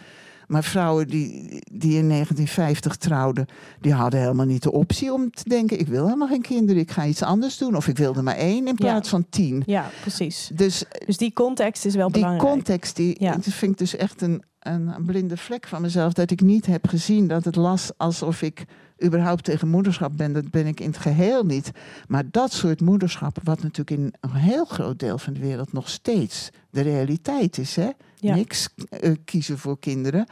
Maar 0.46 0.64
vrouwen 0.64 1.06
die, 1.08 1.48
die 1.72 1.96
in 1.98 2.08
1950 2.08 2.96
trouwden, 2.96 3.46
die 3.80 3.92
hadden 3.92 4.20
helemaal 4.20 4.46
niet 4.46 4.62
de 4.62 4.72
optie 4.72 5.12
om 5.12 5.30
te 5.30 5.48
denken: 5.48 5.78
ik 5.80 5.88
wil 5.88 6.04
helemaal 6.04 6.28
geen 6.28 6.42
kinderen, 6.42 6.82
ik 6.82 6.90
ga 6.90 7.06
iets 7.06 7.22
anders 7.22 7.58
doen. 7.58 7.76
Of 7.76 7.88
ik 7.88 7.96
wil 7.96 8.14
er 8.14 8.22
maar 8.22 8.36
één 8.36 8.66
in 8.66 8.74
plaats 8.74 9.08
van 9.08 9.26
tien. 9.30 9.62
ja, 9.66 9.90
precies. 10.00 10.50
Dus 10.54 10.84
Dus 11.06 11.16
die 11.16 11.32
context 11.32 11.84
is 11.84 11.94
wel 11.94 12.10
die 12.10 12.22
belangrijk. 12.22 12.52
context, 12.52 12.96
die 12.96 13.16
Ja. 13.18 13.32
dat 13.32 13.44
vind 13.44 13.72
ik 13.72 13.78
dus 13.78 13.96
echt 13.96 14.22
een, 14.22 14.42
een 14.62 15.04
blinde 15.06 15.36
vlek 15.36 15.66
van 15.66 15.82
mezelf. 15.82 16.12
Dat 16.12 16.30
ik 16.30 16.40
niet 16.40 16.66
heb 16.66 16.88
gezien 16.88 17.28
dat 17.28 17.44
het 17.44 17.56
las 17.56 17.90
alsof 17.96 18.42
ik 18.42 18.64
überhaupt 19.04 19.44
tegen 19.44 19.68
moederschap 19.68 20.16
ben. 20.16 20.32
Dat 20.32 20.50
ben 20.50 20.66
ik 20.66 20.80
in 20.80 20.88
het 20.88 20.98
geheel 20.98 21.44
niet. 21.44 21.70
Maar 22.08 22.24
dat 22.30 22.52
soort 22.52 22.80
moederschap, 22.80 23.38
wat 23.42 23.62
natuurlijk 23.62 24.00
in 24.00 24.14
een 24.20 24.34
heel 24.34 24.64
groot 24.64 24.98
deel 24.98 25.18
van 25.18 25.32
de 25.32 25.40
wereld 25.40 25.72
nog 25.72 25.88
steeds 25.88 26.50
de 26.70 26.80
realiteit 26.80 27.58
is. 27.58 27.76
Hè? 27.76 27.90
Ja. 28.16 28.34
Niks 28.34 28.68
eh, 28.88 29.12
kiezen 29.24 29.58
voor 29.58 29.78
kinderen. 29.78 30.26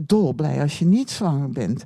Dolblij 0.00 0.60
als 0.60 0.78
je 0.78 0.84
niet 0.84 1.10
zwanger 1.10 1.50
bent. 1.50 1.84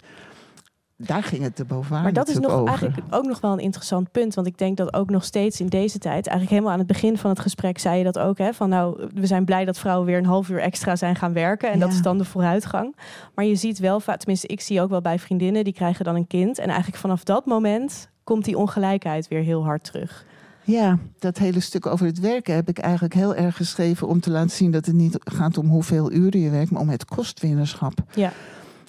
Daar 1.07 1.23
ging 1.23 1.43
het 1.43 1.57
de 1.57 1.65
bovenaan 1.65 2.03
Maar 2.03 2.13
dat 2.13 2.29
is 2.29 2.39
nog 2.39 2.53
over. 2.53 2.69
eigenlijk 2.69 2.99
ook 3.11 3.25
nog 3.25 3.41
wel 3.41 3.53
een 3.53 3.59
interessant 3.59 4.11
punt. 4.11 4.35
Want 4.35 4.47
ik 4.47 4.59
denk 4.59 4.77
dat 4.77 4.95
ook 4.95 5.11
nog 5.11 5.25
steeds 5.25 5.61
in 5.61 5.67
deze 5.67 5.99
tijd, 5.99 6.27
eigenlijk 6.27 6.51
helemaal 6.51 6.73
aan 6.73 6.79
het 6.79 6.87
begin 6.87 7.19
van 7.19 7.31
het 7.31 7.41
gesprek 7.41 7.79
zei 7.79 7.99
je 7.99 8.05
dat 8.05 8.19
ook. 8.19 8.39
Hè, 8.39 8.53
van 8.53 8.69
nou, 8.69 9.09
we 9.15 9.27
zijn 9.27 9.45
blij 9.45 9.65
dat 9.65 9.79
vrouwen 9.79 10.07
weer 10.07 10.19
een 10.19 10.25
half 10.25 10.49
uur 10.49 10.61
extra 10.61 10.97
zijn 10.97 11.17
gaan 11.17 11.33
werken. 11.33 11.71
En 11.71 11.79
dat 11.79 11.93
is 11.93 12.03
dan 12.03 12.19
de 12.19 12.25
vooruitgang. 12.25 12.97
Maar 13.35 13.45
je 13.45 13.57
ziet 13.57 13.79
wel 13.79 14.01
vaak, 14.01 14.19
tenminste, 14.19 14.47
ik 14.47 14.61
zie 14.61 14.81
ook 14.81 14.91
wel 14.91 15.01
bij 15.01 15.19
vriendinnen, 15.19 15.65
die 15.65 15.73
krijgen 15.73 16.05
dan 16.05 16.15
een 16.15 16.27
kind. 16.27 16.59
En 16.59 16.69
eigenlijk 16.69 16.99
vanaf 16.99 17.25
dat 17.25 17.47
moment 17.47 18.09
komt 18.25 18.45
die 18.45 18.59
ongelijkheid 18.59 19.29
weer 19.29 19.43
heel 19.43 19.65
hard 19.65 19.85
terug. 19.85 20.25
Ja, 20.65 20.99
dat 21.19 21.39
hele 21.39 21.61
stuk 21.61 21.87
over 21.87 22.07
het 22.07 22.21
werken 22.21 22.55
heb 22.55 22.69
ik 22.69 22.79
eigenlijk 22.79 23.15
heel 23.15 23.35
erg 23.35 23.57
geschreven 23.57 24.09
om 24.09 24.21
te 24.21 24.31
laten 24.31 24.51
zien 24.51 24.71
dat 24.71 24.87
het 24.87 24.95
niet 24.95 25.17
gaat 25.21 25.59
om 25.59 25.67
hoeveel 25.67 26.13
uren 26.13 26.41
je 26.41 26.51
werkt, 26.51 26.71
maar 26.71 26.81
om 26.81 26.89
het 26.89 27.05
kostwinnerschap. 27.05 27.95
Ja. 28.15 28.33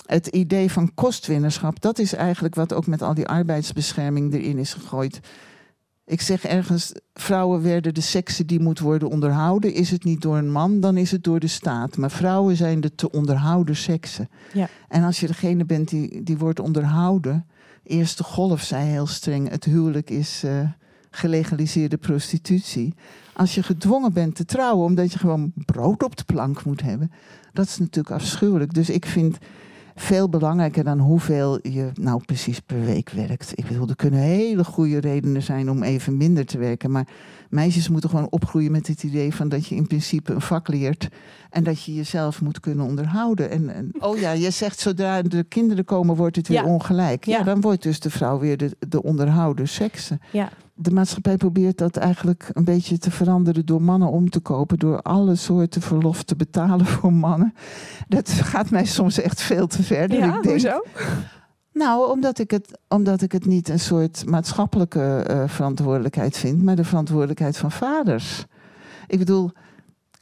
Het 0.06 0.28
idee 0.28 0.72
van 0.72 0.94
kostwinnerschap, 0.94 1.82
dat 1.82 2.00
is 2.00 2.13
eigenlijk 2.13 2.56
wat 2.56 2.74
ook 2.74 2.88
met 2.88 3.02
al 3.02 3.13
die 3.13 3.28
arbeidsbescherming 3.28 4.34
erin 4.34 4.58
is 4.58 4.74
gegooid. 4.74 5.20
Ik 6.06 6.22
zeg 6.22 6.44
ergens, 6.44 6.94
vrouwen 7.13 7.62
werden 7.62 7.94
de 7.94 8.02
sekse 8.02 8.46
die 8.46 8.60
moet 8.60 8.80
worden 8.80 9.10
onderhouden. 9.10 9.74
Is 9.74 9.92
het 9.92 10.04
niet 10.04 10.22
door 10.22 10.38
een 10.38 10.52
man, 10.52 10.80
dan 10.80 10.98
is 10.98 11.12
het 11.12 11.24
door 11.24 11.39
de 11.39 11.48
staat. 11.48 11.98
Maar 11.98 12.12
vrouwen 12.12 12.56
zijn 12.56 12.82
de 12.82 12.96
te 12.96 13.12
onderhouden 13.12 13.76
seksen. 13.76 14.30
Ja. 14.54 14.70
En 14.88 15.04
als 15.04 15.20
je 15.20 15.28
degene 15.28 15.66
bent 15.66 15.89
die, 15.89 16.24
die 16.24 16.38
wordt 16.38 16.60
onderhouden. 16.60 17.48
Eerste 17.84 18.24
golf 18.24 18.62
zei 18.62 18.86
heel 18.86 19.08
streng: 19.08 19.50
het 19.50 19.63
huwelijk 19.63 20.10
is 20.10 20.44
eh, 20.44 20.70
gelegaliseerde 21.10 21.98
prostitutie. 21.98 22.94
Als 23.34 23.56
je 23.56 23.63
gedwongen 23.63 24.13
bent 24.13 24.36
te 24.36 24.46
trouwen 24.46 24.86
omdat 24.86 25.12
je 25.12 25.20
gewoon 25.20 25.52
brood 25.56 26.04
op 26.04 26.16
de 26.16 26.24
plank 26.24 26.66
moet 26.66 26.82
hebben, 26.82 27.12
dat 27.54 27.66
is 27.66 27.78
natuurlijk 27.78 28.16
afschuwelijk. 28.16 28.74
Dus 28.74 28.89
ik 28.89 29.06
vind 29.06 29.38
veel 29.95 30.29
belangrijker 30.29 30.84
dan 30.84 30.99
hoeveel 30.99 31.60
je 31.62 31.89
nou 31.93 32.21
precies 32.25 32.60
per 32.60 32.86
week 32.86 33.10
werkt. 33.10 33.51
Ik 33.56 33.67
bedoel, 33.67 33.88
er 33.88 33.95
kunnen 33.95 34.19
hele 34.19 34.63
goede 34.63 34.99
redenen 34.99 35.41
zijn 35.41 35.69
om 35.69 35.84
even 35.84 36.17
minder 36.17 36.45
te 36.45 36.58
werken. 36.58 36.91
Maar 36.91 37.08
meisjes 37.54 37.89
moeten 37.89 38.10
gewoon 38.10 38.28
opgroeien 38.30 38.72
met 38.72 38.88
het 38.88 39.04
idee 39.04 39.36
van 39.36 39.50
dat 39.50 39.68
je 39.68 39.76
in 39.76 39.88
principe 39.88 40.34
een 40.34 40.42
vak 40.42 40.68
leert. 40.68 41.08
En 41.50 41.63
dat 41.63 41.84
je 41.84 41.94
jezelf 41.94 42.42
moet 42.42 42.60
kunnen 42.60 42.86
onderhouden. 42.86 43.50
En, 43.50 43.70
en 43.70 43.92
oh 44.00 44.18
ja, 44.18 44.32
je 44.32 44.50
zegt 44.50 44.80
zodra 44.80 45.22
de 45.22 45.44
kinderen 45.44 45.86
komen, 45.86 46.16
wordt 46.16 46.36
het 46.36 46.48
weer 46.48 46.58
Ja. 46.58 46.66
ongelijk. 46.66 47.26
Ja. 47.26 47.38
Ja. 47.38 47.44
dan 47.44 47.62
wordt 47.62 47.84
dus 47.84 48.00
de 48.00 48.10
vrouw 48.10 48.39
weer 48.39 48.58
de, 48.58 48.78
de 48.88 49.04
onderhouden 49.04 49.68
sekse. 49.68 50.20
Ja. 50.32 50.50
De 50.76 50.92
maatschappij 50.92 51.38
probeert 51.38 51.78
dat 51.78 51.98
eigenlijk 51.98 52.50
een 52.54 52.63
beetje 52.63 52.98
te 52.98 53.12
veranderen 53.12 53.66
door 53.66 53.82
mannen 53.82 54.10
om 54.10 54.30
te 54.30 54.39
kopen. 54.39 54.80
Door 54.80 55.02
alle 55.02 55.36
soorten 55.36 55.82
verlof 55.82 56.24
te 56.24 56.36
betalen 56.36 56.86
voor 56.86 57.13
mannen. 57.13 57.54
Dat 58.08 58.30
gaat 58.30 58.70
mij 58.70 58.86
soms 58.86 59.22
echt 59.22 59.42
veel 59.42 59.68
te 59.68 59.84
ver. 59.84 60.13
Ja, 60.13 60.26
ik 60.26 60.32
denk, 60.32 60.46
hoezo? 60.46 60.82
Nou, 61.74 62.12
omdat 62.12 62.40
ik 62.40 62.52
het, 62.52 62.80
omdat 62.88 63.22
ik 63.22 63.32
het 63.32 63.46
niet 63.46 63.70
een 63.70 63.80
soort 63.80 64.26
maatschappelijke 64.26 65.24
eh, 65.28 65.44
verantwoordelijkheid 65.48 66.38
vind, 66.38 66.64
maar 66.64 66.76
de 66.76 66.84
verantwoordelijkheid 66.84 67.58
van 67.58 67.72
vaders. 67.72 68.46
Ik 69.08 69.20
bedoel, 69.20 69.52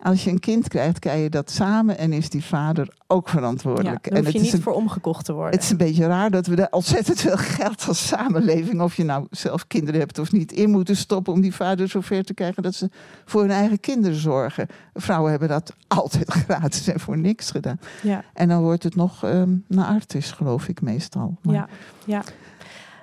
als 0.04 0.24
je 0.24 0.30
een 0.30 0.40
kind 0.40 0.68
krijgt, 0.68 1.00
krijg 1.00 1.22
je 1.22 1.30
dat 1.30 1.52
samen 1.52 1.98
en 1.98 2.14
is 2.14 2.30
die 2.30 2.44
vader 2.44 2.94
ook 3.08 3.26
Ja, 3.26 3.32
verantwoordelijk. 3.32 4.04
daar 4.04 4.18
en 4.18 4.24
hoef 4.24 4.32
je 4.32 4.38
het 4.38 4.42
niet 4.48 4.54
een, 4.54 4.62
voor 4.62 4.74
omgekocht 4.74 5.26
te 5.26 5.34
worden. 5.34 5.54
het 5.54 5.64
is 5.64 5.70
een 5.70 5.78
beetje 5.78 6.06
raar 6.08 6.32
dat 6.32 6.48
we 6.48 6.56
daar 6.56 6.68
ontzettend 6.72 7.20
veel 7.22 7.38
geld 7.58 7.86
als 7.88 8.08
samenleving, 8.08 8.82
of 8.82 8.96
je 8.96 9.04
nou 9.04 9.28
zelf 9.30 9.68
kinderen 9.68 10.00
hebt 10.00 10.20
of 10.20 10.32
niet, 10.32 10.52
in 10.52 10.70
moeten 10.70 10.96
stoppen 10.96 11.34
om 11.34 11.42
die 11.42 11.56
vader 11.56 11.88
zover 11.88 12.24
te 12.24 12.34
krijgen 12.34 12.64
dat 12.64 12.76
ze 12.76 12.90
voor 13.26 13.42
hun 13.42 13.52
eigen 13.52 13.80
kinderen 13.80 14.18
zorgen. 14.18 14.68
Vrouwen 14.94 15.32
hebben 15.32 15.50
dat 15.50 15.74
altijd 15.88 16.32
gratis 16.48 16.88
en 16.88 17.00
voor 17.00 17.18
niks 17.18 17.52
gedaan. 17.52 17.80
Ja, 18.02 18.24
En 18.34 18.48
dan 18.48 18.62
wordt 18.62 18.84
het 18.84 18.96
nog 18.96 19.24
ehm 19.24 19.56
naar 19.68 19.86
artis, 19.88 20.32
geloof 20.32 20.68
ik 20.68 20.82
meestal. 20.82 21.38
Maar- 21.42 21.56
ja, 21.56 21.68
ja. 22.06 22.24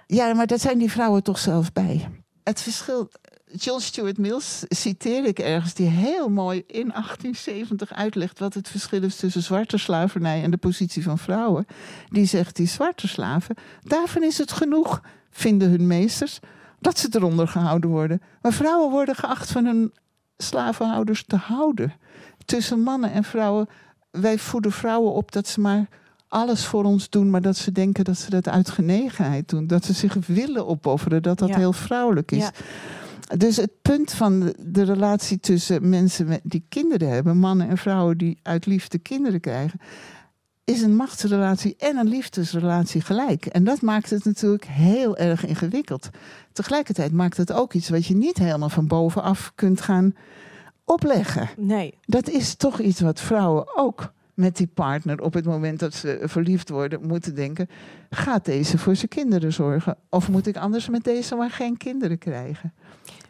ja, 0.06 0.34
maar 0.34 0.46
dat 0.46 0.60
zijn 0.60 0.78
die 0.78 0.90
vrouwen 0.90 1.22
toch 1.22 1.38
zelf 1.38 1.72
bij. 1.72 2.08
Het 2.42 2.62
verschil. 2.62 3.10
John 3.56 3.80
Stuart 3.80 4.18
Mills 4.18 4.64
citeer 4.68 5.24
ik 5.24 5.38
ergens, 5.38 5.74
die 5.74 5.88
heel 5.88 6.28
mooi 6.28 6.58
in 6.66 6.88
1870 6.88 7.92
uitlegt 7.92 8.38
wat 8.38 8.54
het 8.54 8.68
verschil 8.68 9.02
is 9.02 9.16
tussen 9.16 9.42
zwarte 9.42 9.78
slavernij 9.78 10.42
en 10.42 10.50
de 10.50 10.56
positie 10.56 11.02
van 11.02 11.18
vrouwen. 11.18 11.66
Die 12.08 12.24
zegt, 12.26 12.56
die 12.56 12.66
zwarte 12.66 13.08
slaven, 13.08 13.56
daarvan 13.82 14.22
is 14.22 14.38
het 14.38 14.52
genoeg, 14.52 15.00
vinden 15.30 15.70
hun 15.70 15.86
meesters, 15.86 16.38
dat 16.80 16.98
ze 16.98 17.08
eronder 17.10 17.48
gehouden 17.48 17.90
worden. 17.90 18.22
Maar 18.42 18.52
vrouwen 18.52 18.90
worden 18.90 19.14
geacht 19.14 19.50
van 19.50 19.64
hun 19.64 19.92
slavenhouders 20.36 21.24
te 21.26 21.36
houden. 21.36 21.92
Tussen 22.44 22.80
mannen 22.80 23.12
en 23.12 23.24
vrouwen, 23.24 23.68
wij 24.10 24.38
voeden 24.38 24.72
vrouwen 24.72 25.12
op 25.12 25.32
dat 25.32 25.48
ze 25.48 25.60
maar 25.60 25.88
alles 26.28 26.64
voor 26.64 26.84
ons 26.84 27.08
doen, 27.10 27.30
maar 27.30 27.42
dat 27.42 27.56
ze 27.56 27.72
denken 27.72 28.04
dat 28.04 28.18
ze 28.18 28.30
dat 28.30 28.48
uit 28.48 28.70
genegenheid 28.70 29.48
doen. 29.48 29.66
Dat 29.66 29.84
ze 29.84 29.92
zich 29.92 30.14
willen 30.26 30.66
opofferen, 30.66 31.22
dat 31.22 31.38
dat 31.38 31.48
Ja. 31.48 31.56
heel 31.56 31.72
vrouwelijk 31.72 32.32
is. 32.32 32.38
Ja. 32.38 32.50
Dus 33.36 33.56
het 33.56 33.70
punt 33.82 34.12
van 34.12 34.54
de, 34.58 34.82
relatie 34.82 35.40
tussen 35.40 35.88
mensen 35.88 36.26
met- 36.26 36.40
die 36.42 36.64
kinderen 36.68 37.08
hebben, 37.08 37.38
mannen 37.38 37.68
en 37.68 37.78
vrouwen 37.78 38.18
die 38.18 38.38
uit 38.42 38.66
liefde 38.66 38.98
kinderen 38.98 39.40
krijgen, 39.40 39.80
is 40.64 40.82
een 40.82 40.96
machtsrelatie 40.96 41.74
en 41.78 41.96
een 41.96 42.08
liefdesrelatie 42.08 43.00
gelijk. 43.00 43.46
En 43.46 43.64
dat 43.64 43.80
maakt 43.82 44.10
het 44.10 44.24
natuurlijk 44.24 44.64
heel 44.64 45.16
erg 45.16 45.46
ingewikkeld. 45.46 46.08
Tegelijkertijd 46.52 47.12
maakt 47.12 47.36
het 47.36 47.52
ook 47.52 47.72
iets 47.72 47.88
wat 47.88 48.06
je 48.06 48.14
niet 48.14 48.38
helemaal 48.38 48.68
van 48.68 48.86
bovenaf 48.86 49.52
kunt 49.54 49.80
gaan 49.80 50.14
opleggen. 50.84 51.48
Nee, 51.56 51.94
Dat 52.06 52.28
is 52.28 52.54
toch 52.54 52.80
iets 52.80 53.00
wat 53.00 53.20
vrouwen 53.20 53.76
ook 53.76 54.12
met 54.34 54.56
die 54.56 54.66
partner 54.66 55.20
op 55.20 55.34
het 55.34 55.44
moment 55.44 55.78
dat 55.78 55.94
ze 55.94 56.20
verliefd 56.22 56.68
worden, 56.68 57.06
moeten 57.06 57.34
denken: 57.34 57.68
gaat 58.10 58.44
deze 58.44 58.78
voor 58.78 58.96
zijn 58.96 59.08
kinderen 59.08 59.52
zorgen? 59.52 59.96
Of 60.10 60.28
moet 60.28 60.46
ik 60.46 60.56
anders 60.56 60.88
met 60.88 61.04
deze 61.04 61.34
maar 61.34 61.50
geen 61.50 61.76
kinderen 61.76 62.18
krijgen? 62.18 62.72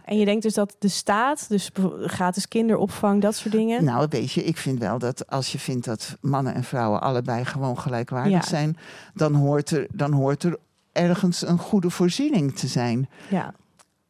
En 0.09 0.19
je 0.19 0.25
denkt 0.25 0.43
dus 0.43 0.55
dat 0.55 0.77
de 0.79 0.89
staat, 0.89 1.49
dus 1.49 1.71
gratis 2.01 2.49
kinderopvang, 2.49 3.23
dat 3.23 3.35
soort 3.35 3.55
dingen. 3.55 3.85
Nou, 3.85 4.07
weet 4.11 4.33
je, 4.33 4.45
ik 4.45 4.57
vind 4.57 4.79
wel 4.79 4.99
dat 4.99 5.31
als 5.31 5.53
je 5.53 5.59
vindt 5.59 5.85
dat 5.85 6.17
mannen 6.21 6.55
en 6.55 6.65
vrouwen 6.65 7.01
allebei 7.01 7.45
gewoon 7.45 7.79
gelijkwaardig 7.79 8.45
zijn, 8.45 8.77
dan 9.15 9.35
hoort, 9.35 9.71
er, 9.71 9.87
dan 9.93 10.13
hoort 10.13 10.43
er 10.43 10.57
ergens 10.93 11.47
een 11.47 11.59
goede 11.59 11.91
voorziening 11.91 12.57
te 12.57 12.67
zijn. 12.67 13.09
Ja. 13.31 13.55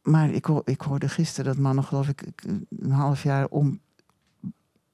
Maar 0.01 0.29
ik, 0.29 0.47
ik 0.63 0.81
hoorde 0.81 1.09
gisteren 1.09 1.53
dat 1.53 1.61
mannen, 1.63 1.83
geloof 1.83 2.07
ik, 2.07 2.23
een 2.79 2.91
half 2.91 3.23
jaar 3.23 3.47
om 3.47 3.79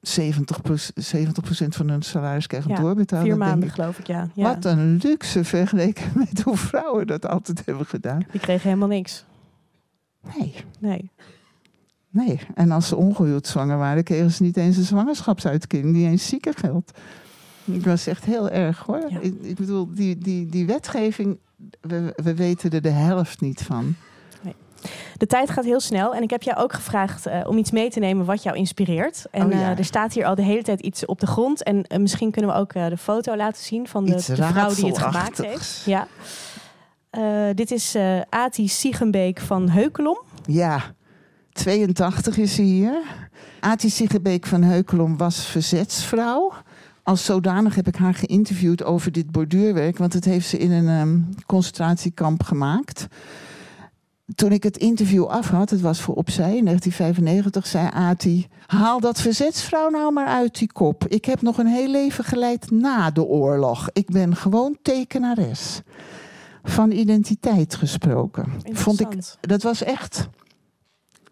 70, 0.02 0.60
70% 0.60 1.68
van 1.68 1.90
hun 1.90 2.02
salaris 2.02 2.48
krijgen 2.48 2.72
ja, 2.72 2.76
doorbetaald. 2.76 3.24
Vier 3.24 3.38
maanden, 3.38 3.70
geloof 3.70 4.00
ik, 4.00 4.08
ja. 4.08 4.30
ja. 4.34 4.44
Wat 4.44 4.66
een 4.66 5.00
luxe 5.04 5.44
vergeleken 5.44 6.12
met 6.26 6.42
hoe 6.42 6.58
vrouwen 6.58 7.08
dat 7.08 7.28
altijd 7.28 7.66
hebben 7.66 7.86
gedaan. 7.86 8.26
Die 8.32 8.42
kregen 8.42 8.70
helemaal 8.70 8.88
niks. 8.88 9.26
Nee. 10.38 10.54
Nee. 10.80 11.12
Nee. 12.10 12.40
En 12.56 12.72
als 12.72 12.88
ze 12.88 12.96
ongehuwd 12.96 13.48
zwanger 13.48 13.78
waren, 13.78 14.04
kregen 14.04 14.32
ze 14.32 14.44
niet 14.44 14.58
eens 14.58 14.78
een 14.78 14.84
zwangerschapsuitkering, 14.84 15.94
niet 15.94 16.06
eens 16.06 16.28
ziekengeld. 16.28 16.92
Ik 17.66 17.86
was 17.86 18.08
echt 18.08 18.26
heel 18.26 18.50
erg 18.50 18.80
hoor. 18.80 19.12
Ik, 19.20 19.34
ik, 19.42 19.56
bedoel, 19.56 19.94
die, 19.94 20.18
die, 20.18 20.50
die 20.50 20.66
wetgeving, 20.66 21.40
we, 21.82 22.14
we 22.16 22.36
weten 22.36 22.72
er 22.72 22.82
de 22.82 22.90
helft 22.90 23.42
niet 23.42 23.62
van. 23.62 23.96
De 25.18 25.28
tijd 25.28 25.50
gaat 25.50 25.64
heel 25.64 25.80
snel 25.80 26.16
en 26.16 26.24
ik 26.24 26.30
heb 26.30 26.44
jou 26.44 26.58
ook 26.58 26.74
gevraagd 26.74 27.28
uh, 27.28 27.42
om 27.46 27.58
iets 27.58 27.72
mee 27.72 27.90
te 27.90 28.00
nemen 28.00 28.26
wat 28.26 28.44
jou 28.44 28.58
inspireert. 28.58 29.26
En 29.32 29.46
oh, 29.46 29.52
ja. 29.52 29.72
uh, 29.72 29.78
er 29.78 29.86
staat 29.86 30.14
hier 30.14 30.26
al 30.26 30.36
de 30.36 30.44
hele 30.44 30.64
tijd 30.64 30.80
iets 30.80 31.06
op 31.06 31.20
de 31.20 31.28
grond. 31.28 31.64
En 31.64 31.86
uh, 31.88 31.98
misschien 31.98 32.32
kunnen 32.32 32.52
we 32.52 32.58
ook 32.58 32.74
de 32.74 32.98
foto 32.98 33.36
laten 33.36 33.64
zien 33.64 33.88
van 33.88 34.06
de, 34.06 34.12
de 34.12 34.36
vrouw 34.36 34.74
die 34.74 34.86
het 34.86 34.98
gemaakt 34.98 35.38
heeft. 35.38 35.84
Ja. 35.86 36.08
Dit 37.54 37.72
is 37.72 37.96
Ati 38.30 38.68
Siegenbeek 38.68 39.40
van 39.40 39.70
Heukelom. 39.70 40.22
Ja, 40.46 40.82
82 41.52 42.38
is 42.38 42.56
ze 42.56 42.62
hier. 42.62 43.02
Ati 43.60 43.90
Siegenbeek 43.90 44.46
van 44.46 44.62
Heukelom 44.62 45.18
was 45.18 45.46
verzetsvrouw. 45.46 46.54
Als 47.04 47.26
zodanig 47.26 47.76
heb 47.76 47.88
ik 47.88 47.96
haar 47.96 48.14
geïnterviewd 48.14 48.84
over 48.84 49.12
dit 49.12 49.32
borduurwerk, 49.32 49.98
want 49.98 50.14
het 50.14 50.26
heeft 50.26 50.48
ze 50.48 50.58
in 50.58 50.72
een 50.72 50.88
um, 50.88 51.30
concentratiekamp 51.46 52.44
gemaakt 52.44 53.08
toen 54.36 54.52
ik 54.52 54.64
het 54.64 54.78
interview 54.78 55.26
af 55.26 55.50
had, 55.50 55.70
het 55.70 55.82
was 55.82 56.02
voor 56.02 56.16
Opzij 56.16 56.58
in 56.58 56.66
1995, 56.66 57.68
zei 57.68 57.90
Ati... 57.94 58.48
haal 58.66 59.00
dat 59.00 59.22
verzetsvrouw 59.22 59.90
nou 59.90 60.14
maar 60.14 60.28
uit 60.28 60.60
die 60.60 60.72
kop. 60.72 61.08
Ik 61.08 61.26
heb 61.26 61.42
nog 61.42 61.58
een 61.58 61.68
heel 61.68 61.88
leven 61.88 62.24
geleid 62.24 62.72
na 62.72 63.12
de 63.12 63.24
oorlog. 63.24 63.90
Ik 63.94 64.10
ben 64.10 64.36
gewoon 64.36 64.78
tekenares. 64.82 65.82
Van 66.68 66.92
identiteit 66.92 67.76
gesproken. 67.76 68.46
Vond 68.72 69.00
ik, 69.00 69.08
dat 69.42 69.64
was 69.64 69.84
echt... 69.84 70.28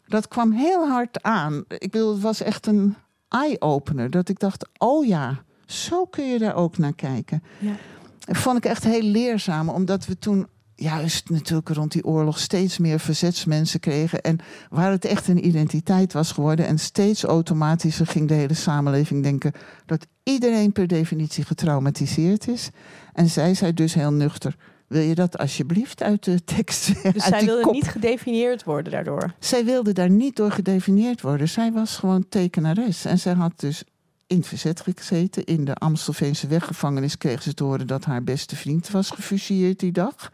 Dat 0.07 0.27
kwam 0.27 0.51
heel 0.51 0.87
hard 0.87 1.23
aan. 1.23 1.63
Ik 1.67 1.91
bedoel, 1.91 2.13
het 2.13 2.21
was 2.21 2.41
echt 2.41 2.67
een 2.67 2.95
eye-opener. 3.29 4.09
Dat 4.09 4.29
ik 4.29 4.39
dacht, 4.39 4.67
oh 4.77 5.05
ja, 5.05 5.43
zo 5.65 6.05
kun 6.05 6.25
je 6.25 6.39
daar 6.39 6.55
ook 6.55 6.77
naar 6.77 6.93
kijken. 6.93 7.43
Ja. 7.59 7.75
Dat 8.19 8.37
vond 8.37 8.57
ik 8.57 8.65
echt 8.65 8.83
heel 8.83 9.01
leerzaam, 9.01 9.69
omdat 9.69 10.05
we 10.05 10.19
toen 10.19 10.47
juist 10.75 11.29
natuurlijk 11.29 11.69
rond 11.69 11.91
die 11.91 12.05
oorlog 12.05 12.39
steeds 12.39 12.77
meer 12.77 12.99
verzetsmensen 12.99 13.79
kregen. 13.79 14.21
En 14.21 14.39
waar 14.69 14.91
het 14.91 15.05
echt 15.05 15.27
een 15.27 15.45
identiteit 15.45 16.13
was 16.13 16.31
geworden. 16.31 16.67
En 16.67 16.79
steeds 16.79 17.23
automatischer 17.23 18.07
ging 18.07 18.27
de 18.27 18.33
hele 18.33 18.53
samenleving 18.53 19.23
denken 19.23 19.51
dat 19.85 20.07
iedereen 20.23 20.71
per 20.71 20.87
definitie 20.87 21.43
getraumatiseerd 21.43 22.47
is. 22.47 22.69
En 23.13 23.29
zij 23.29 23.53
zei 23.53 23.73
dus 23.73 23.93
heel 23.93 24.13
nuchter. 24.13 24.55
Wil 24.93 25.01
je 25.01 25.15
dat 25.15 25.37
alsjeblieft 25.37 26.03
uit 26.03 26.23
de 26.23 26.43
tekst? 26.43 26.91
Dus 27.13 27.23
zij 27.23 27.45
wilde 27.45 27.71
niet 27.71 27.87
gedefinieerd 27.87 28.63
worden 28.63 28.91
daardoor? 28.91 29.33
Zij 29.39 29.65
wilde 29.65 29.93
daar 29.93 30.09
niet 30.09 30.35
door 30.35 30.51
gedefinieerd 30.51 31.21
worden. 31.21 31.49
Zij 31.49 31.71
was 31.71 31.95
gewoon 31.95 32.25
tekenares. 32.29 33.05
En 33.05 33.19
zij 33.19 33.33
had 33.33 33.59
dus 33.59 33.83
in 34.27 34.37
het 34.37 34.47
verzet 34.47 34.81
gezeten. 34.81 35.43
In 35.43 35.65
de 35.65 35.75
Amstelveense 35.75 36.47
weggevangenis 36.47 37.17
kreeg 37.17 37.41
ze 37.41 37.53
te 37.53 37.63
horen 37.63 37.87
dat 37.87 38.05
haar 38.05 38.23
beste 38.23 38.55
vriend 38.55 38.89
was 38.89 39.09
gefusilleerd 39.09 39.79
die 39.79 39.91
dag. 39.91 40.31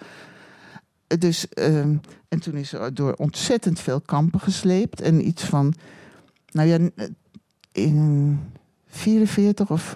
Dus, 1.07 1.49
ehm, 1.49 1.95
en 2.27 2.39
toen 2.39 2.55
is 2.55 2.69
ze 2.69 2.89
door 2.93 3.13
ontzettend 3.13 3.79
veel 3.79 4.01
kampen 4.01 4.39
gesleept. 4.39 5.01
En 5.01 5.27
iets 5.27 5.43
van, 5.43 5.73
nou 6.51 6.67
ja, 6.67 6.89
in 7.71 8.39
44 8.87 9.69
of 9.69 9.95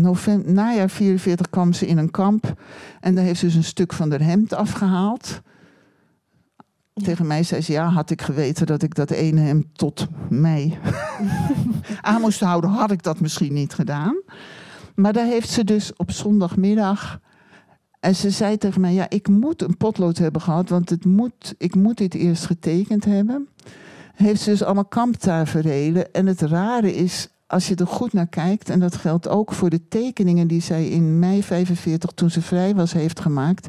november, 0.00 0.52
najaar 0.52 0.90
44 0.90 1.50
kwam 1.50 1.72
ze 1.72 1.86
in 1.86 1.98
een 1.98 2.10
kamp. 2.10 2.60
En 3.00 3.14
daar 3.14 3.24
heeft 3.24 3.38
ze 3.38 3.46
dus 3.46 3.54
een 3.54 3.64
stuk 3.64 3.92
van 3.92 4.10
haar 4.10 4.22
hemd 4.22 4.52
afgehaald. 4.52 5.40
Tegen 6.94 7.26
mij 7.26 7.42
zei 7.42 7.60
ze, 7.60 7.72
ja, 7.72 7.88
had 7.88 8.10
ik 8.10 8.22
geweten 8.22 8.66
dat 8.66 8.82
ik 8.82 8.94
dat 8.94 9.10
ene 9.10 9.40
hem 9.40 9.64
tot 9.72 10.06
mei 10.28 10.78
aan 12.00 12.20
moest 12.20 12.40
houden, 12.40 12.70
had 12.70 12.90
ik 12.90 13.02
dat 13.02 13.20
misschien 13.20 13.52
niet 13.52 13.74
gedaan. 13.74 14.22
Maar 14.94 15.12
daar 15.12 15.26
heeft 15.26 15.48
ze 15.50 15.64
dus 15.64 15.96
op 15.96 16.10
zondagmiddag 16.10 17.20
en 18.06 18.14
ze 18.14 18.30
zei 18.30 18.58
tegen 18.58 18.80
mij, 18.80 18.92
ja, 18.92 19.10
ik 19.10 19.28
moet 19.28 19.62
een 19.62 19.76
potlood 19.76 20.18
hebben 20.18 20.40
gehad, 20.40 20.68
want 20.68 20.90
het 20.90 21.04
moet, 21.04 21.54
ik 21.58 21.74
moet 21.74 21.96
dit 21.96 22.14
eerst 22.14 22.46
getekend 22.46 23.04
hebben. 23.04 23.48
Heeft 24.14 24.40
ze 24.40 24.50
dus 24.50 24.62
allemaal 24.62 24.84
kamptaferelen. 24.84 26.12
En 26.12 26.26
het 26.26 26.40
rare 26.40 26.94
is, 26.94 27.28
als 27.46 27.68
je 27.68 27.74
er 27.74 27.86
goed 27.86 28.12
naar 28.12 28.26
kijkt, 28.26 28.70
en 28.70 28.80
dat 28.80 28.96
geldt 28.96 29.28
ook 29.28 29.52
voor 29.52 29.70
de 29.70 29.88
tekeningen 29.88 30.46
die 30.46 30.62
zij 30.62 30.88
in 30.88 31.18
mei 31.18 31.42
45, 31.42 32.10
toen 32.10 32.30
ze 32.30 32.42
vrij 32.42 32.74
was, 32.74 32.92
heeft 32.92 33.20
gemaakt. 33.20 33.66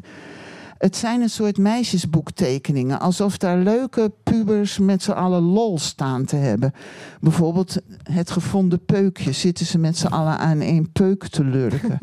Het 0.78 0.96
zijn 0.96 1.20
een 1.20 1.30
soort 1.30 1.58
meisjesboektekeningen. 1.58 3.00
Alsof 3.00 3.38
daar 3.38 3.58
leuke 3.58 4.12
pubers 4.22 4.78
met 4.78 5.02
z'n 5.02 5.10
allen 5.10 5.42
lol 5.42 5.78
staan 5.78 6.24
te 6.24 6.36
hebben. 6.36 6.72
Bijvoorbeeld 7.20 7.76
het 8.02 8.30
gevonden 8.30 8.84
peukje. 8.84 9.32
Zitten 9.32 9.66
ze 9.66 9.78
met 9.78 9.96
z'n 9.96 10.06
allen 10.06 10.38
aan 10.38 10.60
één 10.60 10.92
peuk 10.92 11.28
te 11.28 11.44
lurken. 11.44 11.98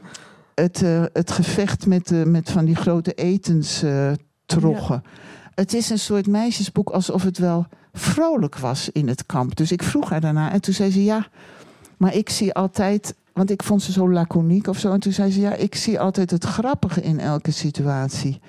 het, 0.54 0.82
uh, 0.82 1.04
het 1.12 1.30
gevecht 1.30 1.86
met, 1.86 2.10
uh, 2.10 2.24
met 2.24 2.50
van 2.50 2.64
die 2.64 2.76
grote 2.76 3.12
etenstroggen. 3.14 5.02
Uh, 5.04 5.10
Het 5.54 5.74
is 5.74 5.90
een 5.90 5.98
soort 5.98 6.26
meisjesboek 6.26 6.90
alsof 6.90 7.22
het 7.22 7.38
wel 7.38 7.66
vrolijk 7.92 8.58
was 8.58 8.88
in 8.92 9.08
het 9.08 9.26
kamp. 9.26 9.56
Dus 9.56 9.72
ik 9.72 9.82
vroeg 9.82 10.10
haar 10.10 10.20
daarna 10.20 10.52
en 10.52 10.60
toen 10.60 10.74
zei 10.74 10.90
ze 10.90 11.04
ja, 11.04 11.26
maar 11.96 12.14
ik 12.14 12.28
zie 12.28 12.54
altijd, 12.54 13.14
want 13.32 13.50
ik 13.50 13.62
vond 13.62 13.82
ze 13.82 13.92
zo 13.92 14.10
laconiek 14.10 14.66
of 14.66 14.78
zo. 14.78 14.92
En 14.92 15.00
toen 15.00 15.12
zei 15.12 15.30
ze 15.30 15.40
ja, 15.40 15.54
ik 15.54 15.74
zie 15.74 16.00
altijd 16.00 16.30
het 16.30 16.44
grappige 16.44 17.00
in 17.00 17.20
elke 17.20 17.50
situatie. 17.50 18.40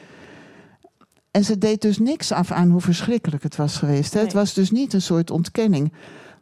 En 1.31 1.43
ze 1.43 1.57
deed 1.57 1.81
dus 1.81 1.97
niks 1.97 2.31
af 2.31 2.51
aan 2.51 2.69
hoe 2.69 2.81
verschrikkelijk 2.81 3.43
het 3.43 3.55
was 3.55 3.77
geweest. 3.77 4.13
Nee. 4.13 4.23
Het 4.23 4.33
was 4.33 4.53
dus 4.53 4.71
niet 4.71 4.93
een 4.93 5.01
soort 5.01 5.31
ontkenning. 5.31 5.93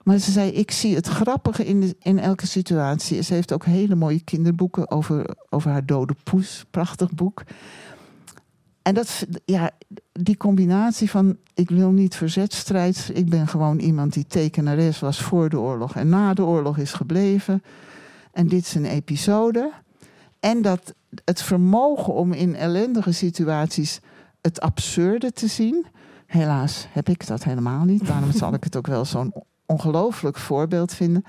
Maar 0.04 0.18
ze 0.18 0.32
zei, 0.32 0.52
ik 0.52 0.72
zie 0.72 0.95
het 0.95 1.08
grappige 1.08 1.66
in, 1.66 1.80
de, 1.80 1.95
in 2.02 2.20
elke 2.20 2.47
situatie. 2.47 3.22
Ze 3.22 3.34
heeft 3.34 3.54
ook 3.54 3.66
hele 3.66 3.95
mooie 3.95 4.24
kinderboeken 4.24 4.91
over, 4.91 5.36
over 5.50 5.72
haar 5.72 5.86
dode 5.86 6.16
poes. 6.24 6.66
Prachtig 6.72 7.12
boek. 7.12 7.43
En 8.82 8.94
dat, 8.94 9.26
ja, 9.46 9.72
die 10.12 10.38
combinatie 10.38 11.10
van 11.10 11.38
ik 11.54 11.70
wil 11.70 11.92
niet 11.92 12.16
verzetstrijd. 12.16 13.12
Ik 13.14 13.30
ben 13.30 13.48
gewoon 13.48 13.80
iemand 13.80 14.14
die 14.14 14.26
tekenares 14.28 15.00
was 15.00 15.22
voor 15.22 15.50
de 15.50 15.60
oorlog 15.60 15.96
en 15.96 16.10
na 16.10 16.34
de 16.34 16.46
oorlog 16.46 16.78
is 16.78 16.94
gebleven. 16.94 17.64
En 18.32 18.48
dit 18.48 18.62
is 18.62 18.76
een 18.76 18.86
episode. 18.86 19.72
En 20.40 20.62
dat 20.62 20.94
het 21.26 21.42
vermogen 21.42 22.14
om 22.14 22.34
in 22.34 22.56
ellendige 22.56 23.12
situaties 23.12 24.00
het 24.42 24.62
absurde 24.62 25.32
te 25.32 25.48
zien. 25.48 25.86
Helaas 26.26 26.88
heb 26.92 27.10
ik 27.10 27.28
dat 27.28 27.44
helemaal 27.44 27.84
niet. 27.84 28.08
Daarom 28.08 28.32
zal 28.32 28.54
ik 28.54 28.64
het 28.64 28.76
ook 28.76 28.88
wel 28.88 29.06
zo'n 29.06 29.34
ongelooflijk 29.66 30.38
voorbeeld 30.38 30.94
vinden. 30.94 31.24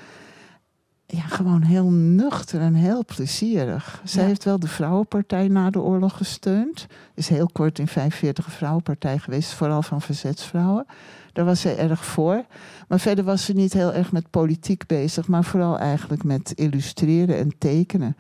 Ja, 1.12 1.22
gewoon 1.26 1.62
heel 1.62 1.90
nuchter 1.90 2.60
en 2.60 2.74
heel 2.74 3.04
plezierig. 3.04 4.00
Zij 4.04 4.24
heeft 4.24 4.44
wel 4.44 4.58
de 4.58 4.68
Vrouwenpartij 4.68 5.48
na 5.48 5.70
de 5.70 5.80
oorlog 5.80 6.16
gesteund. 6.16 6.86
Is 7.14 7.28
heel 7.28 7.48
kort 7.52 7.78
in 7.78 7.86
45 7.86 8.46
een 8.46 8.52
Vrouwenpartij 8.52 9.18
geweest, 9.18 9.52
vooral 9.52 9.82
van 9.82 10.00
verzetsvrouwen. 10.00 10.86
Daar 11.32 11.44
was 11.44 11.60
zij 11.60 11.78
erg 11.78 12.04
voor. 12.04 12.44
Maar 12.88 13.00
verder 13.00 13.24
was 13.24 13.44
ze 13.44 13.52
niet 13.52 13.72
heel 13.72 13.92
erg 13.92 14.12
met 14.12 14.30
politiek 14.30 14.86
bezig, 14.86 15.28
maar 15.28 15.44
vooral 15.44 15.78
eigenlijk 15.78 16.24
met 16.24 16.52
illustreren 16.54 17.36
en 17.36 17.58
tekenen. 17.58 18.16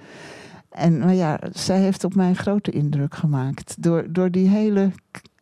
En 0.70 0.98
nou 0.98 1.12
ja, 1.12 1.40
zij 1.52 1.80
heeft 1.80 2.04
op 2.04 2.14
mij 2.14 2.28
een 2.28 2.36
grote 2.36 2.70
indruk 2.70 3.14
gemaakt. 3.14 3.82
Door, 3.82 4.12
door 4.12 4.30
die 4.30 4.48
hele 4.48 4.90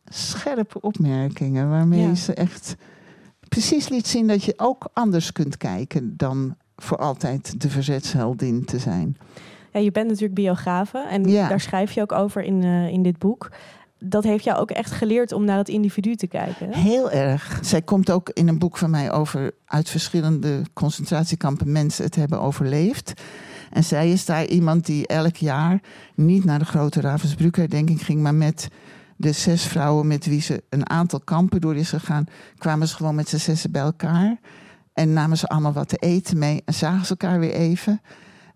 scherpe 0.04 0.80
opmerkingen, 0.80 1.68
waarmee 1.68 2.16
ze 2.16 2.34
echt 2.34 2.76
precies 3.48 3.88
liet 3.88 4.06
zien 4.06 4.26
dat 4.26 4.44
je 4.44 4.54
ook 4.56 4.88
anders 4.92 5.32
kunt 5.32 5.56
kijken 5.56 6.16
dan 6.16 6.56
voor 6.82 6.96
altijd 6.96 7.60
de 7.60 7.70
verzetsheldin 7.70 8.64
te 8.64 8.78
zijn. 8.78 9.16
Ja, 9.72 9.80
je 9.80 9.90
bent 9.90 10.06
natuurlijk 10.06 10.34
biografe 10.34 10.98
en 10.98 11.22
daar 11.22 11.60
schrijf 11.60 11.92
je 11.92 12.00
ook 12.00 12.12
over 12.12 12.42
in, 12.42 12.62
uh, 12.62 12.88
in 12.88 13.02
dit 13.02 13.18
boek. 13.18 13.50
dat 13.98 14.24
heeft 14.24 14.44
jou 14.44 14.58
ook 14.58 14.70
echt 14.70 14.90
geleerd 14.90 15.32
om 15.32 15.44
naar 15.44 15.56
het 15.56 15.68
individu 15.68 16.14
te 16.14 16.26
kijken. 16.26 16.68
Hè? 16.70 16.80
Heel 16.80 17.10
erg. 17.10 17.58
Zij 17.62 17.82
komt 17.82 18.10
ook 18.10 18.30
in 18.30 18.48
een 18.48 18.58
boek 18.58 18.76
van 18.76 18.90
mij 18.90 19.12
over 19.12 19.52
uit 19.64 19.88
verschillende 19.88 20.62
concentratiekampen 20.72 21.72
mensen 21.72 22.04
het 22.04 22.14
hebben 22.14 22.40
overleefd. 22.40 23.12
En 23.70 23.84
zij 23.84 24.10
is 24.10 24.24
daar 24.24 24.44
iemand 24.44 24.86
die 24.86 25.06
elk 25.06 25.36
jaar 25.36 25.80
niet 26.14 26.44
naar 26.44 26.58
de 26.58 26.64
grote 26.64 27.00
Ravensbrücker, 27.00 27.70
denk 27.70 27.90
ik, 27.90 28.00
ging, 28.00 28.20
maar 28.20 28.34
met 28.34 28.68
de 29.16 29.32
zes 29.32 29.66
vrouwen 29.66 30.06
met 30.06 30.26
wie 30.26 30.40
ze 30.40 30.62
een 30.68 30.90
aantal 30.90 31.20
kampen 31.20 31.60
door 31.60 31.76
is 31.76 31.88
gegaan, 31.88 32.24
kwamen 32.58 32.88
ze 32.88 32.96
gewoon 32.96 33.14
met 33.14 33.28
z'n 33.28 33.36
zessen 33.36 33.70
bij 33.70 33.82
elkaar. 33.82 34.38
En 34.98 35.12
namen 35.12 35.38
ze 35.38 35.46
allemaal 35.46 35.72
wat 35.72 35.88
te 35.88 35.96
eten 35.96 36.38
mee 36.38 36.62
en 36.64 36.74
zagen 36.74 37.04
ze 37.04 37.10
elkaar 37.10 37.40
weer 37.40 37.52
even. 37.52 38.00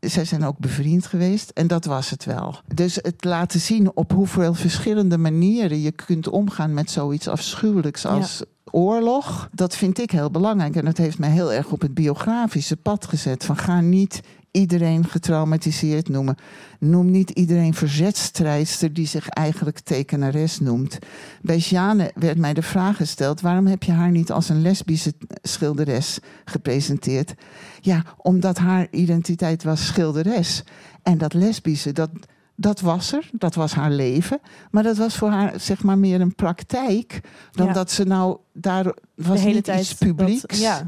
Zij 0.00 0.24
zijn 0.24 0.44
ook 0.44 0.58
bevriend 0.58 1.06
geweest 1.06 1.50
en 1.50 1.66
dat 1.66 1.84
was 1.84 2.10
het 2.10 2.24
wel. 2.24 2.56
Dus 2.74 2.94
het 2.94 3.24
laten 3.24 3.60
zien 3.60 3.96
op 3.96 4.12
hoeveel 4.12 4.54
verschillende 4.54 5.18
manieren 5.18 5.80
je 5.80 5.92
kunt 5.92 6.28
omgaan 6.28 6.74
met 6.74 6.90
zoiets 6.90 7.28
afschuwelijks 7.28 8.06
als 8.06 8.42
oorlog, 8.70 9.48
dat 9.52 9.76
vind 9.76 9.98
ik 9.98 10.10
heel 10.10 10.30
belangrijk. 10.30 10.76
En 10.76 10.84
dat 10.84 10.96
heeft 10.96 11.18
mij 11.18 11.30
heel 11.30 11.52
erg 11.52 11.70
op 11.70 11.80
het 11.80 11.94
biografische 11.94 12.76
pad 12.76 13.06
gezet. 13.06 13.44
Van 13.44 13.56
ga 13.56 13.80
niet 13.80 14.20
iedereen 14.52 15.04
getraumatiseerd 15.04 16.08
noemen. 16.08 16.36
Noem 16.78 17.10
niet 17.10 17.30
iedereen 17.30 17.74
verzetstrijdster 17.74 18.92
die 18.92 19.06
zich 19.06 19.28
eigenlijk 19.28 19.80
tekenares 19.80 20.60
noemt. 20.60 20.98
Bij 21.42 21.60
Sjane 21.60 22.12
werd 22.14 22.38
mij 22.38 22.54
de 22.54 22.62
vraag 22.62 22.96
gesteld: 22.96 23.40
waarom 23.40 23.66
heb 23.66 23.82
je 23.82 23.92
haar 23.92 24.10
niet 24.10 24.30
als 24.30 24.48
een 24.48 24.62
lesbische 24.62 25.14
schilderes 25.42 26.18
gepresenteerd? 26.44 27.34
Ja, 27.80 28.04
omdat 28.16 28.58
haar 28.58 28.86
identiteit 28.90 29.62
was 29.62 29.86
schilderes. 29.86 30.64
En 31.02 31.18
dat 31.18 31.34
lesbische, 31.34 31.92
dat, 31.92 32.10
dat 32.56 32.80
was 32.80 33.12
er, 33.12 33.30
dat 33.32 33.54
was 33.54 33.74
haar 33.74 33.90
leven. 33.90 34.40
Maar 34.70 34.82
dat 34.82 34.96
was 34.96 35.16
voor 35.16 35.30
haar 35.30 35.52
zeg 35.60 35.82
maar 35.82 35.98
meer 35.98 36.20
een 36.20 36.34
praktijk 36.34 37.20
dan 37.52 37.66
Ja. 37.66 37.72
dat 37.72 37.90
ze 37.90 38.04
nou 38.04 38.38
daar 38.52 38.84
was 39.14 39.36
de 39.36 39.42
hele 39.42 39.54
niet 39.54 39.64
tijd 39.64 39.80
iets 39.80 39.94
publieks. 39.94 40.40
Dat, 40.40 40.58
ja. 40.58 40.84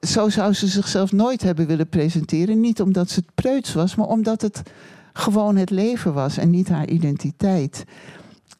Zo 0.00 0.28
zou 0.28 0.52
ze 0.52 0.66
zichzelf 0.66 1.12
nooit 1.12 1.42
hebben 1.42 1.66
willen 1.66 1.88
presenteren. 1.88 2.60
Niet 2.60 2.80
omdat 2.80 3.10
ze 3.10 3.20
het 3.20 3.34
preuts 3.34 3.74
was, 3.74 3.94
maar 3.94 4.06
omdat 4.06 4.42
het 4.42 4.62
gewoon 5.12 5.56
het 5.56 5.70
leven 5.70 6.14
was 6.14 6.36
en 6.36 6.50
niet 6.50 6.68
haar 6.68 6.88
identiteit. 6.88 7.84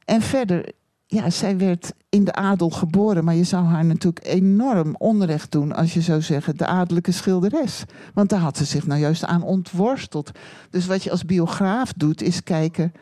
En 0.04 0.22
verder, 0.22 0.72
ja, 1.06 1.30
zij 1.30 1.58
werd 1.58 1.92
in 2.08 2.24
de 2.24 2.32
adel 2.32 2.70
geboren, 2.70 3.24
maar 3.24 3.34
je 3.34 3.44
zou 3.44 3.64
haar 3.64 3.84
natuurlijk 3.84 4.26
enorm 4.26 4.94
onrecht 4.98 5.52
doen 5.52 5.72
als 5.72 5.94
je 5.94 6.00
zou 6.00 6.22
zeggen 6.22 6.56
de 6.56 6.66
adellijke 6.66 7.12
schilderes. 7.12 7.84
Want 8.14 8.30
daar 8.30 8.40
had 8.40 8.56
ze 8.56 8.64
zich 8.64 8.86
nou 8.86 9.00
juist 9.00 9.24
aan 9.24 9.42
ontworsteld. 9.42 10.30
Dus 10.70 10.86
wat 10.86 11.02
je 11.02 11.10
als 11.10 11.24
biograaf 11.24 11.92
doet, 11.92 12.22
is 12.22 12.42
kijken. 12.42 12.92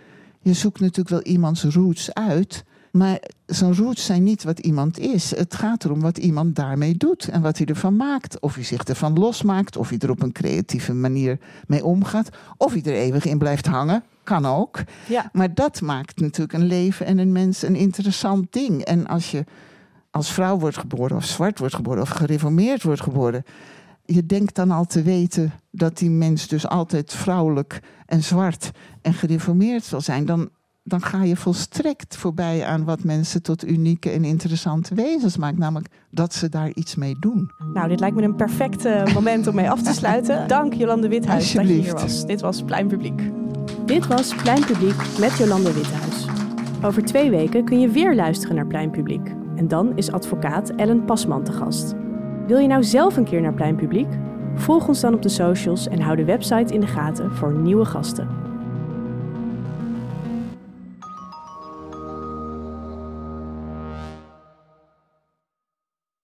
Je 0.40 0.52
zoekt 0.52 0.80
natuurlijk 0.80 1.08
wel 1.08 1.32
iemands 1.32 1.64
roots 1.64 2.14
uit. 2.14 2.64
Maar 2.96 3.20
zijn 3.46 3.74
roots 3.74 4.04
zijn 4.04 4.22
niet 4.22 4.44
wat 4.44 4.58
iemand 4.58 4.98
is. 4.98 5.36
Het 5.36 5.54
gaat 5.54 5.84
erom 5.84 6.00
wat 6.00 6.18
iemand 6.18 6.56
daarmee 6.56 6.96
doet 6.96 7.28
en 7.28 7.42
wat 7.42 7.58
hij 7.58 7.66
ervan 7.66 7.96
maakt. 7.96 8.40
Of 8.40 8.54
hij 8.54 8.64
zich 8.64 8.82
ervan 8.84 9.18
losmaakt, 9.18 9.76
of 9.76 9.88
hij 9.88 9.98
er 9.98 10.10
op 10.10 10.22
een 10.22 10.32
creatieve 10.32 10.94
manier 10.94 11.38
mee 11.66 11.84
omgaat. 11.84 12.28
Of 12.56 12.72
hij 12.72 12.82
er 12.82 12.92
eeuwig 12.92 13.24
in 13.24 13.38
blijft 13.38 13.66
hangen, 13.66 14.02
kan 14.24 14.46
ook. 14.46 14.82
Ja. 15.08 15.30
Maar 15.32 15.54
dat 15.54 15.80
maakt 15.80 16.20
natuurlijk 16.20 16.58
een 16.58 16.66
leven 16.66 17.06
en 17.06 17.18
een 17.18 17.32
mens 17.32 17.62
een 17.62 17.76
interessant 17.76 18.52
ding. 18.52 18.82
En 18.82 19.06
als 19.06 19.30
je 19.30 19.44
als 20.10 20.32
vrouw 20.32 20.58
wordt 20.58 20.78
geboren, 20.78 21.16
of 21.16 21.24
zwart 21.24 21.58
wordt 21.58 21.74
geboren, 21.74 22.02
of 22.02 22.08
gereformeerd 22.08 22.82
wordt 22.82 23.02
geboren. 23.02 23.44
Je 24.04 24.26
denkt 24.26 24.54
dan 24.54 24.70
al 24.70 24.84
te 24.84 25.02
weten 25.02 25.52
dat 25.70 25.98
die 25.98 26.10
mens 26.10 26.48
dus 26.48 26.66
altijd 26.66 27.12
vrouwelijk 27.12 27.80
en 28.06 28.22
zwart 28.22 28.70
en 29.02 29.14
gereformeerd 29.14 29.84
zal 29.84 30.00
zijn. 30.00 30.24
Dan, 30.24 30.50
dan 30.86 31.02
ga 31.02 31.22
je 31.22 31.36
volstrekt 31.36 32.16
voorbij 32.16 32.64
aan 32.64 32.84
wat 32.84 33.04
mensen 33.04 33.42
tot 33.42 33.68
unieke 33.68 34.10
en 34.10 34.24
interessante 34.24 34.94
wezens 34.94 35.36
maakt. 35.36 35.58
Namelijk 35.58 35.88
dat 36.10 36.34
ze 36.34 36.48
daar 36.48 36.70
iets 36.74 36.94
mee 36.94 37.16
doen. 37.20 37.50
Nou, 37.74 37.88
dit 37.88 38.00
lijkt 38.00 38.16
me 38.16 38.22
een 38.22 38.36
perfect 38.36 39.12
moment 39.14 39.46
om 39.46 39.54
mee 39.54 39.70
af 39.70 39.82
te 39.82 39.92
sluiten. 39.92 40.48
Dank 40.48 40.74
Jolande 40.74 41.08
Withuis 41.08 41.52
dat 41.52 41.68
je 41.68 41.72
hier 41.72 41.92
was. 41.92 42.26
Dit 42.26 42.40
was 42.40 42.62
Plein 42.62 42.86
Publiek. 42.86 43.22
Dit 43.86 44.06
was 44.06 44.34
Plein 44.34 44.64
Publiek 44.64 45.18
met 45.18 45.36
Jolande 45.36 45.72
Withuis. 45.72 46.26
Over 46.82 47.04
twee 47.04 47.30
weken 47.30 47.64
kun 47.64 47.80
je 47.80 47.88
weer 47.88 48.14
luisteren 48.14 48.56
naar 48.56 48.66
Plein 48.66 48.90
Publiek. 48.90 49.34
En 49.56 49.68
dan 49.68 49.96
is 49.96 50.12
advocaat 50.12 50.70
Ellen 50.70 51.04
Pasman 51.04 51.44
te 51.44 51.52
gast. 51.52 51.94
Wil 52.46 52.58
je 52.58 52.68
nou 52.68 52.84
zelf 52.84 53.16
een 53.16 53.24
keer 53.24 53.40
naar 53.40 53.54
Plein 53.54 53.76
Publiek? 53.76 54.08
Volg 54.54 54.88
ons 54.88 55.00
dan 55.00 55.14
op 55.14 55.22
de 55.22 55.28
socials 55.28 55.88
en 55.88 56.00
hou 56.00 56.16
de 56.16 56.24
website 56.24 56.74
in 56.74 56.80
de 56.80 56.86
gaten 56.86 57.32
voor 57.32 57.52
nieuwe 57.58 57.84
gasten. 57.84 58.28